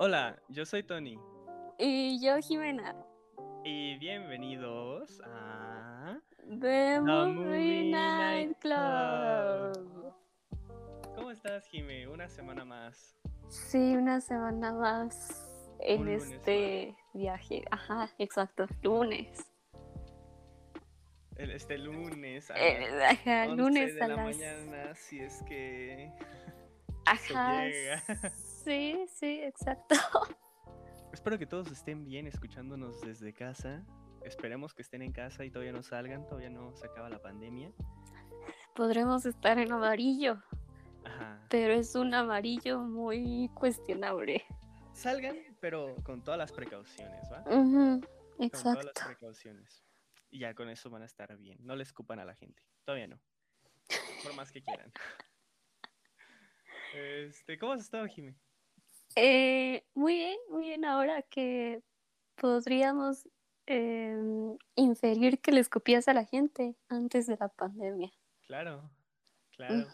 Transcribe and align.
Hola, 0.00 0.40
yo 0.48 0.64
soy 0.64 0.82
Tony 0.82 1.18
Y 1.78 2.20
yo, 2.24 2.36
Jimena. 2.38 2.94
y 3.64 3.98
bienvenidos 3.98 5.20
a 5.24 6.18
The 6.60 7.00
Movie 7.00 7.32
Movie 7.34 7.90
Night 7.90 8.58
Club. 8.60 10.12
¿Cómo 11.14 11.30
estás, 11.32 11.66
Jime? 11.68 12.06
Una 12.08 12.28
semana 12.28 12.64
más. 12.64 13.16
Sí, 13.48 13.96
una 13.96 14.20
semana 14.20 14.72
más 14.72 15.74
en 15.80 16.02
Un 16.02 16.08
este 16.08 16.96
viaje. 17.14 17.64
Ajá, 17.70 18.08
exacto, 18.18 18.66
lunes. 18.82 19.44
El- 21.36 21.50
Este 21.52 21.78
lunes 21.78 22.50
a 22.50 22.54
Eh, 22.56 22.90
las 22.90 23.12
ajá, 23.12 23.44
11 23.48 23.56
lunes 23.62 23.94
de 23.94 24.02
a 24.02 24.08
la 24.08 24.16
las. 24.16 24.24
mañana, 24.36 24.94
si 24.94 25.20
es 25.20 25.42
que 25.48 26.12
Ajá. 27.06 27.64
llega. 27.64 28.02
Sí, 28.68 29.06
sí, 29.08 29.40
exacto. 29.44 29.94
Espero 31.14 31.38
que 31.38 31.46
todos 31.46 31.72
estén 31.72 32.04
bien 32.04 32.26
escuchándonos 32.26 33.00
desde 33.00 33.32
casa. 33.32 33.82
Esperemos 34.22 34.74
que 34.74 34.82
estén 34.82 35.00
en 35.00 35.10
casa 35.10 35.46
y 35.46 35.50
todavía 35.50 35.72
no 35.72 35.82
salgan, 35.82 36.26
todavía 36.26 36.50
no 36.50 36.76
se 36.76 36.84
acaba 36.84 37.08
la 37.08 37.18
pandemia. 37.18 37.72
Podremos 38.76 39.24
estar 39.24 39.58
en 39.58 39.72
amarillo, 39.72 40.42
Ajá. 41.02 41.40
pero 41.48 41.72
es 41.72 41.94
un 41.94 42.12
amarillo 42.12 42.80
muy 42.80 43.48
cuestionable. 43.54 44.44
Salgan, 44.92 45.38
pero 45.60 45.96
con 46.04 46.22
todas 46.22 46.36
las 46.36 46.52
precauciones, 46.52 47.22
¿va? 47.32 47.40
Ujú, 47.46 48.02
Con 48.36 48.50
todas 48.50 48.64
las 48.64 48.84
exacto. 48.84 49.00
precauciones. 49.06 49.82
Y 50.28 50.40
ya 50.40 50.52
con 50.52 50.68
eso 50.68 50.90
van 50.90 51.00
a 51.00 51.06
estar 51.06 51.34
bien. 51.38 51.56
No 51.62 51.74
le 51.74 51.84
escupan 51.84 52.18
a 52.18 52.26
la 52.26 52.34
gente. 52.34 52.62
Todavía 52.84 53.06
no. 53.06 53.18
Por 54.22 54.34
más 54.34 54.52
que 54.52 54.62
quieran. 54.62 54.92
Este, 56.94 57.58
¿cómo 57.58 57.74
has 57.74 57.82
estado, 57.82 58.06
Jimmy? 58.06 58.34
Eh, 59.20 59.84
muy 59.94 60.14
bien, 60.14 60.38
muy 60.48 60.62
bien. 60.62 60.84
Ahora 60.84 61.22
que 61.22 61.82
podríamos 62.36 63.28
em, 63.66 64.56
inferir 64.76 65.40
que 65.40 65.52
le 65.52 65.60
escupías 65.60 66.08
a 66.08 66.14
la 66.14 66.24
gente 66.24 66.76
antes 66.88 67.26
de 67.26 67.36
la 67.38 67.48
pandemia. 67.48 68.10
Claro, 68.46 68.90
claro. 69.50 69.86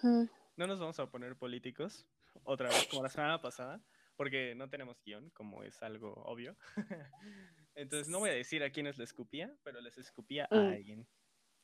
No 0.56 0.66
nos 0.66 0.78
vamos 0.78 1.00
a 1.00 1.10
poner 1.10 1.36
políticos 1.36 2.06
otra 2.44 2.68
vez 2.68 2.86
como 2.88 3.02
la 3.02 3.08
semana 3.08 3.40
pasada, 3.40 3.82
porque 4.16 4.54
no 4.54 4.68
tenemos 4.68 5.02
guion, 5.02 5.30
como 5.30 5.62
es 5.62 5.82
algo 5.82 6.12
obvio. 6.26 6.56
Entonces 7.74 8.08
no 8.08 8.18
voy 8.20 8.30
a 8.30 8.34
decir 8.34 8.62
a 8.62 8.70
quiénes 8.70 8.98
le 8.98 9.04
escupía, 9.04 9.56
pero 9.64 9.80
les 9.80 9.98
escupía 9.98 10.48
a 10.50 10.54
Mm. 10.56 10.68
alguien. 10.68 11.08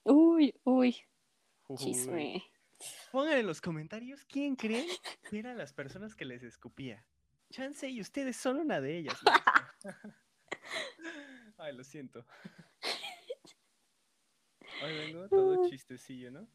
Uy, 0.05 0.55
uy, 0.65 0.97
Uy. 1.69 1.77
chisme. 1.77 2.43
Pongan 3.13 3.39
en 3.39 3.47
los 3.47 3.61
comentarios 3.61 4.25
quién 4.25 4.57
creen 4.57 4.87
que 5.29 5.39
eran 5.39 5.59
las 5.59 5.73
personas 5.75 6.17
que 6.17 6.25
les 6.25 6.43
escupía. 6.43 7.07
Chance 7.51 7.89
y 7.89 8.01
ustedes 8.01 8.37
son 8.37 8.59
una 8.59 8.81
de 8.81 8.99
ellas. 8.99 9.19
Ay, 11.59 11.77
lo 11.77 11.85
siento. 11.85 12.25
Hoy 14.83 14.95
vengo 14.97 15.29
todo 15.29 15.69
chistecillo, 15.69 16.31
¿no? 16.31 16.49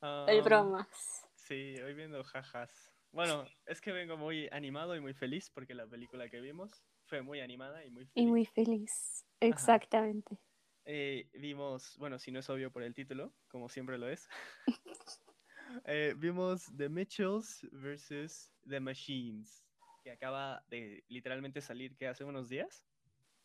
Hay 0.00 0.38
Am, 0.38 0.44
bromas. 0.44 1.26
Sí, 1.34 1.74
hoy 1.80 1.94
viendo 1.94 2.22
jajas. 2.22 2.92
Bueno, 3.10 3.44
es 3.66 3.80
que 3.80 3.90
vengo 3.92 4.16
muy 4.16 4.48
animado 4.52 4.94
y 4.94 5.00
muy 5.00 5.14
feliz 5.14 5.50
porque 5.50 5.74
la 5.74 5.86
película 5.86 6.28
que 6.28 6.40
vimos 6.40 6.84
fue 7.06 7.22
muy 7.22 7.40
animada 7.40 7.84
y 7.84 7.90
muy 7.90 8.04
Y 8.14 8.26
feliz. 8.26 8.28
muy 8.28 8.46
feliz. 8.46 9.24
Exactamente. 9.40 10.38
Eh, 10.84 11.30
vimos, 11.32 11.96
bueno, 11.96 12.18
si 12.18 12.30
no 12.30 12.40
es 12.40 12.50
obvio 12.50 12.70
por 12.70 12.82
el 12.82 12.94
título, 12.94 13.34
como 13.48 13.68
siempre 13.68 13.98
lo 13.98 14.08
es. 14.08 14.28
eh, 15.86 16.14
vimos 16.16 16.70
The 16.76 16.88
Mitchells 16.88 17.66
versus 17.72 18.50
The 18.68 18.80
Machines, 18.80 19.63
que 20.04 20.12
acaba 20.12 20.62
de 20.68 21.02
literalmente 21.08 21.62
salir 21.62 21.96
que 21.96 22.06
hace 22.06 22.24
unos 22.24 22.48
días. 22.50 22.84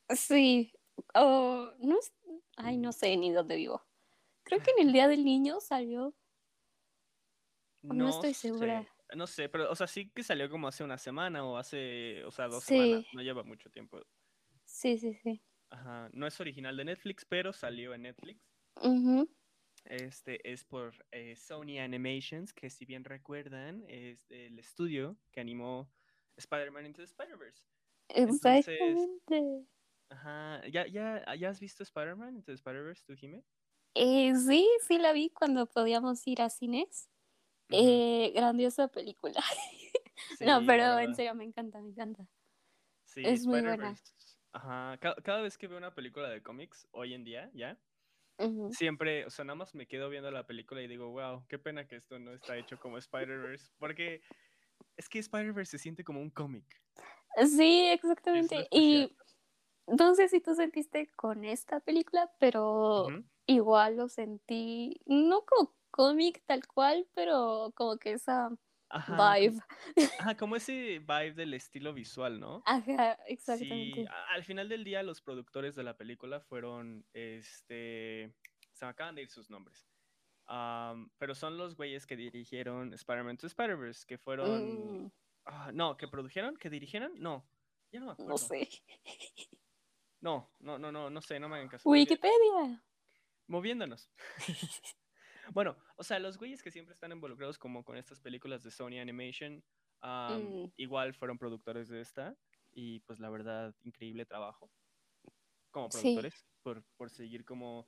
Sí. 0.10 0.74
Oh, 1.16 1.72
no 1.80 1.98
Ay, 2.58 2.78
no 2.78 2.92
sé 2.92 3.16
ni 3.16 3.32
dónde 3.32 3.56
vivo. 3.56 3.82
Creo 4.44 4.60
que 4.60 4.72
en 4.72 4.88
el 4.88 4.94
Día 4.94 5.08
del 5.08 5.24
Niño 5.24 5.62
salió. 5.62 6.14
No 7.84 8.10
estoy 8.10 8.34
sé, 8.34 8.42
segura. 8.50 8.86
No 9.16 9.26
sé, 9.26 9.48
pero, 9.48 9.72
o 9.72 9.76
sea, 9.76 9.88
sí 9.88 10.12
que 10.12 10.24
salió 10.24 10.50
como 10.50 10.68
hace 10.68 10.84
una 10.84 10.98
semana 10.98 11.46
o 11.46 11.58
hace, 11.58 12.24
o 12.26 12.32
sea, 12.32 12.48
dos 12.48 12.64
Sí. 12.66 12.76
semanas. 12.76 13.06
No 13.14 13.22
lleva 13.22 13.44
mucho 13.44 13.70
tiempo. 13.70 14.02
Sí, 14.66 14.98
sí, 14.98 15.14
sí. 15.14 15.42
Ajá. 15.70 16.10
No 16.14 16.28
es 16.28 16.40
original 16.40 16.76
de 16.78 16.86
Netflix, 16.86 17.26
pero 17.26 17.54
salió 17.54 17.94
en 17.94 18.04
Netflix. 18.04 18.42
Este 19.86 20.52
es 20.52 20.64
por 20.64 20.94
eh, 21.12 21.36
Sony 21.36 21.80
Animations, 21.80 22.54
que 22.54 22.70
si 22.70 22.86
bien 22.86 23.04
recuerdan, 23.04 23.84
es 23.88 24.30
el 24.30 24.60
estudio 24.60 25.18
que 25.32 25.40
animó 25.40 25.92
Spider-Man 26.40 26.86
Into 26.86 27.02
the 27.02 27.08
Spider-Verse. 27.08 27.64
Exactamente. 28.10 29.66
Ajá. 30.10 30.62
¿Ya, 30.68 30.88
ya, 30.88 31.24
¿Ya 31.36 31.50
has 31.50 31.60
visto 31.60 31.84
Spider-Man 31.84 32.36
Into 32.36 32.52
the 32.52 32.56
Spider-Verse, 32.56 33.04
tú, 33.06 33.16
Jime? 33.16 33.44
Eh, 33.96 34.34
sí, 34.36 34.68
sí 34.88 34.98
la 34.98 35.14
vi 35.14 35.30
cuando 35.30 35.66
podíamos 35.66 36.26
ir 36.28 36.42
a 36.42 36.50
cines. 36.50 37.10
Eh, 37.72 38.32
grandiosa 38.34 38.88
película. 38.88 39.42
Sí, 40.38 40.46
no, 40.46 40.66
pero 40.66 41.00
en 41.00 41.16
serio 41.16 41.34
me 41.34 41.46
encanta, 41.46 41.80
me 41.80 41.90
encanta. 41.90 42.28
Sí, 43.06 43.22
es 43.26 43.46
muy 43.46 43.62
buena. 43.62 43.96
Ajá. 44.52 44.98
Ca- 45.00 45.16
Cada, 45.24 45.42
vez 45.42 45.58
que 45.58 45.68
veo 45.68 45.78
una 45.78 45.96
película 45.96 46.30
de 46.30 46.44
cómics, 46.44 46.88
hoy 46.92 47.14
en 47.14 47.24
día, 47.24 47.50
ya, 47.54 47.80
siempre, 48.70 49.26
o 49.26 49.30
sea, 49.30 49.46
nada 49.46 49.56
más 49.56 49.74
me 49.76 49.88
quedo 49.88 50.10
viendo 50.10 50.30
la 50.30 50.46
película 50.46 50.82
y 50.82 50.88
digo, 50.88 51.10
wow, 51.10 51.46
qué 51.48 51.58
pena 51.58 51.88
que 51.88 51.96
esto 51.96 52.20
no 52.20 52.34
está 52.34 52.58
hecho 52.58 52.78
como 52.80 52.98
Spider-Verse, 52.98 53.72
porque 53.80 54.22
es 54.98 55.10
que 55.10 55.20
Spider-Verse 55.20 55.72
se 55.72 55.78
siente 55.80 56.04
como 56.04 56.22
un 56.22 56.30
cómic. 56.30 56.66
Sí, 57.48 57.86
exactamente. 57.92 58.68
Y 58.72 59.16
no 59.88 60.16
sé 60.16 60.30
si 60.30 60.42
tú 60.42 60.56
sentiste 60.56 61.10
con 61.16 61.46
esta 61.46 61.80
película, 61.80 62.32
pero 62.40 63.08
igual 63.48 63.98
lo 63.98 64.10
sentí, 64.10 65.02
no 65.06 65.46
como 65.46 65.76
cómic 65.92 66.44
tal 66.46 66.68
cual, 66.68 67.08
pero 67.16 67.74
como 67.76 67.98
que 67.98 68.14
esa 68.14 68.52
Ajá, 68.90 69.38
vibe. 69.40 69.60
Ajá, 70.18 70.38
como 70.38 70.56
ese 70.56 71.00
vibe 71.00 71.34
del 71.34 71.54
estilo 71.54 71.94
visual, 71.94 72.40
¿no? 72.40 72.64
Ajá, 72.66 73.14
Sí, 73.14 73.28
exactamente. 73.28 74.08
a- 74.10 74.34
al 74.34 74.44
final 74.46 74.70
del 74.70 74.84
día 74.84 75.04
los 75.04 75.22
productores 75.22 75.76
de 75.76 75.84
la 75.84 75.98
película 75.98 76.42
fueron, 76.42 77.06
este, 77.14 78.36
se 78.74 78.86
me 78.86 78.92
acaban 78.92 79.16
de 79.16 79.24
ir 79.24 79.30
sus 79.30 79.50
nombres, 79.50 79.89
Am, 80.52 81.12
pero 81.20 81.36
son 81.36 81.58
los 81.58 81.76
güeyes 81.76 82.08
que 82.08 82.16
dirigieron 82.16 82.92
Spider-Man 82.94 83.38
to 83.38 83.46
Spider-Verse, 83.48 84.06
que 84.08 84.18
fueron, 84.18 85.04
Mm, 85.06 85.12
ah, 85.46 85.72
no, 85.72 85.96
que 85.96 86.08
produjeron, 86.08 86.58
que 86.58 86.70
dirigieron, 86.72 87.12
no, 87.20 87.48
ya 87.92 88.00
no 88.00 88.08
me 88.08 88.12
acuerdo. 88.14 88.32
no 88.32 88.38
sé. 88.40 88.68
No, 90.22 90.52
no, 90.60 90.78
no, 90.80 90.92
no, 90.92 91.10
no 91.10 91.22
sé, 91.22 91.40
no 91.40 91.48
me 91.48 91.58
hagan 91.58 91.70
caso. 91.70 91.90
Wikipedia. 91.90 92.84
Moviéndonos. 93.48 94.12
Bueno, 95.52 95.76
o 95.96 96.04
sea, 96.04 96.20
los 96.20 96.38
güeyes 96.38 96.62
que 96.62 96.70
siempre 96.70 96.94
están 96.94 97.12
involucrados 97.12 97.58
como 97.58 97.84
con 97.84 97.98
estas 97.98 98.20
películas 98.20 98.62
de 98.64 98.70
Sony 98.70 99.00
Animation, 99.02 99.64
am, 100.02 100.44
Mm. 100.44 100.72
igual 100.78 101.16
fueron 101.16 101.40
productores 101.40 101.90
de 101.90 102.02
esta 102.02 102.38
y 102.72 103.00
pues 103.02 103.20
la 103.20 103.32
verdad, 103.32 103.74
increíble 103.82 104.26
trabajo 104.28 104.72
como 105.72 105.90
Sí. 105.90 106.02
productores 106.02 106.46
por, 106.62 106.84
por 106.98 107.10
seguir 107.10 107.46
como, 107.46 107.88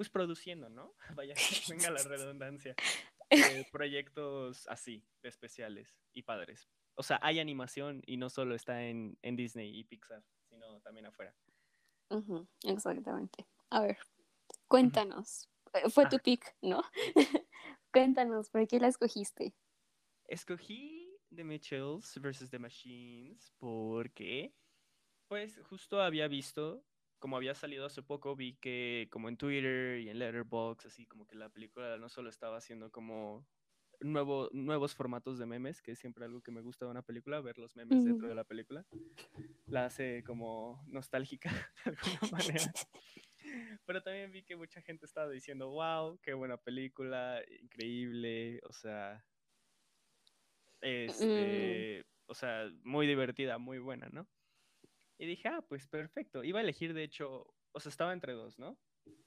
pues 0.00 0.08
produciendo, 0.08 0.70
¿no? 0.70 0.94
Vaya, 1.14 1.34
venga 1.68 1.90
la 1.90 2.02
redundancia. 2.02 2.74
eh, 3.30 3.66
proyectos 3.70 4.66
así, 4.66 5.04
especiales 5.22 5.94
y 6.14 6.22
padres. 6.22 6.70
O 6.94 7.02
sea, 7.02 7.20
hay 7.22 7.38
animación 7.38 8.00
y 8.06 8.16
no 8.16 8.30
solo 8.30 8.54
está 8.54 8.82
en, 8.82 9.18
en 9.20 9.36
Disney 9.36 9.78
y 9.78 9.84
Pixar, 9.84 10.24
sino 10.48 10.80
también 10.80 11.04
afuera. 11.04 11.36
Exactamente. 12.64 13.46
A 13.68 13.82
ver, 13.82 13.98
cuéntanos. 14.68 15.50
Eh, 15.74 15.90
Fue 15.90 16.08
tu 16.08 16.18
pick, 16.18 16.56
¿no? 16.62 16.82
cuéntanos, 17.92 18.48
¿por 18.48 18.66
qué 18.66 18.80
la 18.80 18.88
escogiste? 18.88 19.54
Escogí 20.24 21.14
The 21.28 21.44
Mitchells 21.44 22.18
vs. 22.18 22.48
The 22.48 22.58
Machines 22.58 23.52
porque, 23.58 24.54
pues, 25.28 25.60
justo 25.68 26.00
había 26.00 26.26
visto, 26.26 26.86
como 27.20 27.36
había 27.36 27.54
salido 27.54 27.86
hace 27.86 28.02
poco, 28.02 28.34
vi 28.34 28.54
que 28.54 29.08
como 29.10 29.28
en 29.28 29.36
Twitter 29.36 30.00
y 30.00 30.08
en 30.08 30.18
Letterboxd, 30.18 30.86
así 30.86 31.06
como 31.06 31.26
que 31.26 31.36
la 31.36 31.50
película 31.50 31.96
no 31.98 32.08
solo 32.08 32.30
estaba 32.30 32.56
haciendo 32.56 32.90
como 32.90 33.46
nuevo, 34.00 34.48
nuevos 34.52 34.94
formatos 34.94 35.38
de 35.38 35.46
memes, 35.46 35.82
que 35.82 35.92
es 35.92 35.98
siempre 35.98 36.24
algo 36.24 36.40
que 36.40 36.50
me 36.50 36.62
gusta 36.62 36.86
de 36.86 36.90
una 36.90 37.02
película, 37.02 37.40
ver 37.40 37.58
los 37.58 37.76
memes 37.76 38.04
dentro 38.04 38.26
de 38.26 38.34
la 38.34 38.44
película. 38.44 38.84
La 39.66 39.84
hace 39.84 40.24
como 40.24 40.82
nostálgica 40.86 41.50
de 41.84 41.90
alguna 41.90 42.20
manera. 42.32 42.72
Pero 43.84 44.02
también 44.02 44.32
vi 44.32 44.42
que 44.42 44.56
mucha 44.56 44.80
gente 44.82 45.06
estaba 45.06 45.28
diciendo, 45.28 45.68
wow, 45.70 46.18
qué 46.22 46.32
buena 46.34 46.56
película, 46.56 47.42
increíble, 47.60 48.60
o 48.68 48.72
sea, 48.72 49.24
este, 50.80 52.06
o 52.26 52.34
sea, 52.34 52.70
muy 52.82 53.06
divertida, 53.06 53.58
muy 53.58 53.78
buena, 53.78 54.08
¿no? 54.10 54.26
Y 55.20 55.26
dije, 55.26 55.48
ah, 55.48 55.60
pues 55.68 55.86
perfecto. 55.86 56.42
Iba 56.42 56.60
a 56.60 56.62
elegir, 56.62 56.94
de 56.94 57.02
hecho, 57.02 57.54
o 57.72 57.80
sea, 57.80 57.90
estaba 57.90 58.14
entre 58.14 58.32
dos, 58.32 58.58
¿no? 58.58 58.78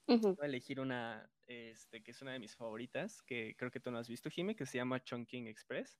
Iba 0.08 0.34
a 0.42 0.48
elegir 0.48 0.80
una, 0.80 1.30
este, 1.46 2.02
que 2.02 2.10
es 2.10 2.22
una 2.24 2.32
de 2.34 2.40
mis 2.40 2.56
favoritas, 2.56 3.22
que 3.22 3.56
creo 3.56 3.70
que 3.70 3.80
tú 3.80 3.92
no 3.92 4.00
has 4.00 4.10
visto, 4.10 4.32
Jime, 4.32 4.56
que 4.56 4.66
se 4.66 4.80
llama 4.80 5.04
Chunking 5.04 5.46
Express. 5.46 6.00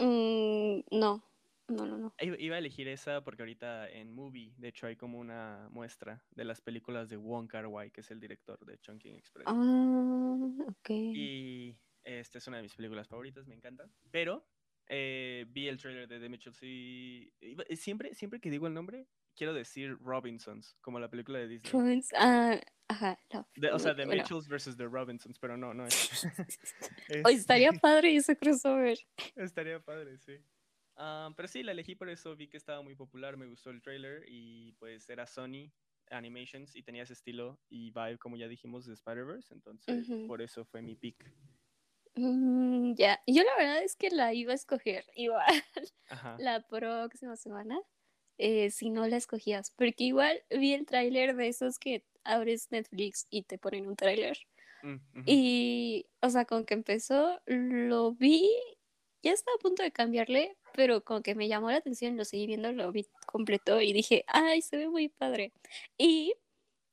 Mm, 0.00 0.80
no. 0.90 1.22
No, 1.68 1.86
no, 1.86 1.98
no. 1.98 2.14
Iba 2.18 2.56
a 2.56 2.58
elegir 2.58 2.88
esa 2.88 3.22
porque 3.22 3.42
ahorita 3.42 3.88
en 3.88 4.12
Movie, 4.12 4.54
de 4.58 4.68
hecho, 4.68 4.88
hay 4.88 4.96
como 4.96 5.20
una 5.20 5.68
muestra 5.70 6.26
de 6.32 6.44
las 6.44 6.60
películas 6.60 7.08
de 7.08 7.16
Wong 7.16 7.46
Kar-wai, 7.46 7.92
que 7.92 8.00
es 8.00 8.10
el 8.10 8.18
director 8.18 8.58
de 8.66 8.76
Chungking 8.78 9.14
Express. 9.14 9.46
Ah, 9.46 10.48
ok. 10.66 10.90
Y 10.90 11.78
esta 12.02 12.38
es 12.38 12.46
una 12.48 12.56
de 12.56 12.64
mis 12.64 12.74
películas 12.74 13.06
favoritas, 13.06 13.46
me 13.46 13.54
encanta. 13.54 13.88
Pero 14.10 14.44
eh, 14.94 15.46
vi 15.48 15.68
el 15.68 15.78
trailer 15.78 16.06
de 16.06 16.20
The 16.20 16.28
Mitchells 16.28 16.62
y 16.62 17.32
siempre, 17.76 18.14
siempre 18.14 18.40
que 18.40 18.50
digo 18.50 18.66
el 18.66 18.74
nombre, 18.74 19.08
quiero 19.34 19.54
decir 19.54 19.96
Robinsons, 20.00 20.76
como 20.82 21.00
la 21.00 21.08
película 21.08 21.38
de 21.38 21.48
Disney. 21.48 21.70
Twins, 21.70 22.10
ah, 22.14 22.60
ajá. 22.88 23.18
De- 23.56 23.70
o 23.72 23.78
sea, 23.78 23.96
The 23.96 24.04
bueno. 24.04 24.22
Mitchells 24.22 24.46
versus 24.48 24.76
The 24.76 24.84
Robinsons, 24.86 25.38
pero 25.38 25.56
no, 25.56 25.72
no 25.72 25.86
es. 25.86 25.94
Estaría 27.08 27.68
Este, 27.70 27.80
padre 27.80 28.14
ese 28.16 28.36
crossover. 28.36 28.98
Estaría 29.36 29.80
padre, 29.80 30.18
sí. 30.18 30.36
Ah, 30.96 31.32
pero 31.34 31.48
sí, 31.48 31.62
la 31.62 31.72
elegí 31.72 31.94
por 31.94 32.10
eso, 32.10 32.36
vi 32.36 32.48
que 32.48 32.58
estaba 32.58 32.82
muy 32.82 32.94
popular, 32.94 33.38
me 33.38 33.46
gustó 33.46 33.70
el 33.70 33.80
trailer 33.80 34.24
y 34.28 34.72
pues 34.72 35.08
era 35.08 35.26
Sony 35.26 35.72
Animations 36.10 36.76
y 36.76 36.82
tenía 36.82 37.04
ese 37.04 37.14
estilo 37.14 37.58
y 37.70 37.90
vibe, 37.92 38.18
como 38.18 38.36
ya 38.36 38.46
dijimos, 38.46 38.84
de 38.84 38.92
Spider-Verse, 38.92 39.54
entonces 39.54 40.06
por 40.26 40.42
eso 40.42 40.66
fue 40.66 40.82
mi 40.82 40.94
pick. 40.94 41.24
Mm, 42.14 42.94
ya, 42.94 43.22
yo 43.26 43.42
la 43.42 43.56
verdad 43.56 43.82
es 43.82 43.96
que 43.96 44.10
la 44.10 44.34
iba 44.34 44.52
a 44.52 44.54
escoger 44.54 45.04
igual 45.14 45.46
Ajá. 46.08 46.36
la 46.36 46.60
próxima 46.66 47.36
semana, 47.36 47.80
eh, 48.38 48.70
si 48.70 48.90
no 48.90 49.06
la 49.06 49.16
escogías, 49.16 49.70
porque 49.72 50.04
igual 50.04 50.42
vi 50.50 50.74
el 50.74 50.86
tráiler 50.86 51.36
de 51.36 51.48
esos 51.48 51.78
que 51.78 52.04
abres 52.24 52.70
Netflix 52.70 53.26
y 53.30 53.44
te 53.44 53.58
ponen 53.58 53.86
un 53.88 53.96
tráiler. 53.96 54.38
Mm. 54.82 54.98
Y, 55.26 56.06
o 56.22 56.30
sea, 56.30 56.44
con 56.46 56.64
que 56.66 56.74
empezó, 56.74 57.40
lo 57.46 58.12
vi, 58.14 58.50
ya 59.22 59.32
estaba 59.32 59.54
a 59.56 59.58
punto 59.58 59.82
de 59.82 59.92
cambiarle, 59.92 60.56
pero 60.74 61.04
con 61.04 61.22
que 61.22 61.34
me 61.34 61.48
llamó 61.48 61.70
la 61.70 61.78
atención, 61.78 62.16
lo 62.16 62.24
seguí 62.24 62.46
viendo, 62.46 62.72
lo 62.72 62.92
vi 62.92 63.06
completo 63.26 63.80
y 63.80 63.92
dije, 63.92 64.24
ay, 64.28 64.62
se 64.62 64.76
ve 64.78 64.88
muy 64.88 65.08
padre. 65.08 65.52
Y 65.98 66.34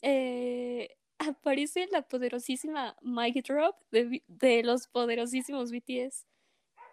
eh, 0.01 0.97
aparece 1.19 1.87
la 1.91 2.01
poderosísima 2.01 2.95
Mic 3.01 3.45
Drop 3.45 3.75
de, 3.91 4.63
los 4.63 4.87
poderosísimos 4.87 5.71
BTS. 5.71 6.25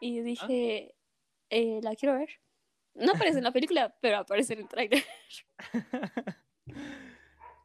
Y 0.00 0.20
dije, 0.20 0.94
eh, 1.50 1.80
la 1.82 1.94
quiero 1.94 2.18
ver. 2.18 2.28
No 2.94 3.12
aparece 3.12 3.38
en 3.38 3.44
la 3.44 3.52
película, 3.52 3.94
pero 4.00 4.18
aparece 4.18 4.54
en 4.54 4.60
el 4.60 4.68
tráiler. 4.68 5.04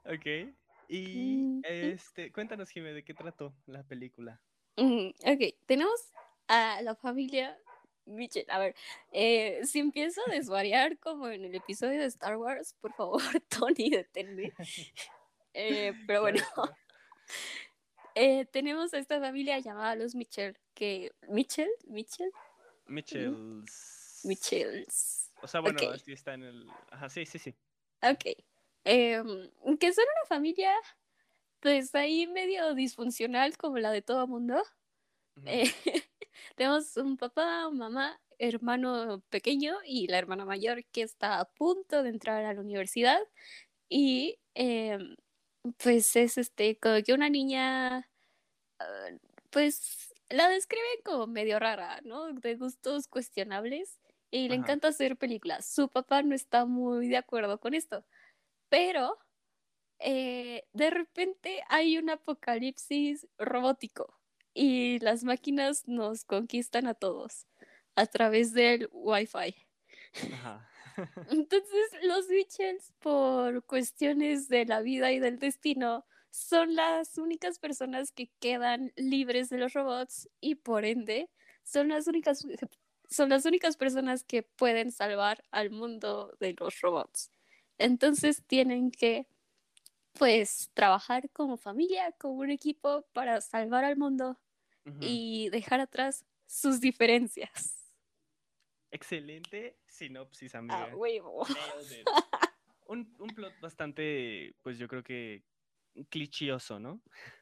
ok. 0.06 0.54
Y 0.88 1.44
Ujú. 1.44 1.62
este, 1.64 2.32
cuéntanos, 2.32 2.70
Jimé, 2.70 2.94
¿de 2.94 3.04
qué 3.04 3.14
trató 3.14 3.54
la 3.66 3.84
película? 3.84 4.42
Mm, 4.78 5.10
ok, 5.10 5.56
tenemos 5.66 6.12
a 6.48 6.82
la 6.82 6.96
familia 6.96 7.58
Mitchell. 8.06 8.46
A 8.50 8.60
ver, 8.60 8.76
eh, 9.12 9.62
si 9.64 9.80
empiezo 9.80 10.22
a 10.28 10.32
desvariar 10.32 10.98
como 11.00 11.30
en 11.30 11.46
el 11.46 11.56
episodio 11.56 12.00
de 12.00 12.08
Star 12.08 12.38
Wars, 12.38 12.76
por 12.82 12.94
favor, 12.94 13.22
Tony, 13.50 13.90
deténme. 13.90 14.54
Eh, 15.54 15.94
pero 16.08 16.22
bueno, 16.22 16.40
eh, 18.16 18.46
tenemos 18.46 18.94
a 18.94 18.98
esta 18.98 19.20
familia 19.20 19.60
llamada 19.60 19.96
los 19.96 20.16
Mitchell, 20.16 20.58
que... 20.74 21.12
¿Mitchell? 21.28 21.70
¿Mitchell? 21.88 22.32
Mitchells. 22.88 24.22
Mitchells. 24.24 25.32
O 25.42 25.48
sea, 25.48 25.62
bueno, 25.62 25.80
Ok. 25.82 25.96
así 25.96 26.12
está 26.12 26.34
en 26.34 26.44
el. 26.44 26.68
Ajá, 26.92 27.10
sí, 27.10 27.26
sí, 27.26 27.40
sí. 27.40 27.56
Ok. 28.04 28.38
Em, 28.84 29.50
que 29.80 29.94
son 29.94 30.04
una 30.04 30.28
familia, 30.28 30.74
pues 31.60 31.94
ahí 31.96 32.28
medio 32.28 32.74
disfuncional 32.76 33.58
como 33.58 33.80
la 33.80 33.92
de 33.92 34.02
todo 34.02 34.28
mundo. 34.28 34.62
Eh, 35.46 35.64
tenemos 36.56 36.98
un 36.98 37.18
papá, 37.18 37.70
mamá, 37.72 38.20
hermano 38.38 39.24
pequeño 39.30 39.78
y 39.86 40.08
la 40.08 40.18
hermana 40.18 40.46
mayor 40.46 40.84
que 40.86 41.02
está 41.02 41.40
a 41.40 41.46
punto 41.46 42.04
de 42.04 42.10
entrar 42.10 42.44
a 42.44 42.54
la 42.54 42.62
universidad. 42.62 43.20
Y 43.90 44.40
em, 44.54 45.16
pues 45.78 46.16
es 46.16 46.38
este, 46.38 46.78
como 46.80 47.02
que 47.04 47.14
una 47.14 47.30
niña, 47.30 48.10
ah, 48.80 49.10
pues 49.52 50.14
la 50.30 50.50
describen 50.50 51.02
como 51.06 51.28
medio 51.28 51.60
rara, 51.60 52.02
¿no? 52.04 52.34
De 52.34 52.56
gustos 52.58 53.08
cuestionables 53.08 54.00
y 54.32 54.50
le 54.50 54.56
Ajá. 54.56 54.58
encanta 54.58 54.90
hacer 54.90 55.18
películas. 55.18 55.66
Su 55.68 55.90
papá 55.90 56.24
no 56.24 56.36
está 56.36 56.66
muy 56.66 57.10
de 57.10 57.18
acuerdo 57.18 57.60
con 57.60 57.74
esto, 57.76 58.06
pero 58.70 59.18
eh, 60.00 60.66
de 60.74 60.90
repente 60.92 61.64
hay 61.70 61.98
un 61.98 62.10
apocalipsis 62.10 63.28
robótico 63.38 64.20
y 64.54 65.00
las 65.00 65.24
máquinas 65.24 65.88
nos 65.88 66.26
conquistan 66.26 66.88
a 66.88 66.96
todos 66.96 67.48
a 67.96 68.08
través 68.08 68.54
del 68.54 68.90
Wi-Fi. 68.94 69.56
Ajá. 70.32 70.71
Entonces 71.30 71.90
los 72.04 72.28
Mitchells, 72.30 72.94
por 73.00 73.64
cuestiones 73.66 74.48
de 74.50 74.66
la 74.66 74.82
vida 74.82 75.12
y 75.12 75.20
del 75.20 75.40
destino, 75.40 76.06
son 76.30 76.76
las 76.76 77.18
únicas 77.18 77.60
personas 77.60 78.12
que 78.12 78.30
quedan 78.40 78.94
libres 78.96 79.50
de 79.50 79.58
los 79.58 79.74
robots 79.74 80.30
y 80.40 80.56
por 80.56 80.86
ende 80.86 81.30
son 81.64 81.90
las 81.90 82.08
únicas 82.08 82.46
son 83.10 83.28
las 83.28 83.46
únicas 83.46 83.76
personas 83.76 84.24
que 84.24 84.42
pueden 84.42 84.92
salvar 84.92 85.44
al 85.52 85.70
mundo 85.70 86.34
de 86.40 86.56
los 86.58 86.80
robots. 86.80 87.30
Entonces 87.78 88.44
tienen 88.48 88.90
que 88.90 89.28
pues 90.14 90.70
trabajar 90.74 91.30
como 91.32 91.58
familia, 91.58 92.14
como 92.14 92.36
un 92.36 92.52
equipo 92.52 93.06
para 93.14 93.42
salvar 93.42 93.84
al 93.84 93.98
mundo 93.98 94.40
y 95.00 95.50
dejar 95.50 95.80
atrás 95.80 96.26
sus 96.48 96.80
diferencias. 96.80 97.81
Excelente 98.92 99.80
sinopsis, 99.88 100.54
A 100.56 100.60
amiga. 100.60 100.96
huevo. 100.96 101.46
It. 101.48 102.08
Un, 102.88 103.16
un 103.20 103.28
plot 103.30 103.58
bastante, 103.62 104.54
pues 104.62 104.78
yo 104.78 104.88
creo 104.90 105.02
que 105.02 105.44
clichioso, 106.10 106.78
¿no? 106.80 107.02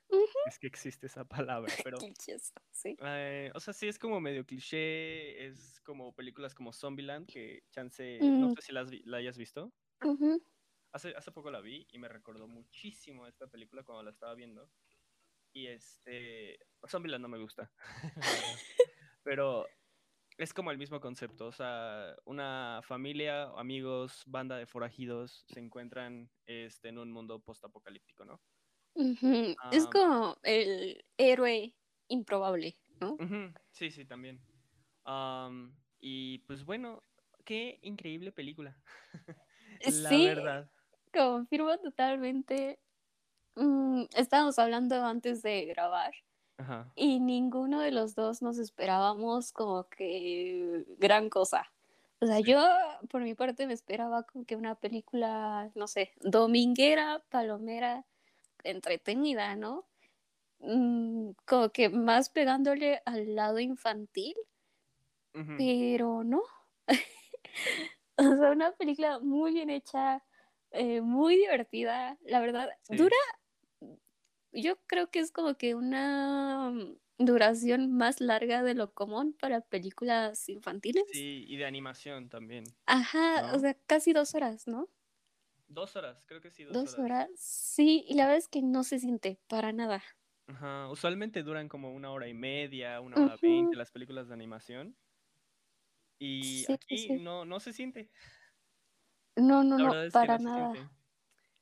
Es 0.53 0.59
que 0.59 0.67
existe 0.67 1.07
esa 1.07 1.25
palabra, 1.25 1.73
pero, 1.83 1.97
Clichés, 1.97 2.53
sí. 2.71 2.95
eh, 3.01 3.51
o 3.55 3.59
sea, 3.59 3.73
sí 3.73 3.87
es 3.87 3.97
como 3.97 4.19
medio 4.21 4.45
cliché, 4.45 5.45
es 5.47 5.81
como 5.81 6.13
películas 6.13 6.53
como 6.53 6.71
Zombieland, 6.71 7.27
que 7.27 7.63
chance, 7.71 8.19
no 8.21 8.47
Mm. 8.47 8.51
sé 8.55 8.61
si 8.61 8.71
la, 8.73 8.81
has 8.81 8.91
vi- 8.91 9.01
la 9.05 9.17
hayas 9.17 9.37
visto. 9.37 9.71
Hace, 10.91 11.15
hace 11.15 11.31
poco 11.31 11.49
la 11.51 11.61
vi 11.61 11.87
y 11.91 11.97
me 11.99 12.07
recordó 12.09 12.47
muchísimo 12.47 13.25
esta 13.27 13.47
película 13.47 13.83
cuando 13.83 14.03
la 14.03 14.11
estaba 14.11 14.35
viendo. 14.35 14.69
Y 15.53 15.65
este, 15.67 16.59
Zombieland 16.87 17.23
no 17.23 17.27
me 17.27 17.39
gusta, 17.39 17.71
pero 19.23 19.67
es 20.39 20.53
como 20.53 20.71
el 20.71 20.77
mismo 20.79 20.99
concepto, 21.01 21.47
o 21.47 21.51
sea, 21.51 22.15
una 22.25 22.81
familia, 22.83 23.43
amigos, 23.57 24.23
banda 24.27 24.57
de 24.57 24.67
forajidos 24.67 25.45
se 25.47 25.59
encuentran 25.59 26.31
este, 26.47 26.89
en 26.89 26.97
un 26.99 27.11
mundo 27.11 27.41
postapocalíptico, 27.43 28.25
¿no? 28.25 28.41
Es 29.69 29.87
como 29.87 30.37
el 30.43 31.05
héroe 31.17 31.75
improbable, 32.07 32.79
¿no? 32.99 33.23
Sí, 33.71 33.91
sí, 33.91 34.05
también. 34.05 34.45
Am, 35.05 35.77
y 35.99 36.39
pues 36.39 36.65
bueno, 36.65 37.03
qué 37.45 37.79
increíble 37.83 38.31
película. 38.31 38.83
La 39.85 40.19
Sí, 40.19 40.19
verdad. 40.19 40.71
confirmo 41.13 41.77
totalmente. 41.79 42.81
Mm, 43.55 44.05
estábamos 44.15 44.59
hablando 44.59 45.03
antes 45.05 45.41
de 45.43 45.65
grabar 45.65 46.13
Ajá. 46.59 46.91
y 46.95 47.21
ninguno 47.21 47.79
de 47.79 47.91
los 47.91 48.15
dos 48.15 48.41
nos 48.41 48.57
esperábamos 48.57 49.53
como 49.53 49.85
que 49.85 50.85
gran 50.97 51.29
cosa. 51.29 51.71
O 52.21 52.25
sea, 52.25 52.41
yo 52.41 52.61
por 53.09 53.21
mi 53.21 53.33
parte 53.33 53.65
me 53.65 53.73
esperaba 53.73 54.23
como 54.23 54.45
que 54.45 54.57
una 54.57 54.75
película, 54.75 55.71
no 55.75 55.87
sé, 55.87 56.11
dominguera, 56.19 57.23
palomera, 57.29 58.05
entretenida, 58.63 59.55
¿no? 59.55 59.85
Mm, 60.59 61.29
como 61.45 61.69
que 61.69 61.87
más 61.89 62.29
pegándole 62.29 63.01
al 63.05 63.35
lado 63.35 63.59
infantil. 63.59 64.35
Pero 65.57 66.25
no. 66.25 66.41
o 68.17 68.35
sea, 68.35 68.51
una 68.51 68.71
película 68.73 69.19
muy 69.19 69.53
bien 69.53 69.69
hecha, 69.69 70.21
eh, 70.71 70.99
muy 70.99 71.37
divertida, 71.37 72.17
la 72.25 72.41
verdad. 72.41 72.69
Sí. 72.81 72.97
Dura, 72.97 73.15
yo 74.51 74.77
creo 74.87 75.09
que 75.11 75.19
es 75.19 75.31
como 75.31 75.55
que 75.57 75.75
una 75.75 76.71
mm, 76.71 76.97
duración 77.25 77.91
más 77.91 78.21
larga 78.21 78.63
de 78.63 78.75
lo 78.75 78.93
común 78.93 79.33
para 79.39 79.61
películas 79.61 80.47
infantiles. 80.49 81.05
Sí, 81.11 81.43
y 81.47 81.57
de 81.57 81.65
animación 81.65 82.29
también. 82.29 82.77
Ajá, 82.87 83.53
o 83.55 83.59
sea, 83.59 83.73
casi 83.87 84.11
dos 84.13 84.35
horas, 84.35 84.67
¿no? 84.67 84.89
Dos 85.69 85.95
horas, 85.95 86.21
creo 86.27 86.41
que 86.41 86.51
sí, 86.51 86.65
dos, 86.65 86.85
Dos 86.85 86.85
horas. 86.85 86.99
horas, 86.99 87.29
sí, 87.35 88.05
y 88.07 88.13
la 88.15 88.23
verdad 88.23 88.37
es 88.37 88.47
que 88.47 88.61
no 88.61 88.83
se 88.83 88.99
siente 88.99 89.39
para 89.47 89.71
nada. 89.73 90.03
Ajá, 90.47 90.89
usualmente 90.89 91.43
duran 91.43 91.69
como 91.69 91.93
una 91.93 92.11
hora 92.11 92.27
y 92.27 92.33
media, 92.33 92.99
una 93.01 93.19
hora 93.21 93.37
veinte 93.37 93.75
las 93.77 93.91
películas 93.91 94.27
de 94.27 94.33
animación. 94.33 94.97
Y 96.19 96.65
Sí, 96.65 96.77
aquí 96.89 97.07
sí. 97.07 97.19
no, 97.19 97.45
no 97.45 97.59
se 97.59 97.73
siente. 97.73 98.11
No, 99.37 99.63
no, 99.63 99.79
no, 99.79 99.95
para 100.11 100.37
no 100.37 100.37
nada. 100.37 100.79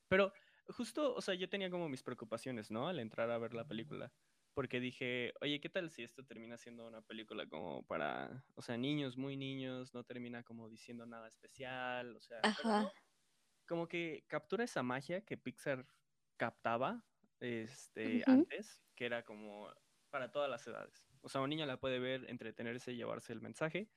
Pero 0.10 0.32
justo, 0.70 1.16
o 1.16 1.22
sea, 1.22 1.36
yo 1.36 1.50
tenía 1.50 1.70
como 1.70 1.90
mis 1.90 2.04
preocupaciones, 2.04 2.72
¿no? 2.72 2.88
Al 2.88 3.00
entrar 3.00 3.30
a 3.32 3.38
ver 3.38 3.54
la 3.54 3.68
película. 3.68 4.14
porque 4.54 4.80
dije, 4.80 5.34
oye, 5.42 5.60
¿qué 5.62 5.70
tal 5.70 5.92
si 5.92 6.02
esto 6.04 6.26
termina 6.26 6.58
siendo 6.58 6.88
una 6.88 7.02
película 7.04 7.48
como 7.48 7.86
para, 7.86 8.44
o 8.56 8.62
sea, 8.64 8.76
niños, 8.78 9.16
muy 9.18 9.38
niños, 9.38 9.94
no 9.94 10.04
termina 10.04 10.44
como 10.44 10.68
diciendo 10.70 11.06
nada 11.06 11.28
especial, 11.28 12.16
o 12.16 12.20
sea, 12.22 12.50
no, 12.72 12.92
como 13.68 13.88
que 13.88 14.26
captura 14.28 14.64
esa 14.66 14.84
magia 14.84 15.26
que 15.26 15.38
Pixar 15.38 15.88
captaba 16.38 17.08
este, 17.40 18.24
antes, 18.28 18.84
que 18.96 19.06
era 19.08 19.24
como 19.26 19.70
para 20.12 20.32
todas 20.32 20.50
las 20.50 20.66
edades. 20.68 21.08
O 21.22 21.30
sea, 21.30 21.42
un 21.42 21.50
niño 21.52 21.66
la 21.68 21.80
puede 21.80 22.00
ver, 22.00 22.30
entretenerse 22.30 22.94
y 22.94 22.98
llevarse 22.98 23.34
el 23.34 23.42
mensaje, 23.42 23.92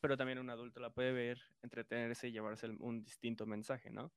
pero 0.00 0.16
también 0.16 0.38
un 0.40 0.50
adulto 0.50 0.80
la 0.80 0.94
puede 0.94 1.12
ver, 1.12 1.40
entretenerse 1.62 2.28
y 2.28 2.32
llevarse 2.32 2.66
el- 2.66 2.78
un 2.80 3.04
distinto 3.04 3.46
mensaje, 3.46 3.90
¿no? 3.90 4.14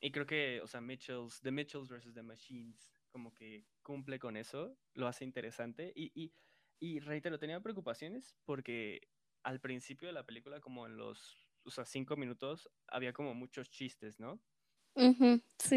Y 0.00 0.10
creo 0.12 0.26
que, 0.26 0.60
o 0.62 0.66
sea, 0.66 0.80
Mitchells, 0.80 1.40
The 1.40 1.50
Mitchells 1.50 1.88
versus 1.88 2.14
The 2.14 2.22
Machines, 2.22 2.92
como 3.10 3.34
que 3.34 3.66
cumple 3.82 4.18
con 4.18 4.36
eso, 4.36 4.78
lo 4.94 5.06
hace 5.08 5.24
interesante. 5.24 5.92
Y, 5.96 6.12
y, 6.14 6.32
y 6.80 7.00
reitero, 7.00 7.38
tenía 7.38 7.60
preocupaciones 7.60 8.36
porque 8.44 9.08
al 9.42 9.60
principio 9.60 10.08
de 10.08 10.14
la 10.14 10.26
película, 10.26 10.60
como 10.60 10.86
en 10.86 10.96
los, 10.96 11.46
o 11.64 11.70
sea, 11.70 11.84
cinco 11.84 12.16
minutos, 12.16 12.70
había 12.88 13.12
como 13.12 13.34
muchos 13.34 13.70
chistes, 13.70 14.20
¿no? 14.20 14.40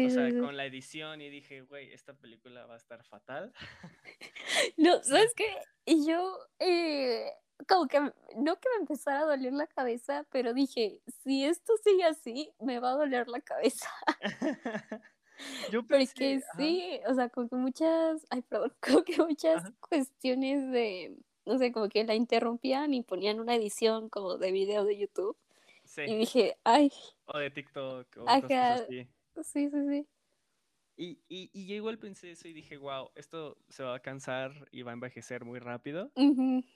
O 0.02 0.08
Sí, 0.08 0.10
sí, 0.10 0.10
sea, 0.10 0.30
sí. 0.30 0.38
con 0.38 0.56
la 0.56 0.66
edición 0.66 1.20
y 1.20 1.30
dije, 1.30 1.62
güey, 1.62 1.92
esta 1.92 2.14
película 2.14 2.66
va 2.66 2.74
a 2.74 2.76
estar 2.78 3.04
fatal. 3.04 3.52
No, 4.76 5.02
¿sabes 5.02 5.32
qué? 5.36 5.46
Y 5.84 6.06
yo, 6.06 6.38
eh, 6.58 7.30
como 7.68 7.86
que, 7.88 8.00
no 8.36 8.56
que 8.60 8.68
me 8.76 8.80
empezara 8.80 9.20
a 9.20 9.24
doler 9.26 9.52
la 9.52 9.66
cabeza, 9.66 10.26
pero 10.30 10.54
dije, 10.54 11.02
si 11.24 11.44
esto 11.44 11.72
sigue 11.84 12.04
así, 12.04 12.52
me 12.60 12.80
va 12.80 12.90
a 12.92 12.96
doler 12.96 13.28
la 13.28 13.40
cabeza. 13.40 13.88
Yo 15.66 15.86
pensé, 15.86 16.24
Porque 16.28 16.40
ajá, 16.52 16.56
sí, 16.56 17.00
o 17.08 17.14
sea, 17.14 17.28
como 17.28 17.48
que 17.48 17.56
muchas, 17.56 18.26
ay, 18.30 18.42
perdón, 18.42 18.72
como 18.80 19.04
que 19.04 19.16
muchas 19.22 19.62
ajá, 19.62 19.72
cuestiones 19.80 20.70
de, 20.70 21.16
no 21.46 21.58
sé, 21.58 21.72
como 21.72 21.88
que 21.88 22.04
la 22.04 22.14
interrumpían 22.14 22.94
y 22.94 23.02
ponían 23.02 23.40
una 23.40 23.54
edición 23.56 24.08
como 24.08 24.38
de 24.38 24.52
video 24.52 24.84
de 24.84 24.98
YouTube. 24.98 25.36
sí, 25.84 26.02
Y 26.04 26.16
dije, 26.16 26.58
ay, 26.64 26.92
o 27.26 27.38
de 27.38 27.50
TikTok 27.50 28.16
o 28.18 28.36
cosas 28.38 28.70
ajá, 28.70 28.82
así. 28.82 29.08
sí, 29.42 29.70
sí, 29.70 29.70
sí. 29.88 30.08
Y, 31.02 31.20
y, 31.28 31.50
y 31.52 31.66
yo 31.66 31.74
igual 31.74 31.98
pensé 31.98 32.30
eso 32.30 32.46
y 32.46 32.52
dije, 32.52 32.76
wow, 32.76 33.10
esto 33.16 33.58
se 33.68 33.82
va 33.82 33.96
a 33.96 34.02
cansar 34.02 34.68
y 34.70 34.82
va 34.82 34.92
a 34.92 34.94
envejecer 34.94 35.44
muy 35.44 35.58
rápido. 35.58 36.12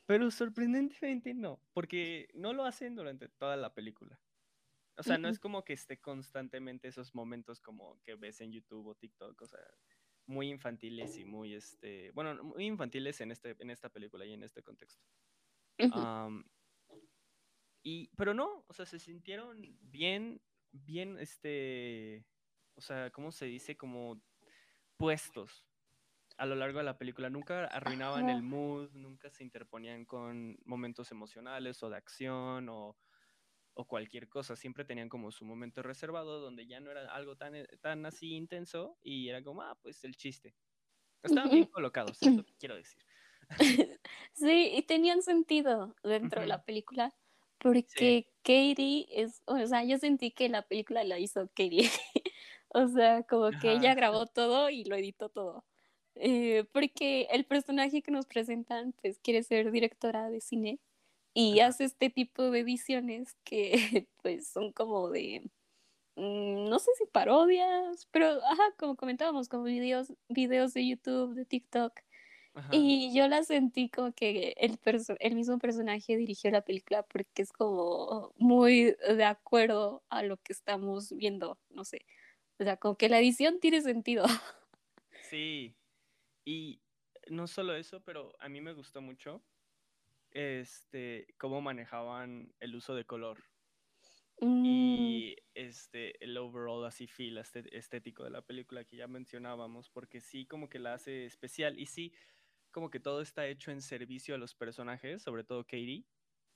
Pero 0.07 0.33
sorprendentemente 0.33 1.33
no, 1.33 1.61
porque 1.73 2.29
no 2.35 2.53
lo 2.53 2.65
hacen 2.65 2.97
durante 2.97 3.29
toda 3.29 3.57
la 3.57 3.73
película. 3.73 4.21
O 4.97 5.05
sea, 5.05 5.17
no 5.17 5.29
es 5.29 5.39
como 5.39 5.63
que 5.63 5.75
esté 5.75 6.01
constantemente 6.01 6.89
esos 6.89 7.15
momentos 7.15 7.61
como 7.61 8.01
que 8.03 8.17
ves 8.17 8.41
en 8.41 8.51
YouTube 8.51 8.89
o 8.89 8.95
TikTok, 8.97 9.41
o 9.41 9.47
sea, 9.47 9.61
muy 10.27 10.49
infantiles 10.49 11.17
y 11.19 11.25
muy, 11.25 11.55
este, 11.55 12.11
bueno, 12.11 12.43
muy 12.43 12.67
infantiles 12.67 13.21
en, 13.21 13.31
este, 13.31 13.55
en 13.61 13.71
esta 13.71 13.91
película 13.91 14.27
y 14.27 14.33
en 14.33 14.43
este 14.43 14.61
contexto. 14.61 15.05
y, 17.85 18.09
pero 18.17 18.35
no, 18.35 18.65
o 18.67 18.73
sea, 18.73 18.87
se 18.87 18.99
sintieron 18.99 19.63
bien, 19.83 20.43
bien, 20.73 21.17
este, 21.21 22.27
o 22.77 22.81
sea, 22.81 23.11
¿cómo 23.11 23.33
se 23.33 23.47
dice? 23.47 23.77
Como 23.77 24.21
puestos 24.97 25.67
a 26.37 26.47
lo 26.47 26.55
largo 26.55 26.79
de 26.79 26.85
la 26.85 26.99
película. 26.99 27.31
Nunca 27.31 27.67
arruinaban 27.67 28.29
el 28.29 28.43
mood, 28.43 28.91
nunca 28.93 29.31
se 29.31 29.43
interponían 29.45 30.05
con 30.05 30.59
momentos 30.65 31.11
emocionales 31.11 31.83
o 31.83 31.91
de 31.91 31.97
acción 31.97 32.69
o, 32.69 32.97
o 33.75 33.87
cualquier 33.87 34.29
cosa. 34.29 34.57
Siempre 34.57 34.85
tenían 34.85 35.09
como 35.09 35.33
su 35.33 35.45
momento 35.45 35.83
reservado 35.83 36.41
donde 36.41 36.67
ya 36.67 36.81
no 36.81 36.91
era 36.91 37.11
algo 37.15 37.37
tan, 37.37 37.55
eh, 37.55 37.67
tan 37.81 38.05
así 38.07 38.35
intenso 38.35 38.99
y 39.03 39.29
era 39.29 39.43
como, 39.43 39.63
ah, 39.63 39.79
pues 39.83 40.05
el 40.05 40.17
chiste. 40.17 40.55
Estaban 41.23 41.51
bien 41.51 41.67
colocados, 41.67 42.23
es 42.23 42.37
lo 42.37 42.45
que 42.45 42.55
quiero 42.59 42.77
decir. 42.77 43.03
Sí, 44.33 44.73
y 44.75 44.83
tenían 44.83 45.23
sentido 45.23 45.95
dentro 46.03 46.41
de 46.41 46.47
la 46.47 46.65
película, 46.65 47.15
Sí, 47.87 48.23
porque 48.23 48.33
Katie 48.43 49.07
es, 49.11 49.43
o 49.47 49.67
sea, 49.67 49.85
yo 49.85 49.99
sentí 49.99 50.31
que 50.31 50.49
la 50.49 50.63
película 50.69 51.05
la 51.05 51.19
hizo 51.19 51.49
Katie. 51.49 51.91
O 52.77 52.89
sea, 52.89 53.23
como 53.25 53.57
que 53.59 53.73
ella 53.73 53.95
grabó 53.95 54.27
todo 54.27 54.71
y 54.71 54.85
lo 54.85 54.97
editó 54.97 55.29
todo. 55.31 55.65
Eh, 56.15 56.65
porque 56.73 57.29
el 57.31 57.47
personaje 57.47 58.03
que 58.03 58.11
nos 58.11 58.27
presentan, 58.27 58.93
pues 59.03 59.19
quiere 59.21 59.43
ser 59.43 59.71
directora 59.73 60.31
de 60.31 60.41
cine 60.41 60.81
y 61.35 61.61
ajá, 61.61 61.61
hace 61.61 61.85
este 61.85 62.11
tipo 62.11 62.51
de 62.51 62.61
ediciones 62.61 63.37
que 63.45 64.09
pues 64.23 64.49
son 64.49 64.73
como 64.73 65.11
de, 65.11 65.51
mm, 66.17 66.69
no 66.69 66.79
sé 66.81 66.91
si 66.99 67.07
parodias, 67.07 68.07
pero 68.13 68.29
ajá, 68.45 68.65
como 68.79 68.97
comentábamos, 68.97 69.49
como 69.49 69.65
videos, 69.65 70.13
videos 70.29 70.75
de 70.75 70.89
YouTube, 70.89 71.35
de 71.35 71.45
TikTok. 71.47 72.01
ajá. 72.55 72.73
Y 72.73 73.15
yo 73.15 73.29
la 73.29 73.45
sentí 73.45 73.89
como 73.91 74.13
que 74.13 74.55
el, 74.59 74.79
perso- 74.81 75.17
el 75.21 75.35
mismo 75.37 75.59
personaje 75.59 76.17
dirigió 76.17 76.51
la 76.51 76.63
película 76.63 77.03
porque 77.05 77.43
es 77.43 77.53
como 77.53 78.33
muy 78.37 78.97
de 79.09 79.25
acuerdo 79.25 80.05
a 80.11 80.23
lo 80.25 80.37
que 80.39 80.53
estamos 80.53 81.13
viendo, 81.13 81.59
no 81.71 81.85
sé. 81.85 82.01
O 82.59 82.65
sea, 82.65 82.77
como 82.77 82.97
que 82.97 83.09
la 83.09 83.19
edición 83.19 83.61
tiene 83.61 83.81
sentido. 83.83 84.25
Sí, 85.21 85.77
y 86.45 86.83
no 87.29 87.47
solo 87.49 87.77
eso, 87.77 88.03
pero 88.05 88.35
a 88.41 88.49
mí 88.49 88.61
me 88.61 88.75
gustó 88.75 89.03
mucho 89.03 89.45
este, 90.31 91.35
cómo 91.39 91.61
manejaban 91.63 92.55
el 92.61 92.77
uso 92.77 92.95
de 92.97 93.07
color. 93.07 93.45
Mm, 94.43 95.21
y 95.23 95.37
este, 95.55 96.23
el 96.25 96.37
overall 96.37 96.85
así 96.85 97.07
feel 97.07 97.39
este- 97.39 97.77
estético 97.77 98.25
de 98.25 98.31
la 98.31 98.43
película 98.43 98.85
que 98.85 98.97
ya 98.97 99.07
mencionábamos, 99.09 99.91
porque 99.91 100.21
sí 100.21 100.47
como 100.47 100.69
que 100.69 100.79
la 100.81 100.95
hace 100.95 101.25
especial 101.27 101.79
y 101.79 101.87
sí 101.87 102.13
como 102.73 102.91
que 102.91 103.01
todo 103.01 103.23
está 103.23 103.47
hecho 103.49 103.71
en 103.71 103.81
servicio 103.83 104.35
a 104.35 104.39
los 104.39 104.55
personajes, 104.55 105.23
sobre 105.23 105.45
todo 105.45 105.65
Katie, 105.65 106.07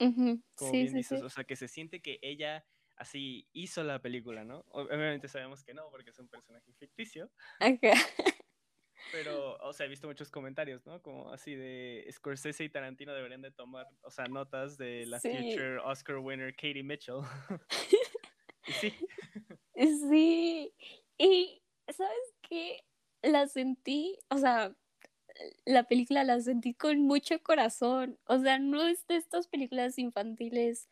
ujú, 0.00 0.42
como 0.54 0.76
Sí, 0.76 0.78
bien 0.78 0.94
sí, 0.94 0.96
dices, 0.96 1.22
sí. 1.22 1.22
o 1.22 1.28
sea, 1.30 1.44
que 1.44 1.56
se 1.56 1.68
siente 1.68 2.00
que 2.02 2.18
ella 2.22 2.64
así 3.00 3.48
hizo 3.52 3.82
la 3.82 4.00
película, 4.00 4.44
¿no? 4.44 4.64
Obviamente 4.68 5.26
sabemos 5.26 5.64
que 5.64 5.72
no, 5.74 5.90
porque 5.90 6.10
es 6.10 6.18
un 6.18 6.28
personaje 6.28 6.70
ficticio, 6.74 7.30
Ajá. 7.58 7.98
pero, 9.10 9.56
o 9.56 9.72
sea, 9.72 9.86
he 9.86 9.88
visto 9.88 10.06
muchos 10.06 10.30
comentarios, 10.30 10.84
¿no? 10.86 11.00
Como 11.00 11.32
así 11.32 11.54
de 11.54 12.06
Scorsese 12.12 12.62
y 12.62 12.68
Tarantino 12.68 13.14
deberían 13.14 13.40
de 13.40 13.52
tomar, 13.52 13.86
o 14.02 14.10
sea, 14.10 14.26
notas 14.26 14.76
de 14.76 15.06
la 15.06 15.18
Sí, 15.18 15.30
future 15.30 15.78
Oscar 15.78 16.18
winner 16.18 16.54
Katie 16.54 16.82
Mitchell. 16.82 17.20
y 18.66 18.72
sí. 18.72 18.94
sí. 19.74 20.74
Y, 21.16 21.62
¿sabes 21.88 22.34
qué? 22.42 22.84
La 23.22 23.48
sentí, 23.48 24.18
o 24.28 24.36
sea, 24.36 24.74
la 25.64 25.84
película 25.84 26.22
la 26.24 26.38
sentí 26.40 26.74
con 26.74 27.00
mucho 27.00 27.42
corazón. 27.42 28.18
O 28.26 28.38
sea, 28.38 28.58
no 28.58 28.86
es 28.86 29.06
de 29.06 29.16
estas 29.16 29.48
películas 29.48 29.98
infantiles 29.98 30.90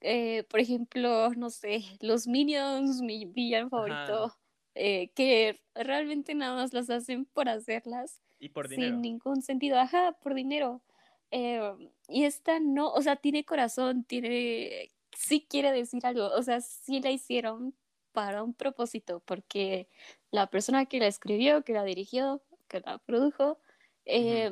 eh, 0.00 0.44
por 0.44 0.60
ejemplo, 0.60 1.30
no 1.36 1.50
sé, 1.50 1.82
los 2.00 2.26
Minions, 2.26 3.02
mi 3.02 3.24
villano 3.26 3.68
favorito, 3.70 4.32
eh, 4.74 5.10
que 5.14 5.60
realmente 5.74 6.34
nada 6.34 6.54
más 6.54 6.72
las 6.72 6.90
hacen 6.90 7.24
por 7.26 7.48
hacerlas 7.48 8.22
Y 8.40 8.48
por 8.48 8.66
sin 8.66 9.00
dinero. 9.00 9.02
ningún 9.02 9.42
sentido, 9.42 9.78
ajá, 9.78 10.12
por 10.22 10.34
dinero. 10.34 10.82
Eh, 11.30 11.60
y 12.08 12.24
esta 12.24 12.60
no, 12.60 12.90
o 12.92 13.02
sea, 13.02 13.16
tiene 13.16 13.44
corazón, 13.44 14.04
tiene, 14.04 14.90
sí 15.12 15.46
quiere 15.48 15.72
decir 15.72 16.04
algo, 16.06 16.26
o 16.28 16.42
sea, 16.42 16.60
sí 16.60 17.00
la 17.00 17.10
hicieron 17.10 17.74
para 18.12 18.42
un 18.42 18.54
propósito, 18.54 19.20
porque 19.24 19.88
la 20.30 20.48
persona 20.48 20.86
que 20.86 20.98
la 20.98 21.06
escribió, 21.06 21.62
que 21.64 21.72
la 21.72 21.84
dirigió, 21.84 22.42
que 22.68 22.80
la 22.80 22.98
produjo, 22.98 23.58
eh, 24.04 24.50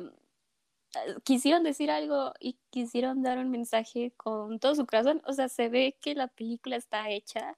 quisieron 1.23 1.63
decir 1.63 1.91
algo 1.91 2.33
y 2.39 2.59
quisieron 2.69 3.21
dar 3.23 3.37
un 3.39 3.51
mensaje 3.51 4.13
con 4.17 4.59
todo 4.59 4.75
su 4.75 4.85
corazón. 4.85 5.21
O 5.25 5.33
sea, 5.33 5.49
se 5.49 5.69
ve 5.69 5.97
que 6.01 6.15
la 6.15 6.27
película 6.27 6.75
está 6.77 7.09
hecha 7.09 7.57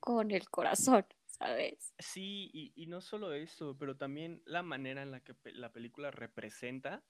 con 0.00 0.30
el 0.32 0.48
corazón, 0.50 1.06
¿sabes? 1.26 1.94
Sí, 1.98 2.48
y, 2.52 2.72
y 2.76 2.86
no 2.86 3.00
solo 3.00 3.32
eso, 3.32 3.76
pero 3.76 3.96
también 3.96 4.42
la 4.46 4.62
manera 4.62 5.02
en 5.02 5.10
la 5.10 5.20
que 5.20 5.34
pe- 5.34 5.52
la 5.52 5.72
película 5.72 6.10
representa, 6.12 7.04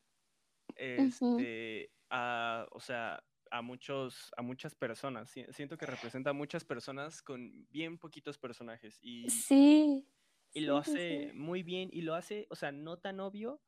este, 0.77 1.93
a, 2.11 2.67
o 2.73 2.81
sea, 2.81 3.25
a 3.51 3.63
muchos, 3.63 4.33
a 4.37 4.43
muchas 4.43 4.75
personas. 4.75 5.31
Si- 5.31 5.47
Siento 5.53 5.79
que 5.79 5.87
representa 5.87 6.31
a 6.31 6.35
muchas 6.35 6.65
personas 6.65 7.23
con 7.23 7.69
bien 7.71 7.99
poquitos 7.99 8.39
personajes 8.39 8.99
y, 9.03 9.47
Sí, 9.49 10.07
y 10.53 10.61
lo 10.61 10.77
sí, 10.77 10.79
hace 10.79 11.31
sí. 11.31 11.33
muy 11.35 11.63
bien 11.63 11.91
y 11.93 12.03
lo 12.03 12.15
hace, 12.15 12.47
o 12.51 12.57
sea, 12.57 12.73
no 12.73 12.99
tan 12.99 13.21
obvio 13.21 13.63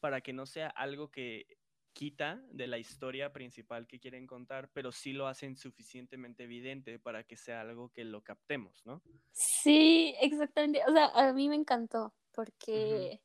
para 0.00 0.20
que 0.20 0.32
no 0.32 0.46
sea 0.46 0.68
algo 0.68 1.10
que 1.10 1.46
quita 1.92 2.42
de 2.50 2.66
la 2.66 2.78
historia 2.78 3.32
principal 3.32 3.86
que 3.86 4.00
quieren 4.00 4.26
contar, 4.26 4.70
pero 4.72 4.92
sí 4.92 5.12
lo 5.12 5.26
hacen 5.26 5.56
suficientemente 5.56 6.44
evidente 6.44 6.98
para 6.98 7.24
que 7.24 7.36
sea 7.36 7.60
algo 7.60 7.90
que 7.90 8.04
lo 8.04 8.22
captemos, 8.22 8.84
¿no? 8.86 9.02
Sí, 9.32 10.14
exactamente. 10.20 10.80
O 10.88 10.92
sea, 10.92 11.06
a 11.06 11.32
mí 11.32 11.48
me 11.48 11.56
encantó 11.56 12.14
porque, 12.32 13.20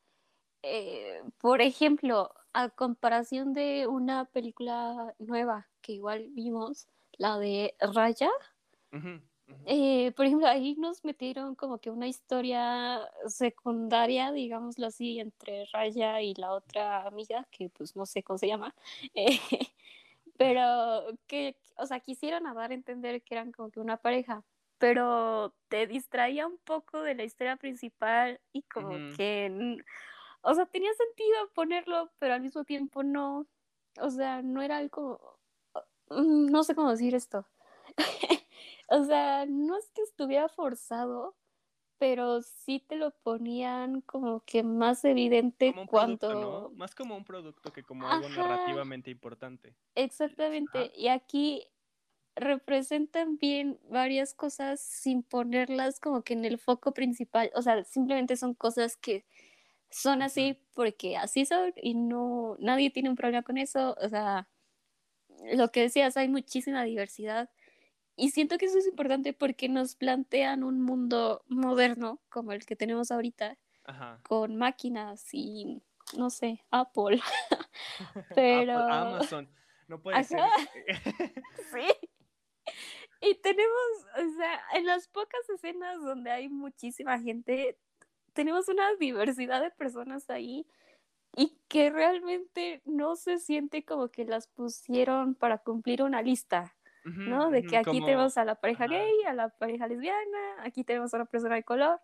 eh, 0.62 1.22
por 1.38 1.62
ejemplo, 1.62 2.34
a 2.53 2.70
comparación 2.70 3.53
de 3.53 3.88
una 3.88 4.25
película 4.25 5.15
nueva 5.20 5.70
que 5.82 5.94
igual 5.94 6.27
vimos, 6.32 6.88
la 7.17 7.38
de 7.38 7.75
Raya, 7.79 8.29
Eh, 9.68 10.12
por 10.16 10.25
ejemplo, 10.25 10.48
ahí 10.48 10.75
nos 10.75 11.04
metieron 11.04 11.56
como 11.56 11.80
que 11.80 11.90
una 11.90 12.08
historia 12.08 13.02
secundaria, 13.28 14.32
digámoslo 14.32 14.88
así, 14.88 15.20
entre 15.20 15.66
Raya 15.72 16.22
y 16.22 16.34
la 16.36 16.52
otra 16.54 17.06
amiga, 17.08 17.48
que 17.52 17.70
pues 17.70 17.96
no 17.96 18.06
sé 18.06 18.24
cómo 18.24 18.38
se 18.38 18.48
llama, 18.48 18.75
eh, 19.16 19.40
pero 20.38 21.06
que, 21.28 21.58
o 21.78 21.86
sea, 21.86 22.00
quisieron 22.00 22.44
dar 22.44 22.72
a 22.72 22.74
entender 22.74 23.22
que 23.24 23.36
eran 23.36 23.52
como 23.52 23.70
que 23.72 23.80
una 23.80 23.98
pareja, 23.98 24.44
pero 24.78 25.54
te 25.68 25.88
distraía 25.88 26.48
un 26.48 26.58
poco 26.60 27.02
de 27.02 27.16
la 27.16 27.24
historia 27.24 27.56
principal 27.56 28.42
y 28.52 28.64
como 28.64 28.92
que, 29.16 29.78
o 30.42 30.54
sea, 30.54 30.66
tenía 30.66 30.92
sentido 30.94 31.50
ponerlo, 31.54 32.12
pero 32.20 32.34
al 32.36 32.42
mismo 32.42 32.64
tiempo 32.66 33.04
no, 33.04 33.48
o 34.00 34.10
sea, 34.10 34.42
no 34.42 34.62
era 34.62 34.78
algo, 34.78 35.40
mm, 36.10 36.48
no 36.48 36.64
sé 36.64 36.75
cómo 36.75 36.92
decir 36.92 37.16
esto. 37.16 37.46
O 38.88 39.04
sea, 39.04 39.46
no 39.48 39.77
es 39.77 39.89
que 39.92 40.01
estuviera 40.01 40.48
forzado, 40.50 41.36
pero 41.98 42.42
sí 42.42 42.80
te 42.80 42.96
lo 42.96 43.12
ponían 43.12 44.01
como 44.01 44.42
que 44.42 44.63
más 44.63 45.06
evidente 45.06 45.72
Como 45.72 45.84
un 45.84 45.88
producto, 45.88 46.34
¿no? 46.34 46.42
cuando... 46.42 46.72
Más 46.75 46.94
como 46.94 47.15
un 47.15 47.25
producto 47.25 47.72
que 47.72 47.84
como 47.84 48.08
algo 48.08 48.30
narrativamente 48.30 49.10
importante. 49.12 49.70
Ajá. 49.70 49.77
exactamente. 49.96 50.92
Y 50.96 51.08
aquí 51.08 51.68
representan 52.36 53.38
bien 53.38 53.80
varias 53.89 54.34
cosas 54.34 54.82
sin 54.82 55.24
ponerlas 55.24 56.00
como 56.00 56.24
que 56.24 56.34
en 56.34 56.46
el 56.46 56.58
foco 56.58 56.94
principal. 56.94 57.50
O 57.56 57.62
sea, 57.62 57.84
simplemente 57.86 58.36
son 58.36 58.54
cosas 58.54 58.98
que 58.98 59.25
son 59.89 60.22
así 60.22 60.60
porque 60.74 61.15
así 61.15 61.46
son 61.46 61.74
y 61.82 61.94
no, 61.94 62.58
nadie 62.60 62.89
tiene 62.92 63.10
un 63.10 63.15
problema 63.15 63.44
con 63.44 63.58
eso. 63.58 63.96
O 64.01 64.10
sea, 64.10 64.50
lo 65.54 65.72
que 65.72 65.82
decías, 65.82 66.18
hay 66.18 66.27
muchísima 66.27 66.84
diversidad. 66.84 67.50
Y 68.15 68.31
siento 68.31 68.57
que 68.57 68.65
eso 68.65 68.77
es 68.77 68.88
importante 68.88 69.34
porque 69.34 69.67
nos 69.67 69.95
plantean 69.95 70.63
un 70.63 70.81
mundo 70.81 71.43
moderno 71.48 72.22
como 72.29 72.53
el 72.53 72.65
que 72.65 72.75
tenemos 72.75 73.12
ahorita, 73.12 73.57
Ajá. 73.84 74.22
con 74.24 74.55
máquinas 74.55 75.34
y, 75.34 75.81
no 76.17 76.29
sé, 76.29 76.63
Apple. 76.72 77.19
Apple, 78.15 78.25
Pero, 78.36 78.77
Amazon. 78.77 79.50
No 79.88 80.01
puede 80.01 80.24
ser. 80.24 80.39
ajá, 80.39 80.50
sí. 81.74 82.10
Y 83.22 83.36
tenemos, 83.36 83.81
o 84.17 84.38
sea, 84.38 84.62
en 84.74 84.86
las 84.86 85.07
pocas 85.07 85.48
escenas 85.50 86.01
donde 86.01 86.31
hay 86.31 86.50
muchísima 86.50 87.19
gente, 87.19 87.77
tenemos 88.34 88.67
una 88.67 88.93
diversidad 88.95 89.62
de 89.62 89.72
personas 89.72 90.29
ahí 90.29 90.67
y 91.36 91.57
que 91.67 91.89
realmente 91.89 92.81
no 92.86 93.15
se 93.15 93.39
siente 93.39 93.84
como 93.84 94.10
que 94.10 94.25
las 94.25 94.48
pusieron 94.48 95.36
para 95.36 95.60
cumplir 95.60 96.01
una 96.01 96.22
lista. 96.22 96.75
¿No? 97.05 97.51
De 97.51 97.63
que 97.63 97.77
aquí 97.77 97.85
como, 97.85 98.05
tenemos 98.05 98.38
a 98.38 98.45
la 98.45 98.55
pareja 98.55 98.85
ajá, 98.85 98.93
gay, 98.93 99.24
a 99.27 99.33
la 99.33 99.50
pareja 99.50 99.88
lesbiana, 99.88 100.63
aquí 100.63 100.83
tenemos 100.83 101.13
a 101.13 101.17
una 101.17 101.25
persona 101.25 101.55
de 101.55 101.63
color. 101.63 102.01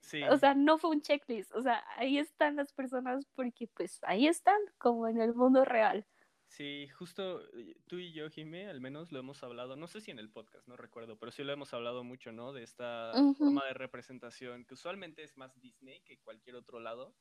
sí. 0.00 0.22
O 0.24 0.38
sea, 0.38 0.54
no 0.54 0.78
fue 0.78 0.90
un 0.90 1.02
checklist. 1.02 1.52
O 1.54 1.62
sea, 1.62 1.84
ahí 1.96 2.18
están 2.18 2.56
las 2.56 2.72
personas 2.72 3.26
porque 3.34 3.68
pues 3.68 4.00
ahí 4.02 4.26
están, 4.26 4.58
como 4.78 5.08
en 5.08 5.20
el 5.20 5.34
mundo 5.34 5.64
real. 5.64 6.06
Sí, 6.48 6.88
justo 6.88 7.42
eh, 7.58 7.76
tú 7.86 7.98
y 7.98 8.12
yo, 8.12 8.30
Jimé, 8.30 8.68
al 8.68 8.80
menos 8.80 9.12
lo 9.12 9.18
hemos 9.18 9.42
hablado, 9.42 9.76
no 9.76 9.88
sé 9.88 10.00
si 10.00 10.10
en 10.10 10.18
el 10.18 10.30
podcast, 10.30 10.66
no 10.68 10.76
recuerdo, 10.76 11.18
pero 11.18 11.32
sí 11.32 11.42
lo 11.42 11.52
hemos 11.52 11.74
hablado 11.74 12.04
mucho, 12.04 12.32
¿no? 12.32 12.52
De 12.52 12.62
esta 12.62 13.12
forma 13.36 13.64
de 13.66 13.74
representación 13.74 14.64
que 14.64 14.74
usualmente 14.74 15.22
es 15.22 15.36
más 15.36 15.60
Disney 15.60 16.00
que 16.00 16.18
cualquier 16.20 16.56
otro 16.56 16.78
lado, 16.78 17.14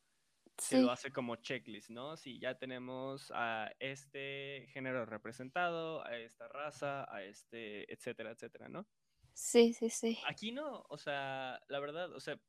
que 0.67 0.77
lo 0.79 0.89
Sí, 0.89 0.91
hace 0.91 1.11
como 1.11 1.35
checklist, 1.37 1.89
¿no? 1.89 2.17
Si 2.17 2.39
ya 2.39 2.57
tenemos 2.57 3.31
a 3.35 3.71
este 3.79 4.67
género 4.71 5.05
representado, 5.05 6.05
a 6.05 6.17
esta 6.17 6.47
raza, 6.47 7.05
a 7.13 7.23
este, 7.23 7.91
etcétera, 7.93 8.31
etcétera, 8.31 8.69
¿no? 8.69 8.87
sí, 9.33 9.73
sí, 9.73 9.89
sí. 9.89 10.17
Aquí 10.21 10.51
no, 10.51 10.83
o 10.89 10.97
sea, 10.97 11.61
la 11.67 11.79
verdad, 11.79 12.11
o 12.13 12.19
sea, 12.19 12.39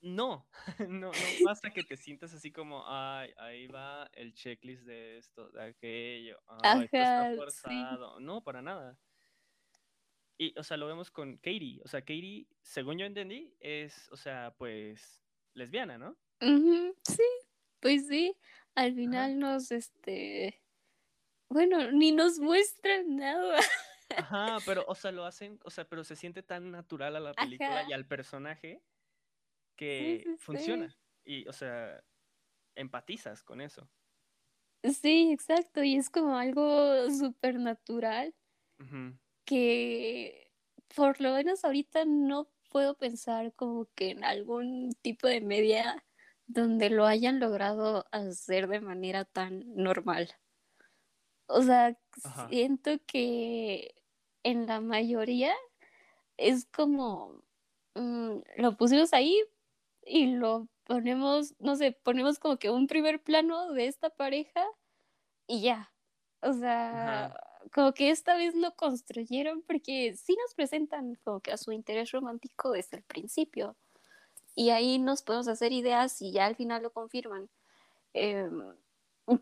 no, 0.00 0.48
no, 0.90 1.16
no 1.16 1.34
pasa 1.42 1.70
que 1.70 1.82
te 1.84 1.96
sientas 1.96 2.34
así 2.34 2.52
como, 2.52 2.84
ay, 2.86 3.32
ahí 3.38 3.66
va 3.68 4.08
el 4.12 4.34
checklist 4.34 4.84
de 4.84 5.16
esto, 5.18 5.50
de 5.50 5.62
aquello, 5.64 6.38
ay, 6.46 6.84
esto 6.84 7.02
está 7.02 7.26
Ajá, 7.26 7.50
sí. 7.50 7.88
forzado. 7.94 8.20
No, 8.20 8.42
para 8.44 8.60
nada. 8.62 8.98
Y, 10.38 10.58
o 10.58 10.62
sea, 10.64 10.76
lo 10.76 10.86
vemos 10.86 11.10
con 11.10 11.36
Katie. 11.36 11.80
O 11.84 11.88
sea, 11.88 12.00
Katie, 12.00 12.48
según 12.62 12.98
yo 12.98 13.06
entendí, 13.06 13.54
es, 13.60 14.08
o 14.10 14.16
sea, 14.16 14.54
pues, 14.58 15.22
lesbiana, 15.54 15.96
¿no? 15.98 16.18
Sí, 17.06 17.22
pues 17.80 18.06
sí. 18.08 18.36
Al 18.74 18.92
Ajá. 18.92 18.96
final 18.96 19.38
nos, 19.38 19.70
este, 19.70 20.62
bueno, 21.48 21.92
ni 21.92 22.12
nos 22.12 22.38
muestran 22.38 23.16
nada. 23.16 23.60
Ajá, 24.16 24.58
pero, 24.66 24.84
o 24.86 24.94
sea, 24.94 25.12
lo 25.12 25.24
hacen, 25.24 25.58
o 25.64 25.70
sea, 25.70 25.88
pero 25.88 26.04
se 26.04 26.16
siente 26.16 26.42
tan 26.42 26.70
natural 26.70 27.16
a 27.16 27.20
la 27.20 27.34
película 27.34 27.80
Ajá, 27.80 27.90
y 27.90 27.92
al 27.92 28.06
personaje 28.06 28.82
que 29.76 30.22
sí, 30.24 30.30
sí. 30.30 30.36
funciona. 30.38 30.96
Y, 31.24 31.48
o 31.48 31.52
sea, 31.52 32.04
empatizas 32.76 33.42
con 33.42 33.60
eso. 33.60 33.90
Sí, 34.82 35.32
exacto. 35.32 35.82
Y 35.82 35.96
es 35.96 36.10
como 36.10 36.36
algo 36.36 37.10
súper 37.10 37.58
natural. 37.58 38.34
Que 39.46 40.50
por 40.94 41.20
lo 41.20 41.32
menos 41.32 41.64
ahorita 41.64 42.04
no 42.04 42.50
puedo 42.70 42.96
pensar 42.96 43.54
como 43.54 43.88
que 43.94 44.10
en 44.10 44.24
algún 44.24 44.92
tipo 45.02 45.26
de 45.28 45.40
media 45.40 46.04
donde 46.46 46.90
lo 46.90 47.06
hayan 47.06 47.40
logrado 47.40 48.06
hacer 48.12 48.68
de 48.68 48.80
manera 48.80 49.24
tan 49.24 49.74
normal. 49.76 50.30
O 51.46 51.62
sea, 51.62 51.96
Ajá. 52.22 52.48
siento 52.48 52.92
que 53.06 53.94
en 54.42 54.66
la 54.66 54.80
mayoría 54.80 55.52
es 56.38 56.66
como 56.66 57.44
mm, 57.94 58.38
lo 58.58 58.76
pusimos 58.76 59.12
ahí 59.14 59.38
y 60.02 60.28
lo 60.36 60.68
ponemos, 60.84 61.54
no 61.60 61.76
sé, 61.76 61.92
ponemos 61.92 62.38
como 62.38 62.58
que 62.58 62.70
un 62.70 62.86
primer 62.88 63.22
plano 63.22 63.72
de 63.72 63.86
esta 63.88 64.10
pareja 64.10 64.66
y 65.48 65.62
ya. 65.62 65.92
O 66.42 66.52
sea, 66.54 67.26
Ajá. 67.26 67.38
como 67.72 67.94
que 67.94 68.10
esta 68.10 68.36
vez 68.36 68.54
lo 68.54 68.74
construyeron 68.76 69.62
porque 69.62 70.14
sí 70.16 70.36
nos 70.42 70.54
presentan 70.54 71.16
como 71.24 71.40
que 71.40 71.52
a 71.52 71.56
su 71.58 71.72
interés 71.72 72.12
romántico 72.12 72.72
desde 72.72 72.98
el 72.98 73.04
principio. 73.04 73.76
Y 74.54 74.70
ahí 74.70 74.98
nos 74.98 75.22
podemos 75.22 75.48
hacer 75.48 75.72
ideas 75.72 76.20
y 76.22 76.32
ya 76.32 76.46
al 76.46 76.56
final 76.56 76.82
lo 76.82 76.92
confirman. 76.92 77.50
Eh, 78.12 78.48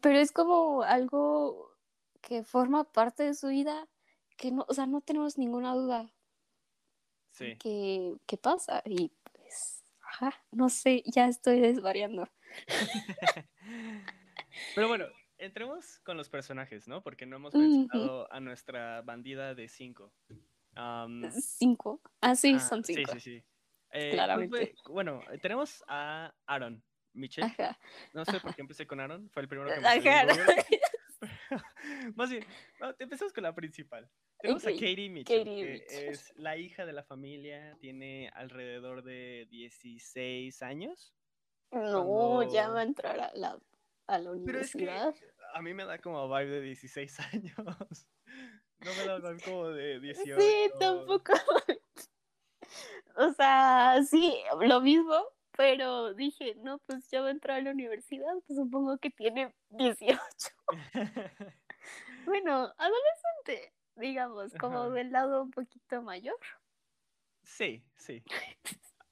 pero 0.01 0.19
es 0.19 0.33
como 0.33 0.83
algo 0.83 1.71
que 2.21 2.45
forma 2.45 2.85
parte 2.85 3.25
de 3.25 3.35
su 3.35 3.49
vida, 3.49 3.89
que 4.37 4.51
no, 4.53 4.65
o 4.69 4.75
sea, 4.75 4.87
no 4.87 5.01
tenemos 5.01 5.39
ninguna 5.39 5.75
duda 5.75 6.13
Sí. 7.33 7.57
que, 7.59 8.15
que 8.27 8.37
pasa. 8.37 8.83
Y 8.85 9.11
pues, 9.33 9.83
ajá, 10.03 10.35
no 10.51 10.69
sé, 10.69 11.03
ya 11.07 11.27
estoy 11.27 11.61
desvariando. 11.61 12.29
Pero 14.75 14.89
bueno, 14.89 15.07
entremos 15.39 15.99
con 16.01 16.17
los 16.17 16.29
personajes, 16.29 16.87
¿no? 16.89 17.03
Porque 17.03 17.27
no 17.27 17.37
hemos 17.37 17.55
mencionado 17.55 18.31
a 18.33 18.41
nuestra 18.41 19.03
bandida 19.03 19.55
de 19.55 19.69
cinco. 19.69 20.13
Cinco. 21.41 22.01
Ah, 22.21 22.35
sí, 22.37 22.55
ah, 22.55 22.61
son 22.61 22.85
sí, 22.85 22.95
cinco. 22.95 23.13
sí, 23.15 23.21
sí. 23.21 23.45
Eh, 23.93 24.09
¿cuál 24.09 24.13
Claramente. 24.13 24.75
fue? 24.85 24.93
Bueno, 24.93 25.21
tenemos 25.41 25.85
a 25.87 26.35
Aaron 26.47 26.83
Mitchell. 27.13 27.45
Ajá. 27.45 27.79
No 28.15 28.25
sé 28.25 28.41
por 28.41 28.55
qué 28.55 28.63
empecé 28.63 28.87
con 28.87 29.01
Aaron, 29.01 29.29
fue 29.31 29.43
el 29.43 29.49
primero 29.49 29.71
que 29.71 29.81
me. 29.81 29.83
Más 32.17 32.31
bien, 32.31 32.45
no, 32.81 32.95
empezamos 32.99 33.33
con 33.33 33.45
la 33.45 33.55
principal. 33.55 34.09
Tenemos 34.41 34.67
a 34.67 34.71
Katie 34.73 35.09
Mitchell, 35.09 35.45
Katie 35.45 35.65
que 35.67 35.73
Mitchell. 35.75 36.09
es 36.09 36.33
la 36.37 36.57
hija 36.57 36.85
de 36.85 36.93
la 36.93 37.05
familia, 37.05 37.77
tiene 37.81 38.31
alrededor 38.35 39.05
de 39.05 39.47
16 39.51 40.63
años. 40.63 41.15
No, 41.71 42.43
ya 42.53 42.69
va 42.69 42.81
a 42.81 42.83
entrar 42.83 43.21
a 43.21 43.31
la, 43.35 43.59
a 44.07 44.19
la 44.19 44.31
Pero 44.45 44.61
es 44.61 44.73
que 44.73 44.79
universidad. 44.79 45.15
a 45.55 45.63
mí 45.63 45.75
me 45.75 45.85
da 45.85 45.99
como 45.99 46.27
vibe 46.29 46.51
de 46.51 46.61
16 46.63 47.19
años. 47.33 47.55
No 48.81 48.95
me 48.95 49.07
da 49.07 49.37
como 49.45 49.69
de 49.69 50.01
18. 50.01 50.41
Sí, 50.41 50.71
tampoco. 50.81 51.33
O 53.17 53.33
sea, 53.33 54.03
sí, 54.05 54.35
lo 54.61 54.81
mismo, 54.81 55.15
pero 55.57 56.15
dije, 56.15 56.55
no, 56.57 56.79
pues 56.87 57.09
ya 57.11 57.21
va 57.23 57.29
a 57.29 57.31
entrar 57.31 57.59
a 57.59 57.63
la 57.63 57.71
universidad, 57.73 58.33
pues 58.47 58.59
supongo 58.59 58.99
que 58.99 59.11
tiene 59.11 59.55
18. 59.71 60.21
Bueno, 62.25 62.73
adolescente, 62.79 63.75
digamos, 63.97 64.55
como 64.57 64.85
Ajá. 64.85 64.91
del 64.91 65.13
lado 65.13 65.43
un 65.43 65.51
poquito 65.51 66.03
mayor. 66.03 66.37
sí, 67.43 67.85
sí. 67.97 68.23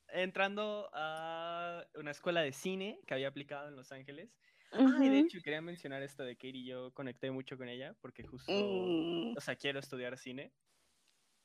Entrando 0.08 0.90
a 0.92 1.84
una 1.94 2.10
escuela 2.10 2.40
de 2.42 2.52
cine 2.52 3.00
que 3.06 3.14
había 3.14 3.28
aplicado 3.28 3.68
en 3.68 3.76
Los 3.76 3.92
Ángeles. 3.92 4.36
Ah, 4.72 4.98
y 5.02 5.08
de 5.08 5.18
hecho 5.20 5.40
quería 5.42 5.62
mencionar 5.62 6.02
esto 6.02 6.24
de 6.24 6.36
Katie, 6.36 6.64
yo 6.64 6.92
conecté 6.94 7.30
mucho 7.30 7.56
con 7.56 7.68
ella 7.68 7.94
porque 8.00 8.24
justo, 8.24 8.52
Mm, 8.52 9.36
o 9.36 9.40
sea, 9.40 9.56
quiero 9.56 9.78
estudiar 9.80 10.16
cine. 10.18 10.52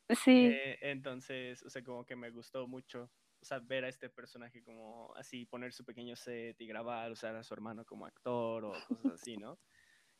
Sí, 0.09 0.61
Eh, 0.63 0.77
entonces, 0.81 1.63
o 1.63 1.69
sea, 1.69 1.83
como 1.83 2.05
que 2.05 2.15
me 2.15 2.29
gustó 2.31 2.67
mucho, 2.67 3.11
o 3.41 3.45
sea, 3.45 3.59
ver 3.59 3.85
a 3.85 3.89
este 3.89 4.09
personaje 4.09 4.63
como 4.63 5.15
así, 5.15 5.45
poner 5.45 5.73
su 5.73 5.85
pequeño 5.85 6.15
set 6.15 6.59
y 6.61 6.67
grabar, 6.67 7.11
usar 7.11 7.35
a 7.35 7.43
su 7.43 7.53
hermano 7.53 7.85
como 7.85 8.05
actor 8.05 8.65
o 8.65 8.83
cosas 8.83 9.13
así, 9.13 9.37
¿no? 9.37 9.59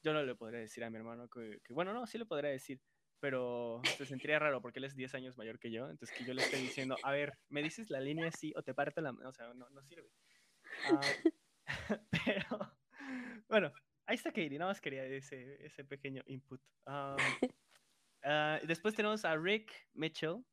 Yo 0.03 0.13
no 0.13 0.23
le 0.23 0.35
podría 0.35 0.59
decir 0.61 0.83
a 0.83 0.89
mi 0.89 0.97
hermano 0.97 1.29
que, 1.29 1.59
que- 1.63 1.73
bueno, 1.73 1.93
no, 1.93 2.07
sí 2.07 2.17
le 2.17 2.25
podría 2.25 2.51
decir, 2.51 2.81
pero 3.19 3.89
se 3.93 4.05
sentiría 4.05 4.39
raro 4.39 4.61
porque 4.61 4.79
él 4.79 4.85
es 4.85 4.95
10 4.95 5.15
años 5.15 5.37
mayor 5.37 5.59
que 5.59 5.71
yo, 5.71 5.85
entonces 5.89 6.13
que 6.13 6.25
yo 6.25 6.33
le 6.33 6.41
estoy 6.41 6.59
diciendo, 6.61 6.99
a 7.03 7.11
ver, 7.11 7.39
¿me 7.49 7.63
dices 7.63 7.89
la 7.89 7.99
línea 8.01 8.29
así 8.29 8.53
o 8.55 8.63
te 8.63 8.73
parto 8.75 9.01
la 9.01 9.11
mano? 9.13 9.29
O 9.29 9.33
sea, 9.33 9.53
no, 9.53 9.69
no 9.69 9.83
sirve. 9.83 10.11
Ah, 10.83 11.15
pero, 12.11 12.77
bueno, 13.49 13.73
ahí 14.05 14.15
está 14.15 14.31
Katie, 14.31 14.57
nada 14.59 14.71
más 14.71 14.81
quería 14.81 15.05
ese, 15.05 15.65
ese 15.65 15.85
pequeño 15.85 16.23
input. 16.27 16.61
Um, 16.87 17.37
ah, 18.25 18.59
después 18.65 18.95
tenemos 18.95 19.25
a 19.25 19.38
Rick 19.38 19.73
Mitchell, 19.93 20.45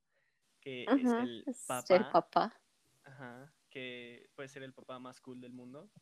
que 0.61 0.93
es 0.97 1.15
el 1.19 1.47
es 1.47 1.67
papá. 1.67 1.91
el 1.91 2.07
papá. 2.07 2.61
Ajá, 3.05 3.55
que 3.71 4.31
puede 4.37 4.49
ser 4.49 4.63
el 4.65 4.75
papá 4.75 4.99
más 5.01 5.21
cool 5.21 5.41
del 5.41 5.53
mundo. 5.55 5.93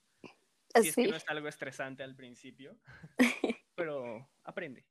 Si 0.74 0.88
es 0.88 0.98
que 0.98 1.08
no 1.08 1.16
es 1.16 1.24
algo 1.28 1.48
estresante 1.48 2.02
al 2.04 2.16
principio, 2.16 2.80
pero 3.76 4.30
aprende, 4.44 4.86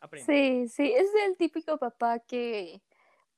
aprende. 0.00 0.44
sí, 0.48 0.68
sí, 0.68 0.92
es 0.92 1.08
el 1.26 1.36
típico 1.36 1.78
papá 1.78 2.20
que 2.20 2.82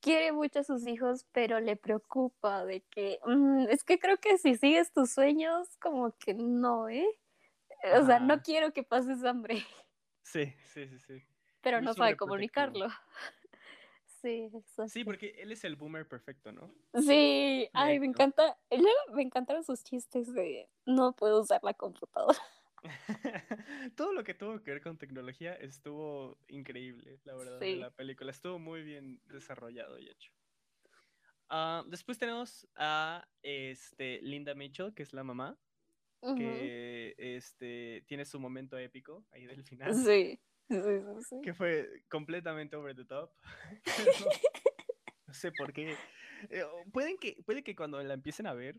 quiere 0.01 0.33
mucho 0.33 0.61
a 0.61 0.65
sus 0.65 0.87
hijos, 0.87 1.27
pero 1.33 1.61
le 1.61 1.77
preocupa 1.77 2.65
de 2.67 2.83
que, 2.91 3.21
"Mm, 3.27 3.69
es 3.71 3.85
que 3.85 3.99
creo 3.99 4.19
que 4.19 4.39
si 4.39 4.57
sigues 4.57 4.93
tus 4.93 5.13
sueños, 5.13 5.77
como 5.81 6.13
que 6.19 6.35
no, 6.35 6.89
¿eh? 6.89 7.07
O 8.01 8.05
sea, 8.07 8.21
no 8.21 8.43
quiero 8.43 8.73
que 8.75 8.85
pases 8.85 9.25
hambre, 9.25 9.65
Sí, 10.23 10.55
sí, 10.65 10.87
sí, 10.89 10.99
sí. 10.99 11.23
Pero 11.65 11.81
no 11.81 11.95
sabe 11.95 12.17
comunicarlo. 12.17 12.87
Sí, 14.25 14.49
exacto. 14.55 14.89
Sí, 14.89 15.05
porque 15.05 15.35
él 15.37 15.53
es 15.53 15.65
el 15.65 15.77
boomer 15.77 16.09
perfecto, 16.09 16.51
¿no? 16.51 16.75
Sí, 17.03 17.69
ay, 17.75 18.01
me 18.01 18.07
encanta. 18.07 18.57
me 19.13 19.21
encantaron 19.23 19.63
sus 19.63 19.85
chistes 19.85 20.33
de 20.33 20.71
no 20.87 21.15
puedo 21.15 21.43
usar 21.43 21.61
la 21.63 21.75
computadora. 21.75 22.39
Todo 23.97 24.13
lo 24.15 24.25
que 24.25 24.33
tuvo 24.33 24.63
que 24.63 24.71
ver 24.71 24.83
con 24.83 24.97
tecnología 24.97 25.55
estuvo 25.55 26.39
increíble, 26.49 27.21
la 27.25 27.35
verdad, 27.35 27.61
de 27.61 27.67
Sí. 27.67 27.77
la 27.77 27.91
película. 27.91 28.31
Estuvo 28.31 28.59
muy 28.59 28.83
bien 28.83 29.21
desarrollado 29.27 29.99
y 29.99 30.09
hecho. 30.09 30.33
Ah, 31.51 31.85
después 31.87 32.19
tenemos 32.19 32.67
a 32.77 33.29
este, 33.43 34.21
Linda 34.23 34.55
Mitchell, 34.55 34.95
que 34.95 35.03
es 35.03 35.13
la 35.13 35.25
mamá, 35.25 35.59
que 36.39 37.15
este, 37.19 38.03
tiene 38.07 38.25
su 38.25 38.41
momento 38.41 38.79
épico 38.79 39.27
ahí 39.31 39.45
del 39.45 39.63
final, 39.63 39.95
Sí, 39.95 40.41
sí, 40.69 40.77
sí, 40.81 41.23
sí. 41.29 41.37
que 41.43 41.55
fue 41.55 42.05
completamente 42.09 42.77
over 42.77 42.95
the 42.97 43.05
top. 43.05 43.31
no 45.27 45.35
sé 45.35 45.53
por 45.53 45.73
qué. 45.73 45.97
Eh, 46.51 46.65
pueden 46.93 47.19
que, 47.19 47.43
puede 47.45 47.63
que 47.63 47.77
cuando 47.77 48.03
la 48.03 48.15
empiecen 48.15 48.47
a 48.47 48.55
ver, 48.55 48.77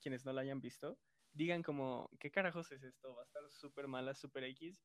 quienes 0.00 0.24
no 0.24 0.32
la 0.32 0.42
hayan 0.42 0.60
visto, 0.60 0.98
digan 1.32 1.62
como, 1.62 2.10
¿qué 2.20 2.30
carajos 2.30 2.70
es 2.72 2.82
esto? 2.82 3.14
Va 3.14 3.22
a 3.22 3.24
estar 3.26 3.42
súper 3.50 3.88
mala, 3.88 4.14
súper 4.14 4.44
X. 4.44 4.76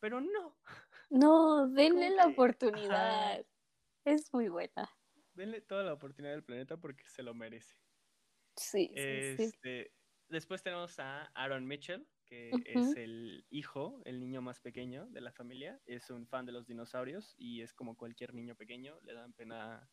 Pero 0.00 0.20
no, 0.20 0.58
No, 1.10 1.68
denle 1.68 2.10
la 2.10 2.26
que, 2.26 2.32
ajá. 2.32 2.32
oportunidad. 2.32 3.46
Es 4.04 4.32
muy 4.32 4.48
buena. 4.48 4.90
denle 5.34 5.60
toda 5.60 5.84
la 5.84 5.92
oportunidad 5.94 6.32
del 6.32 6.44
planeta 6.44 6.76
porque 6.78 7.06
se 7.08 7.22
lo 7.22 7.34
merece. 7.34 7.76
Sí, 8.56 8.92
sí, 8.96 9.22
sí. 9.36 9.44
Este, 9.44 9.92
después 10.28 10.62
tenemos 10.62 10.98
a 10.98 11.24
Aaron 11.34 11.66
Mitchell, 11.66 12.06
que 12.32 12.62
es 12.64 12.96
el 12.96 13.46
hijo, 13.50 14.00
el 14.06 14.18
niño 14.20 14.40
más 14.42 14.60
pequeño 14.60 15.06
de 15.10 15.20
la 15.20 15.32
familia. 15.32 15.82
Es 15.84 16.08
un 16.10 16.26
fan 16.26 16.46
de 16.46 16.52
los 16.52 16.66
dinosaurios 16.66 17.34
y 17.36 17.60
es 17.62 17.74
como 17.74 17.96
cualquier 17.96 18.32
niño 18.34 18.56
pequeño, 18.56 18.98
le 19.02 19.12
dan 19.14 19.34
pena 19.34 19.90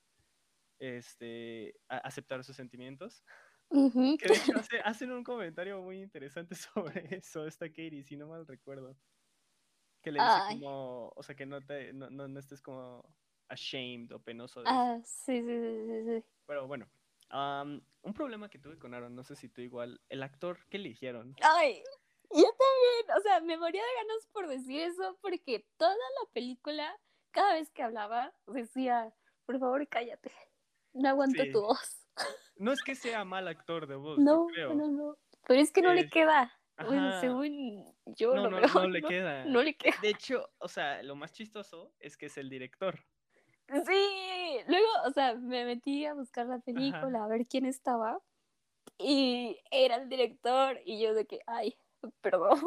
este, 0.80 1.75
aceptar 1.89 2.43
sus 2.43 2.56
sentimientos. 2.58 3.23
Que 4.17 4.30
de 4.30 4.38
hecho 4.38 4.58
hace- 4.58 4.82
hacen 4.82 5.12
un 5.12 5.23
comentario 5.23 5.82
muy 5.82 6.02
interesante 6.02 6.56
sobre 6.56 7.15
eso, 7.17 7.47
esta 7.47 7.67
Katie, 7.69 8.04
si 8.04 8.17
no 8.17 8.28
mal 8.30 8.47
recuerdo. 8.47 8.97
Que 10.02 10.12
le 10.12 10.21
dice 10.21 10.41
Ay. 10.41 10.43
como, 10.43 11.10
o 11.15 11.23
sea, 11.23 11.36
que 11.36 11.45
no, 11.45 11.65
te, 11.65 11.93
no, 11.93 12.10
no, 12.10 12.28
no 12.28 12.39
estés 12.39 12.62
como 12.62 13.15
ashamed 13.49 14.12
o 14.13 14.23
penoso 14.23 14.63
de 14.63 14.75
eso. 14.75 14.78
Ah, 14.78 14.99
sí, 15.04 15.41
sí, 15.41 15.47
sí, 15.47 15.86
sí, 15.88 16.04
sí. 16.21 16.25
Pero 16.45 16.67
bueno, 16.67 16.89
am, 17.30 17.86
un 18.02 18.13
problema 18.13 18.49
que 18.49 18.60
tuve 18.60 18.78
con 18.80 18.93
Aaron, 18.93 19.15
no 19.15 19.23
sé 19.23 19.36
si 19.36 19.49
tú 19.49 19.62
igual, 19.62 20.02
el 20.10 20.23
actor 20.23 20.65
que 20.69 20.78
eligieron. 20.78 21.36
Ay, 21.41 21.84
yo 22.31 22.43
también, 22.43 23.17
o 23.17 23.21
sea, 23.21 23.39
me 23.41 23.57
moría 23.57 23.81
de 23.83 23.95
ganas 24.07 24.27
por 24.33 24.47
decir 24.47 24.81
eso 24.81 25.17
porque 25.21 25.65
toda 25.77 25.93
la 25.95 26.31
película, 26.33 26.95
cada 27.31 27.53
vez 27.53 27.69
que 27.71 27.83
hablaba, 27.83 28.33
decía, 28.47 29.13
por 29.45 29.59
favor, 29.59 29.87
cállate. 29.87 30.31
No 30.93 31.09
aguanto 31.09 31.43
Sí. 31.43 31.51
tu 31.51 31.61
voz. 31.61 32.05
No 32.57 32.73
es 32.73 32.83
que 32.83 32.95
sea 32.95 33.23
mal 33.23 33.47
actor 33.47 33.87
de 33.87 33.95
voz, 33.95 34.19
No, 34.19 34.47
creo. 34.47 34.73
no, 34.73 34.87
no. 34.89 35.17
Pero 35.47 35.61
es 35.61 35.71
que 35.71 35.81
no 35.81 35.93
le 35.93 36.09
queda. 36.09 36.51
Bueno, 36.77 37.19
según 37.21 37.85
yo 38.05 38.35
No, 38.35 38.49
lo 38.49 38.59
no, 38.59 38.67
no 38.67 38.87
le 38.89 39.01
queda. 39.01 39.45
No 39.45 39.63
le 39.63 39.75
queda. 39.75 39.95
De 40.01 40.09
hecho, 40.09 40.49
o 40.59 40.67
sea, 40.67 41.01
lo 41.03 41.15
más 41.15 41.31
chistoso 41.31 41.93
es 41.99 42.17
que 42.17 42.25
es 42.27 42.37
el 42.37 42.49
director. 42.49 42.99
Sí, 43.85 44.57
luego, 44.67 44.87
o 45.05 45.11
sea, 45.11 45.35
me 45.35 45.63
metí 45.63 46.05
a 46.05 46.13
buscar 46.15 46.47
la 46.47 46.59
película, 46.59 47.23
a 47.23 47.27
ver 47.27 47.45
quién 47.47 47.65
estaba, 47.65 48.19
y 48.97 49.59
era 49.71 49.95
el 49.97 50.09
director, 50.09 50.79
y 50.85 51.01
yo 51.01 51.13
de 51.13 51.25
que, 51.27 51.39
ay, 51.47 51.77
perdón. 52.21 52.59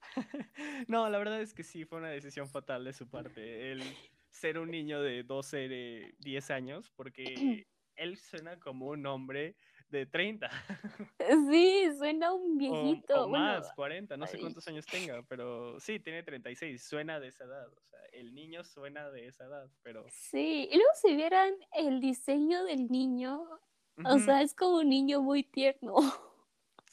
No, 0.88 1.08
la 1.08 1.18
verdad 1.18 1.40
es 1.40 1.54
que 1.54 1.64
sí, 1.64 1.84
fue 1.84 1.98
una 1.98 2.10
decisión 2.10 2.48
fatal 2.48 2.84
de 2.84 2.92
su 2.92 3.08
parte. 3.08 3.72
El 3.72 3.82
ser 4.30 4.58
un 4.58 4.70
niño 4.70 5.00
de 5.02 5.22
12, 5.22 5.68
de 5.68 6.14
10 6.20 6.50
años, 6.50 6.92
porque 6.94 7.24
él 7.96 8.16
suena 8.16 8.58
como 8.58 8.88
un 8.88 9.06
hombre 9.06 9.56
de 9.88 10.06
30 10.06 10.50
Sí, 11.50 11.88
suena 11.96 12.32
un 12.32 12.58
viejito. 12.58 13.24
o 13.24 13.28
bueno, 13.28 13.44
más, 13.44 13.72
40, 13.74 14.16
no 14.16 14.26
sé 14.26 14.38
cuántos 14.38 14.66
años 14.68 14.86
tenga, 14.86 15.22
pero 15.28 15.78
sí, 15.78 16.00
tiene 16.00 16.22
36, 16.22 16.82
suena 16.82 17.20
de 17.20 17.28
esa 17.28 17.44
edad. 17.44 17.68
O 17.68 17.80
sea, 17.82 18.00
el 18.12 18.34
niño 18.34 18.64
suena 18.64 19.10
de 19.10 19.28
esa 19.28 19.44
edad, 19.44 19.70
pero... 19.82 20.04
sí, 20.10 20.68
y 20.70 20.76
luego 20.76 20.90
si 21.00 21.14
vieran 21.14 21.54
el 21.72 22.00
diseño 22.00 22.64
del 22.64 22.88
niño, 22.90 23.44
o 24.04 24.18
sea, 24.18 24.42
es 24.42 24.54
como 24.54 24.78
un 24.78 24.88
niño 24.88 25.22
muy 25.22 25.44
tierno. 25.44 25.94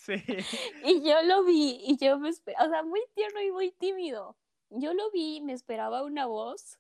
Sí. 0.06 0.14
Y 0.86 1.08
yo 1.08 1.22
lo 1.24 1.44
vi, 1.44 1.80
y 1.86 1.98
yo 1.98 2.20
me 2.20 2.30
esperaba, 2.30 2.66
o 2.66 2.70
sea, 2.70 2.84
muy 2.84 3.02
tierno 3.14 3.42
y 3.42 3.52
muy 3.52 3.72
tímido. 3.72 4.38
Yo 4.70 4.94
lo 4.94 5.12
vi, 5.12 5.38
y 5.38 5.42
me 5.42 5.54
esperaba 5.54 6.04
una 6.04 6.26
voz, 6.26 6.80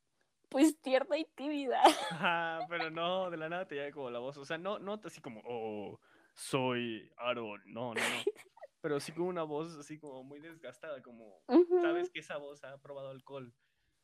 pues 0.49 0.79
tierna 0.81 1.17
y 1.17 1.25
tímida. 1.25 1.81
Ajá, 2.11 2.65
pero 2.69 2.89
no, 2.89 3.29
de 3.29 3.37
la 3.37 3.49
nada 3.49 3.67
te 3.67 3.75
llega 3.75 3.91
como 3.91 4.09
la 4.09 4.19
voz. 4.19 4.37
O 4.37 4.45
sea, 4.45 4.57
no, 4.57 4.79
no 4.79 4.99
así 5.03 5.21
como, 5.21 5.41
oh, 5.45 5.99
soy 6.33 7.11
Aaron. 7.17 7.61
No, 7.65 7.93
no, 7.93 8.01
no. 8.01 8.01
Pero 8.81 8.99
sí 8.99 9.11
como 9.11 9.27
una 9.27 9.43
voz 9.43 9.75
así 9.75 9.99
como 9.99 10.23
muy 10.23 10.39
desgastada, 10.39 11.03
como, 11.03 11.43
sabes 11.83 12.09
que 12.09 12.19
esa 12.19 12.37
voz 12.37 12.63
ha 12.63 12.79
probado 12.79 13.11
alcohol. 13.11 13.53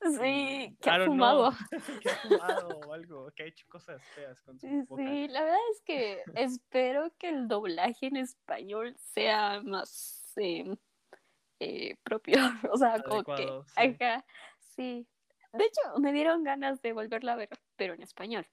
Sí, 0.01 0.77
que 0.79 0.89
ha 0.89 1.05
fumado. 1.05 1.51
que 2.03 2.09
ha 2.09 2.15
fumado 2.15 2.69
o 2.69 2.93
algo, 2.93 3.31
que 3.35 3.43
ha 3.43 3.45
hecho 3.47 3.65
cosas 3.67 4.01
feas 4.15 4.39
con 4.41 4.59
su 4.59 4.67
boca. 4.87 5.03
Sí, 5.03 5.27
la 5.27 5.43
verdad 5.43 5.59
es 5.71 5.81
que 5.81 6.23
espero 6.35 7.11
que 7.17 7.29
el 7.29 7.47
doblaje 7.47 8.07
en 8.07 8.17
español 8.17 8.95
sea 8.97 9.61
más 9.63 10.33
eh, 10.37 10.75
eh, 11.59 11.95
propio, 12.03 12.35
o 12.71 12.77
sea, 12.77 13.01
como 13.01 13.23
que, 13.23 13.47
sí. 13.47 13.97
ajá, 13.99 14.25
sí. 14.59 15.07
De 15.53 15.65
hecho, 15.65 15.99
me 15.99 16.13
dieron 16.13 16.43
ganas 16.43 16.81
de 16.81 16.93
volverla 16.93 17.33
a 17.33 17.37
ver, 17.37 17.49
pero 17.75 17.93
en 17.93 18.03
español. 18.03 18.45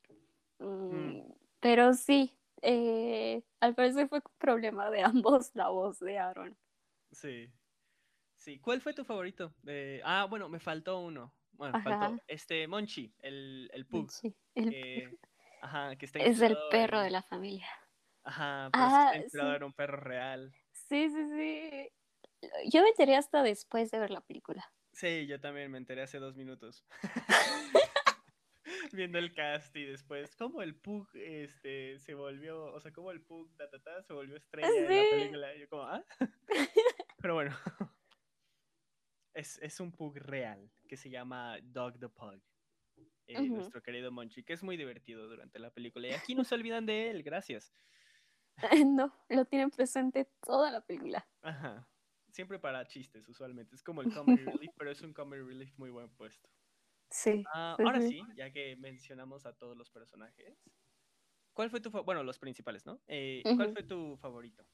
Mm, 0.58 1.20
Pero 1.60 1.92
sí, 1.92 2.32
eh, 2.62 3.42
al 3.60 3.74
parecer 3.74 4.08
fue 4.08 4.22
problema 4.38 4.90
de 4.90 5.02
ambos 5.02 5.50
la 5.54 5.68
voz 5.68 5.98
de 6.00 6.18
Aaron. 6.18 6.56
Sí. 7.12 7.52
Sí. 8.44 8.58
¿Cuál 8.60 8.82
fue 8.82 8.92
tu 8.92 9.04
favorito? 9.06 9.54
De... 9.62 10.02
Ah, 10.04 10.26
bueno, 10.28 10.50
me 10.50 10.60
faltó 10.60 10.98
uno. 11.00 11.34
Bueno, 11.52 11.76
Ajá. 11.78 11.98
faltó. 11.98 12.22
Este, 12.26 12.68
Monchi, 12.68 13.14
el, 13.20 13.70
el 13.72 13.86
Pug. 13.86 14.10
Sí, 14.10 14.36
el- 14.54 14.68
que- 14.70 15.18
ajá, 15.62 15.96
que 15.96 16.04
está 16.04 16.18
es 16.18 16.40
el 16.42 16.54
perro 16.70 16.98
en- 16.98 17.04
de 17.04 17.10
la 17.10 17.22
familia. 17.22 17.66
Ajá, 18.22 18.68
pero 18.70 18.84
sí 18.86 18.92
Ah, 18.94 19.12
está 19.16 19.50
sí. 19.50 19.56
en 19.56 19.62
un 19.64 19.72
perro 19.72 19.96
real. 19.96 20.52
Sí, 20.72 21.08
sí, 21.08 21.24
sí. 21.38 21.88
Yo 22.70 22.82
me 22.82 22.88
enteré 22.90 23.16
hasta 23.16 23.42
después 23.42 23.90
de 23.90 23.98
ver 23.98 24.10
la 24.10 24.20
película. 24.20 24.70
Sí, 24.92 25.26
yo 25.26 25.40
también 25.40 25.70
me 25.70 25.78
enteré 25.78 26.02
hace 26.02 26.18
dos 26.18 26.36
minutos. 26.36 26.84
Viendo 28.92 29.18
el 29.18 29.32
cast 29.34 29.74
y 29.76 29.84
después, 29.84 30.36
cómo 30.36 30.60
el 30.60 30.74
Pug 30.76 31.08
este, 31.14 31.98
se 31.98 32.12
volvió, 32.14 32.64
o 32.74 32.80
sea, 32.80 32.92
cómo 32.92 33.10
el 33.10 33.22
Pug 33.22 33.54
ta, 33.56 33.70
ta, 33.70 33.78
ta, 33.82 34.02
se 34.02 34.12
volvió 34.12 34.36
estrella 34.36 34.68
en 34.68 34.84
la 34.84 35.02
Sí. 35.02 35.08
película. 35.10 35.56
Yo 35.56 35.68
como, 35.70 35.82
¿ah? 35.84 36.04
Pero 37.22 37.34
bueno. 37.34 37.56
Es, 39.34 39.58
es 39.58 39.80
un 39.80 39.90
Pug 39.92 40.16
real 40.16 40.70
que 40.88 40.96
se 40.96 41.10
llama 41.10 41.58
Dog 41.62 41.98
the 41.98 42.08
Pug. 42.08 42.40
eh. 43.26 43.48
Nuestro 43.48 43.82
querido 43.82 44.12
Monchi, 44.12 44.44
que 44.44 44.52
es 44.52 44.62
muy 44.62 44.76
divertido 44.76 45.28
durante 45.28 45.58
la 45.58 45.70
película. 45.70 46.08
Y 46.08 46.12
aquí 46.12 46.34
no 46.34 46.44
se 46.44 46.54
olvidan 46.54 46.86
de 46.86 47.10
él, 47.10 47.22
gracias. 47.22 47.74
No, 48.88 49.12
lo 49.28 49.44
tienen 49.46 49.70
presente 49.70 50.28
toda 50.40 50.70
la 50.70 50.80
película. 50.80 51.26
Ajá. 51.42 51.88
Siempre 52.30 52.58
para 52.58 52.86
chistes, 52.86 53.28
usualmente. 53.28 53.74
Es 53.74 53.82
como 53.82 54.02
el 54.02 54.06
comedy 54.14 54.44
relief, 54.44 54.72
pero 54.76 54.90
es 54.90 55.02
un 55.02 55.12
comedy 55.12 55.42
relief 55.42 55.76
muy 55.76 55.90
buen 55.90 56.08
puesto. 56.14 56.48
Sí. 57.10 57.44
Ah, 57.52 57.76
ahora 57.78 58.00
sí. 58.00 58.20
ya 58.36 58.50
que 58.52 58.76
mencionamos 58.76 59.46
a 59.46 59.52
todos 59.52 59.76
los 59.76 59.90
personajes. 59.90 60.56
¿Cuál 61.52 61.70
fue 61.70 61.80
tu 61.80 61.90
bueno, 61.90 62.22
los 62.24 62.38
principales, 62.38 62.84
¿no? 62.84 63.00
Eh, 63.06 63.42
¿Cuál 63.56 63.72
fue 63.72 63.84
tu 63.84 64.16
favorito? 64.16 64.64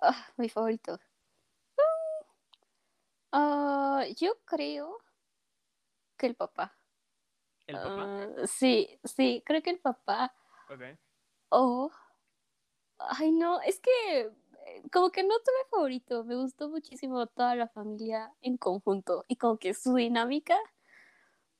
Ah, 0.00 0.26
mi 0.36 0.48
favorito. 0.48 1.00
Ah, 3.32 4.04
yo 4.16 4.38
creo 4.44 4.98
que 6.16 6.26
el 6.26 6.34
papá. 6.34 6.76
¿El 7.66 7.76
papá? 7.76 8.28
Ah, 8.42 8.46
sí, 8.46 8.98
sí, 9.04 9.42
creo 9.44 9.62
que 9.62 9.70
el 9.70 9.78
papá. 9.80 10.34
Ok. 10.70 10.82
O. 11.50 11.90
Ay, 12.98 13.30
no, 13.32 13.60
es 13.60 13.80
que 13.80 13.90
eh, 14.20 14.82
como 14.92 15.10
que 15.10 15.22
no 15.22 15.34
tuve 15.38 15.68
favorito. 15.70 16.24
Me 16.24 16.36
gustó 16.36 16.68
muchísimo 16.68 17.26
toda 17.26 17.54
la 17.54 17.68
familia 17.68 18.32
en 18.40 18.56
conjunto 18.56 19.24
y 19.28 19.36
como 19.36 19.58
que 19.58 19.74
su 19.74 19.94
dinámica 19.94 20.56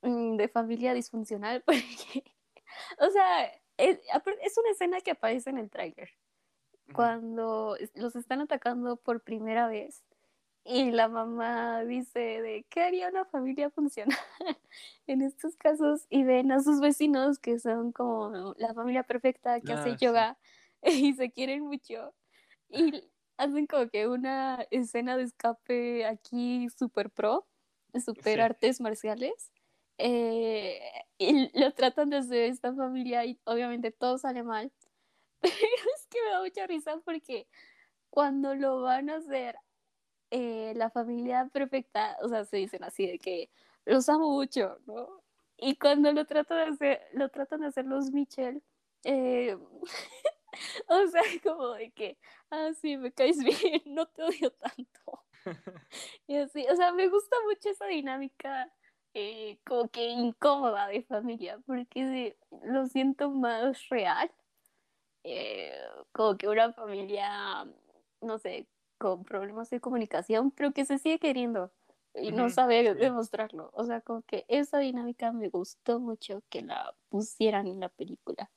mm, 0.02 0.36
de 0.36 0.48
familia 0.48 0.94
disfuncional, 0.94 1.62
porque, 1.66 2.24
o 2.98 3.10
sea, 3.10 3.46
es, 3.76 4.00
es 4.42 4.58
una 4.58 4.70
escena 4.70 5.00
que 5.00 5.12
aparece 5.12 5.50
en 5.50 5.58
el 5.58 5.70
tráiler. 5.70 6.10
Ujú. 6.88 6.94
cuando 6.96 7.76
es- 7.76 7.92
los 7.96 8.16
están 8.16 8.40
atacando 8.42 8.96
por 8.96 9.22
primera 9.22 9.68
vez 9.68 10.04
y 10.66 10.90
la 10.92 11.08
mamá 11.08 11.84
dice 11.84 12.18
de 12.42 12.66
qué 12.70 12.82
haría 12.82 13.08
una 13.08 13.24
familia 13.26 13.70
funcional 13.70 14.18
en 15.06 15.22
estos 15.22 15.56
casos 15.56 16.06
y 16.10 16.24
ven 16.24 16.52
a 16.52 16.60
sus 16.62 16.80
vecinos 16.80 17.38
que 17.38 17.58
son 17.60 17.92
como 17.92 18.54
la 18.58 18.74
familia 18.74 19.04
perfecta 19.04 19.60
que 19.60 19.72
Ah, 19.72 19.76
hace 19.76 19.96
sí. 19.96 19.98
yoga 19.98 20.38
y 20.82 21.14
se 21.14 21.30
quieren 21.32 21.64
mucho 21.64 22.14
y 22.68 23.10
hacen 23.38 23.66
como 23.66 23.88
que 23.90 24.08
una 24.08 24.66
escena 24.70 25.16
de 25.16 25.24
escape 25.24 26.06
aquí 26.06 26.68
super 26.78 27.10
pro, 27.10 27.48
super 28.04 28.40
Sí. 28.40 28.40
artes 28.40 28.80
marciales. 28.80 29.52
eh, 29.98 30.80
y 31.18 31.50
lo 31.58 31.72
tratan 31.74 32.10
desde 32.10 32.48
esta 32.48 32.74
familia 32.74 33.24
y 33.24 33.40
obviamente 33.44 33.92
todo 33.92 34.18
sale 34.18 34.42
mal. 34.42 34.72
Pero 35.40 35.54
es 35.96 36.06
que 36.10 36.18
me 36.24 36.30
da 36.30 36.40
mucha 36.42 36.66
risa 36.66 37.00
porque 37.04 37.48
cuando 38.10 38.54
lo 38.54 38.82
van 38.82 39.10
a 39.10 39.16
hacer 39.16 39.56
eh, 40.30 40.72
la 40.76 40.90
familia 40.90 41.48
perfecta, 41.52 42.16
o 42.22 42.28
sea, 42.28 42.44
se 42.44 42.58
dicen 42.58 42.84
así 42.84 43.06
de 43.06 43.18
que 43.18 43.50
los 43.84 44.08
amo 44.08 44.30
mucho, 44.30 44.78
¿no? 44.86 45.22
Y 45.58 45.76
cuando 45.76 46.12
lo 46.12 46.26
tratan 46.26 46.58
de 46.58 46.74
hacer, 46.74 47.00
lo 47.12 47.28
tratan 47.30 47.60
de 47.60 47.68
hacer 47.68 47.86
los 47.86 48.10
Mitchell, 48.12 48.62
eh, 49.04 49.56
o 50.88 51.06
sea, 51.08 51.22
como 51.42 51.72
de 51.74 51.90
que, 51.92 52.18
ah, 52.50 52.70
sí, 52.80 52.96
me 52.96 53.12
caes 53.12 53.38
bien, 53.44 53.82
no 53.86 54.06
te 54.06 54.22
odio 54.22 54.50
tanto. 54.52 55.24
Y 56.26 56.36
así, 56.36 56.66
o 56.68 56.76
sea, 56.76 56.92
me 56.92 57.08
gusta 57.08 57.36
mucho 57.46 57.70
esa 57.70 57.86
dinámica 57.86 58.72
eh, 59.14 59.58
como 59.64 59.88
que 59.88 60.08
incómoda 60.08 60.88
de 60.88 61.02
familia, 61.02 61.58
porque 61.66 62.36
lo 62.64 62.86
siento 62.86 63.30
más 63.30 63.88
real. 63.88 64.30
Eh, 65.24 65.72
como 66.12 66.36
que 66.36 66.48
una 66.48 66.72
familia, 66.72 67.66
no 68.20 68.38
sé, 68.38 68.66
con 68.98 69.24
problemas 69.24 69.70
de 69.70 69.80
comunicación, 69.80 70.50
pero 70.50 70.72
que 70.72 70.84
se 70.84 70.98
sigue 70.98 71.18
queriendo 71.18 71.72
y 72.14 72.32
no 72.32 72.50
sabe 72.50 72.92
sí. 72.92 72.98
demostrarlo. 72.98 73.70
O 73.74 73.84
sea, 73.84 74.00
como 74.00 74.22
que 74.22 74.44
esa 74.48 74.78
dinámica 74.78 75.32
me 75.32 75.48
gustó 75.48 76.00
mucho 76.00 76.42
que 76.48 76.62
la 76.62 76.94
pusieran 77.08 77.66
en 77.66 77.80
la 77.80 77.88
película. 77.88 78.50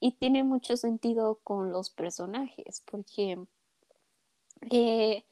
Y 0.00 0.12
tiene 0.12 0.44
mucho 0.44 0.76
sentido 0.76 1.40
con 1.42 1.72
los 1.72 1.90
personajes, 1.90 2.82
porque 2.84 3.38
eh, 4.70 5.24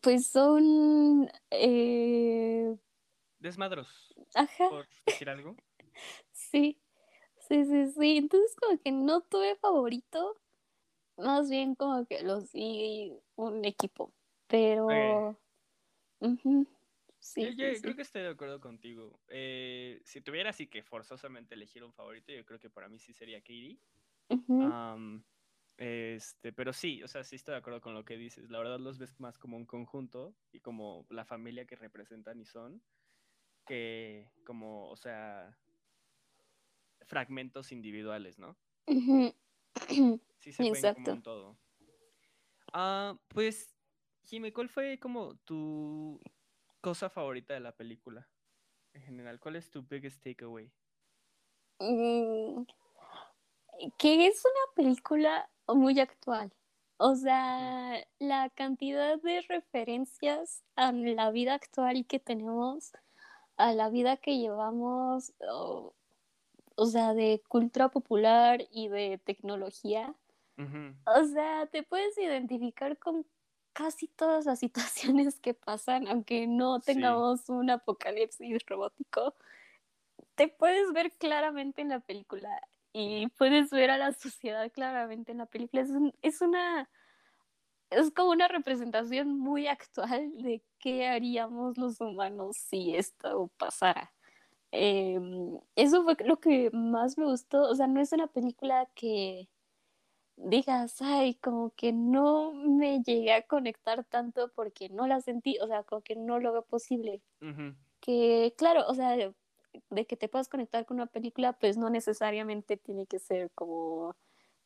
pues 0.00 0.28
son, 0.28 1.30
eh, 1.50 2.76
Desmadros, 3.38 4.14
ajá, 4.34 4.70
por 4.70 4.88
decir 5.04 5.28
algo. 5.28 5.56
sí, 6.32 6.80
sí, 7.48 7.64
sí, 7.64 7.86
sí. 7.92 8.16
Entonces 8.16 8.56
como 8.56 8.78
que 8.78 8.92
no 8.92 9.20
tuve 9.20 9.56
favorito, 9.56 10.36
más 11.18 11.50
bien 11.50 11.74
como 11.74 12.06
que 12.06 12.22
los 12.22 12.52
vi 12.52 13.12
un 13.36 13.64
equipo, 13.64 14.12
pero, 14.48 15.38
sí, 17.18 17.50
Yo, 17.50 17.50
sí, 17.52 17.74
yo 17.74 17.74
sí. 17.74 17.82
creo 17.82 17.96
que 17.96 18.02
estoy 18.02 18.22
de 18.22 18.28
acuerdo 18.28 18.60
contigo. 18.60 19.20
Eh, 19.28 20.00
si 20.04 20.20
tuviera 20.22 20.50
así 20.50 20.68
que 20.68 20.82
forzosamente 20.82 21.54
elegir 21.54 21.84
un 21.84 21.92
favorito, 21.92 22.32
yo 22.32 22.44
creo 22.46 22.58
que 22.58 22.70
para 22.70 22.88
mí 22.88 22.98
sí 22.98 23.12
sería 23.12 23.40
Katie. 23.40 23.78
Am, 24.58 25.24
este, 25.78 26.52
pero 26.52 26.72
sí, 26.72 27.02
o 27.02 27.08
sea, 27.08 27.24
sí 27.24 27.36
estoy 27.36 27.52
de 27.54 27.58
acuerdo 27.58 27.80
con 27.82 27.94
lo 27.94 28.04
que 28.04 28.16
dices. 28.16 28.50
La 28.50 28.58
verdad 28.58 28.80
los 28.80 28.98
ves 28.98 29.20
más 29.20 29.38
como 29.38 29.56
un 29.58 29.66
conjunto 29.66 30.36
y 30.52 30.60
como 30.60 31.06
la 31.10 31.24
familia 31.26 31.66
que 31.66 31.76
representan 31.76 32.40
y 32.40 32.46
son, 32.46 32.82
que 33.66 34.32
como, 34.44 34.90
o 34.90 34.96
sea, 34.96 35.58
fragmentos 37.06 37.72
individuales, 37.72 38.38
¿no? 38.38 38.58
ujú. 38.88 39.32
Sí 40.38 40.52
se 40.52 40.64
ven 40.64 40.88
como 40.88 41.10
Exacto. 41.10 41.12
un 41.12 41.22
todo. 41.22 41.58
Ah, 42.78 43.16
pues, 43.28 43.74
Jimmy, 44.26 44.52
¿cuál 44.52 44.68
fue 44.68 44.98
como 44.98 45.34
tu 45.46 46.20
cosa 46.82 47.08
favorita 47.08 47.54
de 47.54 47.60
la 47.60 47.72
película? 47.72 48.28
En 48.92 49.00
general, 49.00 49.40
¿cuál 49.40 49.56
es 49.56 49.70
tu 49.70 49.82
biggest 49.82 50.22
takeaway? 50.22 50.70
Mm, 51.80 52.66
que 53.96 54.26
es 54.26 54.44
una 54.44 54.74
película 54.74 55.48
muy 55.68 55.98
actual. 56.00 56.52
O 56.98 57.14
sea, 57.14 58.04
la 58.18 58.50
cantidad 58.50 59.18
de 59.22 59.40
referencias 59.48 60.62
a 60.76 60.92
la 60.92 61.30
vida 61.30 61.54
actual 61.54 62.06
que 62.06 62.18
tenemos, 62.18 62.92
a 63.56 63.72
la 63.72 63.88
vida 63.88 64.18
que 64.18 64.36
llevamos, 64.36 65.32
o, 65.50 65.94
o 66.76 66.86
sea, 66.86 67.14
de 67.14 67.42
cultura 67.48 67.88
popular 67.88 68.66
y 68.70 68.88
de 68.88 69.18
tecnología. 69.24 70.14
O 71.06 71.24
sea, 71.24 71.66
te 71.66 71.82
puedes 71.82 72.16
identificar 72.18 72.98
con 72.98 73.26
casi 73.72 74.08
todas 74.08 74.46
las 74.46 74.58
situaciones 75.24 75.38
que 75.40 75.54
pasan, 75.54 76.08
aunque 76.08 76.46
no 76.46 76.80
Sí. 76.80 76.86
tengamos 76.94 77.48
un 77.48 77.70
apocalipsis 77.70 78.64
robótico 78.66 79.34
te 80.34 80.48
puedes 80.48 80.92
ver 80.92 81.12
claramente 81.12 81.82
en 81.82 81.88
la 81.90 82.00
película 82.00 82.60
y 82.92 83.28
puedes 83.38 83.70
ver 83.70 83.90
a 83.90 83.98
la 83.98 84.12
sociedad 84.12 84.70
claramente 84.72 85.32
en 85.32 85.38
la 85.38 85.46
película. 85.46 85.82
Es, 85.82 85.90
un- 85.90 86.14
es 86.22 86.40
una, 86.40 86.88
es 87.90 88.10
como 88.12 88.30
una 88.30 88.48
representación 88.48 89.38
muy 89.38 89.66
actual 89.68 90.32
de 90.42 90.62
qué 90.78 91.06
haríamos 91.08 91.78
los 91.78 92.00
humanos 92.00 92.56
si 92.56 92.94
esto 92.96 93.50
pasara. 93.58 94.12
Eh, 94.72 95.20
eso 95.76 96.04
fue 96.04 96.16
lo 96.24 96.40
que 96.40 96.70
más 96.72 97.18
me 97.18 97.26
gustó. 97.26 97.62
O 97.70 97.74
sea, 97.74 97.86
no 97.86 98.00
es 98.00 98.12
una 98.12 98.26
película 98.28 98.88
que 98.94 99.48
digas, 100.36 101.00
ay, 101.02 101.34
como 101.36 101.70
que 101.74 101.92
no 101.92 102.52
me 102.52 103.02
llegué 103.02 103.32
a 103.32 103.46
conectar 103.46 104.04
tanto 104.04 104.52
porque 104.54 104.88
no 104.90 105.06
la 105.06 105.20
sentí, 105.20 105.58
o 105.60 105.66
sea, 105.66 105.82
como 105.84 106.02
que 106.02 106.16
no 106.16 106.38
lo 106.40 106.52
veo 106.52 106.62
posible 106.64 107.22
que 108.00 108.54
claro, 108.56 108.84
o 108.88 108.94
sea, 108.94 109.10
de, 109.16 109.34
de 109.90 110.06
que 110.06 110.16
te 110.16 110.28
puedas 110.28 110.48
conectar 110.48 110.86
con 110.86 110.96
una 110.96 111.06
película, 111.06 111.54
pues 111.54 111.76
no 111.76 111.90
necesariamente 111.90 112.76
tiene 112.76 113.06
que 113.06 113.18
ser 113.18 113.50
como 113.52 114.16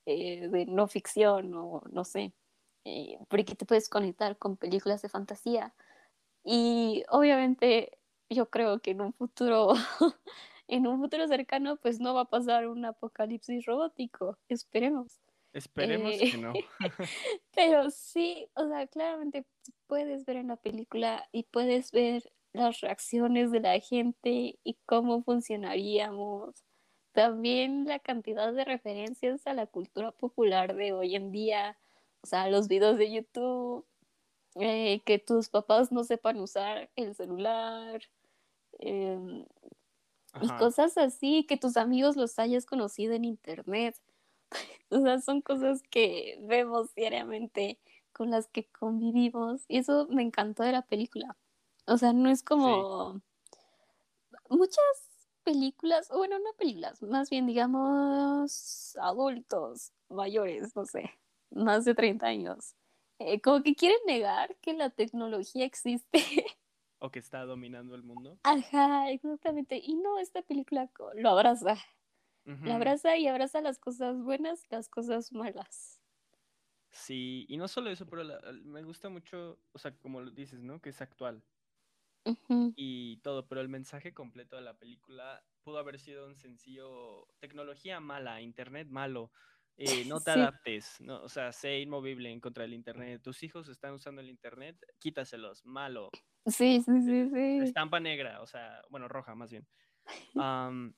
eh, 0.06 0.48
de 0.48 0.66
no 0.66 0.88
ficción 0.88 1.54
o 1.54 1.82
no 1.90 2.04
sé, 2.04 2.34
eh, 2.84 3.18
porque 3.28 3.54
te 3.56 3.66
puedes 3.66 3.88
conectar 3.88 4.38
con 4.38 4.56
películas 4.56 5.02
de 5.02 5.08
fantasía. 5.08 5.74
Y 6.44 7.04
obviamente 7.10 7.98
yo 8.30 8.50
creo 8.50 8.80
que 8.80 8.92
en 8.92 9.02
un 9.02 9.12
futuro, 9.14 9.74
en 10.68 10.86
un 10.86 11.00
futuro 11.00 11.26
cercano, 11.28 11.76
pues 11.76 12.00
no 12.00 12.14
va 12.14 12.22
a 12.22 12.30
pasar 12.30 12.68
un 12.68 12.84
apocalipsis 12.84 13.66
robótico, 13.66 14.38
esperemos. 14.48 15.20
Esperemos 15.52 16.20
Eh, 16.20 16.30
que 16.30 16.38
no. 16.38 16.52
pero 17.54 17.90
sí, 17.90 18.48
o 18.54 18.68
sea, 18.68 18.86
claramente 18.86 19.46
puedes 19.86 20.24
ver 20.24 20.36
en 20.36 20.48
la 20.48 20.56
película 20.56 21.28
y 21.32 21.44
puedes 21.44 21.92
ver 21.92 22.32
las 22.52 22.80
reacciones 22.80 23.50
de 23.50 23.60
la 23.60 23.78
gente 23.80 24.58
y 24.64 24.78
cómo 24.86 25.22
funcionaríamos. 25.22 26.64
También 27.12 27.86
la 27.86 27.98
cantidad 27.98 28.52
de 28.52 28.64
referencias 28.64 29.46
a 29.46 29.54
la 29.54 29.66
cultura 29.66 30.12
popular 30.12 30.74
de 30.74 30.92
hoy 30.92 31.16
en 31.16 31.32
día, 31.32 31.78
o 32.22 32.26
sea, 32.26 32.48
los 32.48 32.68
videos 32.68 32.98
de 32.98 33.12
YouTube, 33.12 33.86
eh, 34.56 35.02
que 35.04 35.18
tus 35.18 35.48
papás 35.48 35.92
no 35.92 36.04
sepan 36.04 36.40
usar 36.40 36.90
el 36.96 37.14
celular, 37.14 38.02
eh, 38.80 39.46
y 40.40 40.48
cosas 40.58 40.96
así, 40.96 41.44
que 41.44 41.56
tus 41.56 41.76
amigos 41.76 42.16
los 42.16 42.38
hayas 42.38 42.66
conocido 42.66 43.14
en 43.14 43.24
internet. 43.24 43.96
O 44.92 45.00
sea, 45.00 45.20
son 45.20 45.40
cosas 45.40 45.82
que 45.88 46.36
vemos 46.42 46.92
diariamente, 46.96 47.78
con 48.12 48.30
las 48.30 48.48
que 48.48 48.66
convivimos, 48.66 49.64
y 49.68 49.78
eso 49.78 50.08
me 50.10 50.22
encantó 50.22 50.64
de 50.64 50.72
la 50.72 50.82
película. 50.82 51.36
O 51.86 51.96
sea, 51.96 52.12
no 52.12 52.28
es 52.28 52.42
como 52.42 53.20
muchas 54.48 55.10
películas, 55.44 56.10
o 56.10 56.18
bueno, 56.18 56.38
no 56.38 56.52
películas, 56.54 57.00
más 57.02 57.30
bien 57.30 57.46
digamos 57.46 58.96
adultos 59.00 59.92
mayores, 60.08 60.74
no 60.74 60.84
sé, 60.84 61.10
más 61.50 61.84
de 61.84 61.94
30 61.94 62.26
años, 62.26 62.74
eh, 63.18 63.40
como 63.40 63.62
que 63.62 63.74
quieren 63.74 63.98
negar 64.06 64.56
que 64.56 64.72
la 64.72 64.90
tecnología 64.90 65.64
existe. 65.64 66.18
O 67.02 67.10
que 67.10 67.18
está 67.18 67.46
dominando 67.46 67.94
el 67.94 68.02
mundo. 68.02 68.36
Ajá, 68.42 69.10
exactamente. 69.10 69.80
Y 69.82 69.94
no, 69.94 70.18
esta 70.18 70.42
película 70.42 70.90
lo 71.14 71.30
abraza. 71.30 71.78
La 72.64 72.76
abraza 72.76 73.18
y 73.18 73.26
abraza 73.28 73.60
las 73.60 73.78
cosas 73.78 74.22
buenas, 74.22 74.64
las 74.70 74.88
cosas 74.88 75.30
malas. 75.30 76.00
Sí, 76.92 77.46
y 77.48 77.56
no 77.56 77.68
solo 77.68 77.90
eso, 77.90 78.06
pero 78.06 78.22
la- 78.24 78.40
me 78.64 78.82
gusta 78.82 79.08
mucho, 79.08 79.62
o 79.72 79.78
sea, 79.78 79.96
como 79.98 80.20
lo 80.20 80.30
dices, 80.30 80.62
¿no? 80.62 80.80
Que 80.80 80.90
es 80.90 81.00
actual. 81.00 81.44
Y 82.76 83.18
todo, 83.18 83.46
pero 83.48 83.60
el 83.60 83.68
mensaje 83.68 84.14
completo 84.14 84.56
de 84.56 84.62
la 84.62 84.78
película 84.78 85.44
pudo 85.62 85.78
haber 85.78 85.98
sido 85.98 86.26
un 86.26 86.36
sencillo 86.36 87.26
tecnología 87.40 88.00
mala, 88.00 88.40
internet 88.42 88.88
malo. 88.90 89.32
eh, 89.76 90.04
no 90.04 90.22
te 90.22 90.30
Sí, 90.32 90.32
adaptes, 90.32 90.96
no, 91.00 91.22
o 91.22 91.28
sea, 91.28 91.52
sé 91.52 91.80
inmovible 91.80 92.30
en 92.30 92.40
contra 92.40 92.62
del 92.64 92.74
internet. 92.74 93.22
Tus 93.22 93.42
hijos 93.42 93.68
están 93.68 93.94
usando 93.94 94.20
el 94.20 94.28
internet, 94.30 94.76
quítaselos, 94.98 95.64
malo. 95.64 96.14
sí, 96.46 96.80
sí, 96.82 96.92
eh, 97.08 97.28
sí, 97.30 97.30
sí. 97.30 97.60
estampa 97.64 98.00
negra, 98.00 98.40
o 98.42 98.46
sea, 98.46 98.82
bueno, 98.90 99.08
roja 99.08 99.34
más 99.34 99.50
bien. 99.50 99.68
Am, 100.36 100.94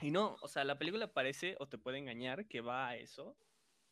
y 0.00 0.10
no, 0.10 0.36
o 0.42 0.48
sea, 0.48 0.64
la 0.64 0.78
película 0.78 1.12
parece 1.12 1.56
o 1.60 1.68
te 1.68 1.78
puede 1.78 1.98
engañar 1.98 2.46
que 2.48 2.60
va 2.60 2.88
a 2.88 2.96
eso, 2.96 3.38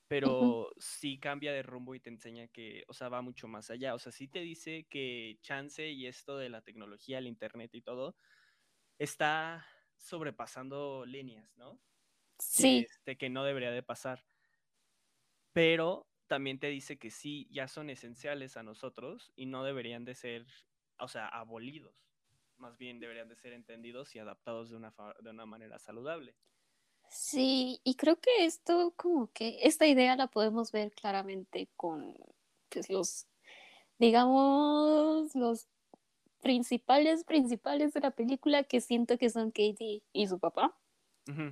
pero 0.08 0.70
sí 0.78 1.20
cambia 1.20 1.52
de 1.52 1.62
rumbo 1.62 1.94
y 1.94 2.00
te 2.00 2.10
enseña 2.10 2.48
que, 2.48 2.84
o 2.88 2.94
sea, 2.94 3.08
va 3.10 3.22
mucho 3.22 3.48
más 3.48 3.70
allá. 3.70 3.94
O 3.94 3.98
sea, 4.00 4.12
sí 4.12 4.28
te 4.28 4.40
dice 4.40 4.86
que 4.90 5.38
chance 5.42 5.88
y 5.90 6.06
esto 6.06 6.38
de 6.38 6.50
la 6.50 6.62
tecnología, 6.62 7.18
el 7.18 7.26
internet 7.28 7.74
y 7.74 7.82
todo, 7.82 8.16
está 8.98 9.66
sobrepasando 9.98 11.06
líneas, 11.06 11.56
¿no? 11.56 11.80
Sí, 12.38 12.86
Este, 12.86 13.18
que 13.18 13.30
no 13.30 13.44
debería 13.44 13.70
de 13.72 13.82
pasar. 13.84 14.26
Pero 15.52 16.10
también 16.26 16.58
te 16.60 16.68
dice 16.68 16.98
que 16.98 17.10
sí, 17.10 17.48
ya 17.50 17.68
son 17.68 17.90
esenciales 17.90 18.56
a 18.56 18.62
nosotros 18.62 19.32
y 19.36 19.46
no 19.46 19.64
deberían 19.64 20.04
de 20.04 20.14
ser, 20.14 20.46
o 20.98 21.08
sea, 21.08 21.26
abolidos. 21.28 22.11
Más 22.62 22.78
bien 22.78 23.00
deberían 23.00 23.28
de 23.28 23.34
ser 23.34 23.54
entendidos 23.54 24.14
y 24.14 24.20
adaptados 24.20 24.70
de 24.70 24.76
una, 24.76 24.94
de 25.20 25.30
una 25.30 25.44
manera 25.46 25.80
saludable. 25.80 26.36
sí, 27.10 27.80
y 27.82 27.96
creo 27.96 28.20
que 28.20 28.44
esto 28.44 28.94
como 28.96 29.32
que 29.32 29.58
esta 29.62 29.84
idea 29.88 30.14
la 30.14 30.28
podemos 30.28 30.70
ver 30.70 30.92
claramente 30.92 31.68
con 31.74 32.14
pues 32.68 32.88
los 32.88 33.26
digamos 33.98 35.34
los 35.34 35.66
principales 36.40 37.24
principales 37.24 37.94
de 37.94 38.00
la 38.00 38.12
película 38.12 38.62
que 38.62 38.80
siento 38.80 39.18
que 39.18 39.28
son 39.28 39.50
Katie 39.50 40.04
y 40.12 40.28
su 40.28 40.38
papá. 40.38 40.78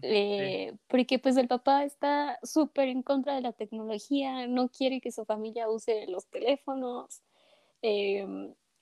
Eh, 0.03 0.75
porque 0.87 1.19
pues 1.19 1.37
el 1.37 1.49
papá 1.49 1.85
está 1.85 2.39
súper 2.45 2.89
en 2.89 3.03
contra 3.03 3.35
de 3.35 3.41
la 3.41 3.53
tecnología, 3.53 4.47
no 4.47 4.69
quiere 4.69 5.01
que 5.01 5.13
su 5.13 5.25
familia 5.25 5.69
use 5.69 6.07
los 6.09 6.29
teléfonos, 6.29 7.23
eh, 7.83 8.27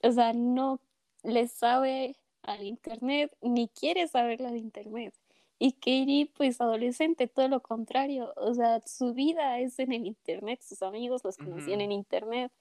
o 0.02 0.12
sea, 0.12 0.32
no 0.32 0.80
le 1.22 1.48
sabe 1.48 2.16
al 2.42 2.62
internet 2.64 3.36
ni 3.42 3.68
quiere 3.68 4.06
saberla 4.08 4.50
de 4.50 4.58
internet. 4.58 5.14
Y 5.60 5.72
Katie, 5.72 6.30
pues 6.36 6.60
adolescente, 6.60 7.26
todo 7.26 7.48
lo 7.48 7.60
contrario, 7.60 8.32
o 8.36 8.54
sea, 8.54 8.80
su 8.86 9.12
vida 9.12 9.58
es 9.58 9.78
en 9.80 9.92
el 9.92 10.06
internet, 10.06 10.60
sus 10.62 10.82
amigos 10.82 11.24
los 11.24 11.36
conocían 11.36 11.80
en 11.80 11.90
internet, 11.90 12.52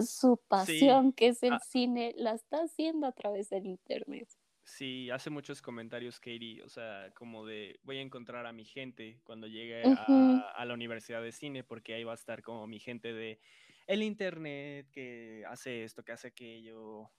su 0.00 0.36
sí, 0.36 0.42
pasión, 0.48 1.12
que 1.12 1.28
es 1.28 1.42
el 1.42 1.54
ah, 1.54 1.60
cine, 1.60 2.14
la 2.16 2.32
está 2.32 2.62
haciendo 2.62 3.06
a 3.06 3.12
través 3.12 3.50
del 3.50 3.66
internet. 3.66 4.26
sí, 4.62 5.10
hace 5.10 5.28
muchos 5.28 5.60
comentarios 5.60 6.18
Katie, 6.18 6.62
o 6.62 6.68
sea, 6.70 7.12
como 7.14 7.44
de 7.44 7.78
voy 7.82 7.98
a 7.98 8.00
encontrar 8.00 8.46
a 8.46 8.52
mi 8.54 8.64
gente 8.64 9.20
cuando 9.24 9.46
llegue 9.46 9.82
a, 9.84 10.54
a 10.56 10.64
la 10.64 10.72
universidad 10.72 11.22
de 11.22 11.32
cine, 11.32 11.62
porque 11.62 11.92
ahí 11.92 12.04
va 12.04 12.12
a 12.12 12.16
estar 12.16 12.42
como 12.42 12.66
mi 12.66 12.80
gente 12.80 13.12
de 13.12 13.38
el 13.86 14.02
internet, 14.02 14.88
que 14.90 15.44
hace 15.46 15.84
esto, 15.84 16.02
que 16.02 16.12
hace 16.12 16.28
aquello, 16.28 17.10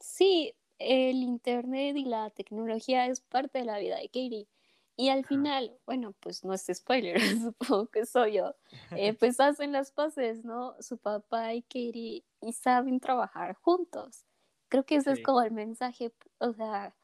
Sí, 0.00 0.54
el 0.78 1.16
internet 1.22 1.96
y 1.96 2.04
la 2.04 2.30
tecnología 2.30 3.06
es 3.06 3.20
parte 3.20 3.58
de 3.60 3.64
la 3.64 3.78
vida 3.78 3.96
de 3.96 4.06
Katie. 4.08 4.48
Y 4.96 5.10
al 5.10 5.24
final, 5.24 5.78
bueno, 5.86 6.12
pues 6.20 6.44
no 6.44 6.54
es 6.54 6.66
spoiler, 6.72 7.18
supongo 7.52 7.88
que 7.88 8.04
soy 8.06 8.34
yo, 8.34 8.54
eh, 8.94 9.12
pues 9.18 9.38
hacen 9.40 9.72
las 9.72 9.92
paces, 9.92 10.44
¿no? 10.44 10.74
Su 10.80 10.98
papá 10.98 11.54
y 11.54 11.62
Katie 11.62 12.24
y 12.40 12.52
saben 12.52 13.00
trabajar 13.00 13.54
juntos. 13.60 14.24
Creo 14.68 14.84
que 14.84 14.96
ese 14.96 15.12
es 15.12 15.20
como 15.20 15.42
el 15.42 15.52
mensaje, 15.52 16.12
o 16.38 16.52
sea, 16.52 16.94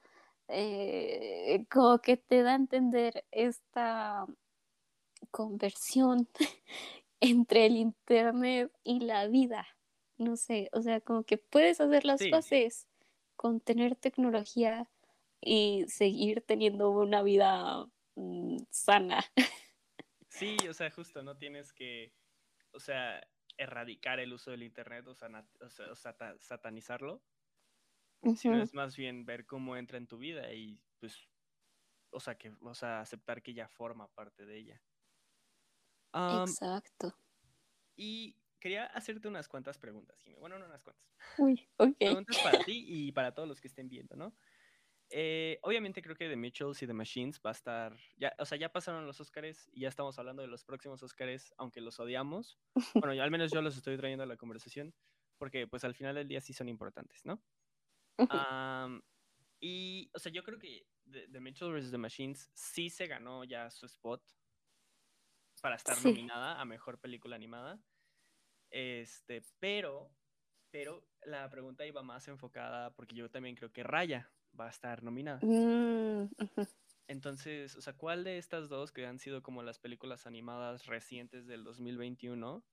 eh, 0.48 1.66
como 1.70 2.00
que 2.00 2.16
te 2.18 2.42
da 2.42 2.52
a 2.52 2.56
entender 2.56 3.24
esta 3.32 4.26
conversión 5.30 6.28
entre 7.20 7.66
el 7.66 7.76
internet 7.76 8.72
y 8.84 9.00
la 9.00 9.26
vida. 9.28 9.66
No 10.24 10.36
sé, 10.36 10.68
o 10.72 10.82
sea, 10.82 11.00
como 11.00 11.24
que 11.24 11.38
puedes 11.38 11.80
hacer 11.80 12.04
las 12.04 12.24
sí, 12.24 12.28
paces 12.28 12.88
con 13.36 13.60
tener 13.60 13.96
tecnología 13.96 14.90
y 15.40 15.84
seguir 15.88 16.42
teniendo 16.46 16.90
una 16.90 17.22
vida 17.22 17.86
mm, 18.16 18.58
sana. 18.70 19.20
sí, 20.28 20.66
o 20.68 20.74
sea, 20.74 20.90
justo, 20.90 21.22
no 21.22 21.36
tienes 21.36 21.72
que, 21.72 22.14
o 22.72 22.80
sea, 22.80 23.22
erradicar 23.58 24.20
el 24.20 24.32
uso 24.32 24.50
del 24.50 24.62
internet 24.64 25.06
o, 25.08 25.14
sana- 25.14 25.48
o 25.60 25.70
sea, 25.70 25.92
o 25.92 25.96
sata- 25.96 26.38
satanizarlo, 26.40 27.24
sino 28.34 28.60
es 28.62 28.74
más 28.74 28.96
bien 28.96 29.24
ver 29.24 29.46
cómo 29.46 29.76
entra 29.76 29.98
en 29.98 30.06
tu 30.06 30.18
vida 30.18 30.52
y 30.52 30.82
pues, 31.00 31.28
o 32.10 32.20
sea, 32.20 32.36
que, 32.38 32.52
o 32.62 32.74
sea, 32.74 33.00
aceptar 33.00 33.42
que 33.42 33.54
ya 33.54 33.68
forma 33.68 34.08
parte 34.14 34.46
de 34.46 34.58
ella. 34.58 34.82
Exacto. 36.28 37.16
y 37.96 38.36
quería 38.64 38.86
hacerte 38.86 39.28
unas 39.28 39.48
cuantas 39.48 39.78
preguntas, 39.78 40.18
Jimmy. 40.22 40.38
Bueno, 40.40 40.58
no 40.58 40.64
unas 40.66 40.82
cuantas. 40.82 41.04
Uy, 41.36 41.68
ok. 41.76 41.96
Preguntas 42.02 42.40
para 42.40 42.64
ti 42.64 42.84
y 42.88 43.12
para 43.12 43.34
todos 43.34 43.48
los 43.48 43.60
que 43.60 43.68
estén 43.68 43.88
viendo, 43.88 44.16
¿no? 44.16 44.34
Eh, 45.10 45.58
obviamente 45.62 46.02
creo 46.02 46.16
que 46.16 46.28
The 46.28 46.36
Mitchells 46.36 46.82
y 46.82 46.86
The 46.86 46.94
Machines 46.94 47.40
va 47.44 47.50
a 47.50 47.52
estar, 47.52 47.96
ya, 48.16 48.34
o 48.38 48.46
sea, 48.46 48.58
ya 48.58 48.72
pasaron 48.72 49.06
los 49.06 49.20
Oscars 49.20 49.68
y 49.72 49.82
ya 49.82 49.88
estamos 49.88 50.18
hablando 50.18 50.42
de 50.42 50.48
los 50.48 50.64
próximos 50.64 51.02
Oscars, 51.02 51.54
aunque 51.58 51.80
los 51.82 52.00
odiamos. 52.00 52.58
Bueno, 53.06 53.14
yo- 53.14 53.22
al 53.22 53.30
menos 53.30 53.52
yo 53.52 53.62
los 53.62 53.76
estoy 53.76 53.96
trayendo 53.98 54.24
a 54.24 54.26
la 54.26 54.36
conversación 54.38 54.94
porque 55.38 55.66
pues 55.68 55.84
al 55.84 55.94
final 55.94 56.14
del 56.16 56.28
día 56.28 56.40
sí 56.40 56.52
son 56.54 56.68
importantes, 56.68 57.24
¿no? 57.26 57.44
Am, 58.28 59.02
y, 59.60 60.10
o 60.14 60.18
sea, 60.20 60.32
yo 60.32 60.42
creo 60.44 60.58
que 60.58 60.88
The, 61.10 61.28
The 61.28 61.40
Mitchells 61.40 61.72
vs. 61.74 61.90
The 61.92 61.98
Machines 61.98 62.50
sí 62.54 62.90
se 62.90 63.06
ganó 63.06 63.44
ya 63.44 63.70
su 63.70 63.86
spot 63.86 64.22
para 65.60 65.76
estar 65.76 66.00
Sí. 66.00 66.10
nominada 66.10 66.60
a 66.60 66.64
Mejor 66.64 67.00
Película 67.00 67.36
Animada. 67.36 67.82
Este, 68.70 69.42
pero, 69.60 70.10
pero 70.70 71.06
la 71.24 71.48
pregunta 71.48 71.86
iba 71.86 72.02
más 72.02 72.26
enfocada 72.28 72.94
porque 72.94 73.14
yo 73.14 73.30
también 73.30 73.56
creo 73.56 73.72
que 73.72 73.82
Raya 73.82 74.30
va 74.58 74.66
a 74.66 74.70
estar 74.70 75.02
nominada. 75.02 75.40
Mm. 75.42 76.28
Entonces, 77.06 77.76
o 77.76 77.82
sea, 77.82 77.92
¿cuál 77.92 78.24
de 78.24 78.38
estas 78.38 78.68
dos 78.68 78.92
que 78.92 79.06
han 79.06 79.18
sido 79.18 79.42
como 79.42 79.62
las 79.62 79.78
películas 79.78 80.26
animadas 80.26 80.86
recientes 80.86 81.46
del 81.46 81.64
2021 81.64 82.64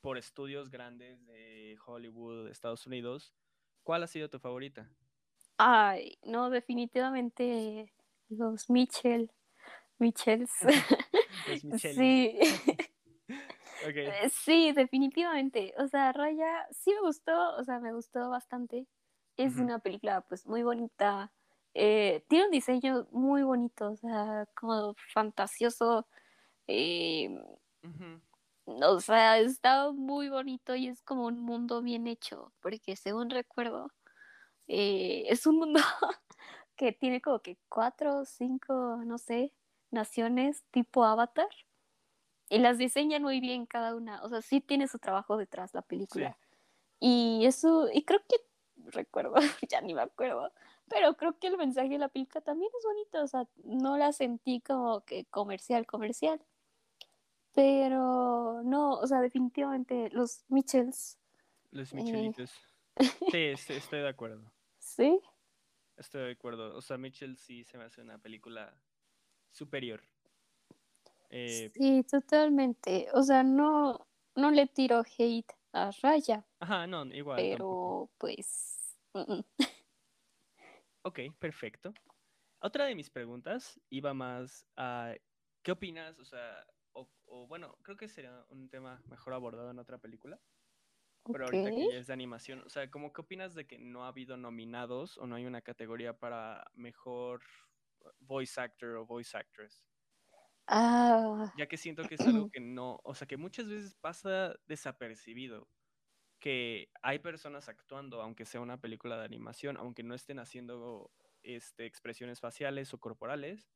por 0.00 0.18
estudios 0.18 0.70
grandes 0.70 1.24
de 1.26 1.76
Hollywood, 1.86 2.48
Estados 2.48 2.86
Unidos, 2.86 3.34
cuál 3.82 4.02
ha 4.02 4.06
sido 4.06 4.30
tu 4.30 4.38
favorita? 4.38 4.90
Ay, 5.58 6.18
no, 6.22 6.50
definitivamente 6.50 7.92
los 8.28 8.68
Mitchell, 8.70 9.30
Michelis. 9.98 10.50
Sí. 11.78 12.38
Eh, 13.88 14.28
Sí, 14.30 14.72
definitivamente. 14.72 15.74
O 15.78 15.86
sea, 15.88 16.12
Raya 16.12 16.66
sí 16.70 16.92
me 16.92 17.00
gustó, 17.02 17.56
o 17.56 17.64
sea, 17.64 17.78
me 17.80 17.92
gustó 17.92 18.30
bastante. 18.30 18.86
Es 19.36 19.58
una 19.58 19.78
película 19.80 20.20
pues 20.22 20.46
muy 20.46 20.62
bonita. 20.62 21.32
Eh, 21.74 22.24
tiene 22.28 22.46
un 22.46 22.50
diseño 22.52 23.08
muy 23.10 23.42
bonito, 23.42 23.90
o 23.92 23.96
sea, 23.96 24.46
como 24.54 24.94
fantasioso. 25.12 26.06
eh, 26.68 27.30
o 28.66 29.00
sea, 29.00 29.38
está 29.38 29.90
muy 29.92 30.28
bonito 30.28 30.74
y 30.74 30.88
es 30.88 31.02
como 31.02 31.26
un 31.26 31.40
mundo 31.40 31.82
bien 31.82 32.06
hecho, 32.06 32.52
porque 32.60 32.96
según 32.96 33.30
recuerdo, 33.30 33.90
eh, 34.68 35.24
es 35.28 35.46
un 35.46 35.58
mundo 35.58 35.80
que 36.76 36.92
tiene 36.92 37.20
como 37.22 37.40
que 37.42 37.58
cuatro 37.68 38.18
o 38.20 38.24
cinco, 38.24 38.98
no 39.04 39.18
sé, 39.18 39.54
naciones 39.90 40.64
tipo 40.70 41.04
Avatar. 41.04 41.48
Y 42.48 42.58
las 42.58 42.78
diseñan 42.78 43.22
muy 43.22 43.40
bien 43.40 43.66
cada 43.66 43.94
una. 43.96 44.22
O 44.22 44.28
sea, 44.28 44.42
sí 44.42 44.60
tiene 44.60 44.86
su 44.88 44.98
trabajo 44.98 45.36
detrás 45.36 45.72
la 45.74 45.80
Sí. 45.82 45.88
película. 45.88 46.38
Y 47.00 47.44
eso, 47.46 47.88
y 47.92 48.02
creo 48.04 48.20
que 48.28 48.36
recuerdo, 48.90 49.34
ya 49.70 49.80
ni 49.80 49.94
me 49.94 50.02
acuerdo, 50.02 50.52
pero 50.88 51.16
creo 51.16 51.38
que 51.38 51.46
el 51.48 51.56
mensaje 51.56 51.88
de 51.90 51.98
la 51.98 52.08
película 52.08 52.40
también 52.42 52.70
es 52.78 52.84
bonito. 52.84 53.22
O 53.22 53.26
sea, 53.26 53.48
no 53.64 53.96
la 53.96 54.12
sentí 54.12 54.60
como 54.60 55.00
que 55.04 55.24
comercial, 55.26 55.86
comercial. 55.86 56.40
Pero 57.54 58.62
no, 58.64 58.94
o 58.98 59.06
sea, 59.06 59.20
definitivamente 59.20 60.10
los 60.10 60.44
Mitchells, 60.48 61.18
Los 61.70 61.92
eh, 61.92 61.96
Michelitos. 61.96 62.52
Sí, 63.30 63.38
est- 63.38 63.70
estoy 63.70 64.00
de 64.00 64.08
acuerdo. 64.08 64.50
sí, 64.78 65.20
Estoy 65.96 66.22
de 66.26 66.32
acuerdo. 66.32 66.76
O 66.76 66.82
sea, 66.82 66.98
Mitchell 66.98 67.36
sí 67.36 67.62
se 67.64 67.78
me 67.78 67.84
hace 67.84 68.00
una 68.00 68.18
película 68.18 68.74
superior. 69.50 70.02
Eh, 71.30 71.70
sí, 71.74 72.02
totalmente. 72.04 73.08
O 73.12 73.22
sea, 73.22 73.42
no, 73.42 74.06
no 74.36 74.50
le 74.50 74.66
tiro 74.66 75.02
hate 75.18 75.52
a 75.72 75.90
Raya, 76.02 76.46
ajá, 76.60 76.86
no, 76.86 77.04
igual 77.06 77.48
tampoco. 77.48 77.56
pero 77.56 78.10
pues. 78.18 78.96
mm, 79.14 79.32
mm. 79.32 79.44
Ok, 81.02 81.20
perfecto. 81.38 81.92
Otra 82.60 82.86
de 82.86 82.94
mis 82.94 83.10
preguntas 83.10 83.78
iba 83.90 84.14
más 84.14 84.66
a 84.76 85.14
¿qué 85.62 85.72
opinas? 85.72 86.18
O 86.18 86.24
sea, 86.24 86.66
o, 86.92 87.08
o 87.26 87.46
bueno, 87.46 87.76
creo 87.82 87.96
que 87.96 88.08
sería 88.08 88.44
un 88.50 88.68
tema 88.70 89.02
mejor 89.06 89.34
abordado 89.34 89.70
en 89.70 89.78
otra 89.78 89.98
película. 89.98 90.40
pero 91.30 91.46
ahorita 91.46 91.70
que 91.70 91.88
ya 91.88 91.98
es 91.98 92.06
de 92.06 92.12
animación, 92.12 92.62
o 92.64 92.68
sea, 92.68 92.90
¿cómo 92.90 93.12
qué 93.12 93.20
opinas 93.22 93.54
de 93.54 93.66
que 93.66 93.78
no 93.78 94.04
ha 94.04 94.08
habido 94.08 94.36
nominados 94.36 95.18
o 95.18 95.26
no 95.26 95.36
hay 95.36 95.46
una 95.46 95.62
categoría 95.62 96.18
para 96.18 96.64
mejor 96.74 97.42
voice 98.20 98.60
actor 98.60 98.96
o 98.96 99.06
voice 99.06 99.36
actress? 99.36 99.84
Ah, 100.66 101.52
Ya 101.52 101.66
que 101.68 101.76
siento 101.76 102.06
que 102.06 102.16
es 102.16 102.26
algo 102.26 102.48
que 102.52 102.60
no, 102.60 103.00
o 103.04 103.14
sea, 103.14 103.26
que 103.28 103.36
muchas 103.36 103.68
veces 103.68 103.94
pasa 103.94 104.56
desapercibido, 104.66 105.70
que 106.40 106.90
hay 107.02 107.20
personas 107.20 107.68
actuando, 107.68 108.22
aunque 108.22 108.46
sea 108.46 108.60
una 108.62 108.80
película 108.80 109.18
de 109.18 109.24
animación, 109.26 109.76
aunque 109.78 110.02
no 110.04 110.14
estén 110.14 110.40
haciendo 110.40 111.12
este, 111.42 111.86
expresiones 111.86 112.40
faciales 112.40 112.94
o 112.94 113.00
corporales, 113.00 113.70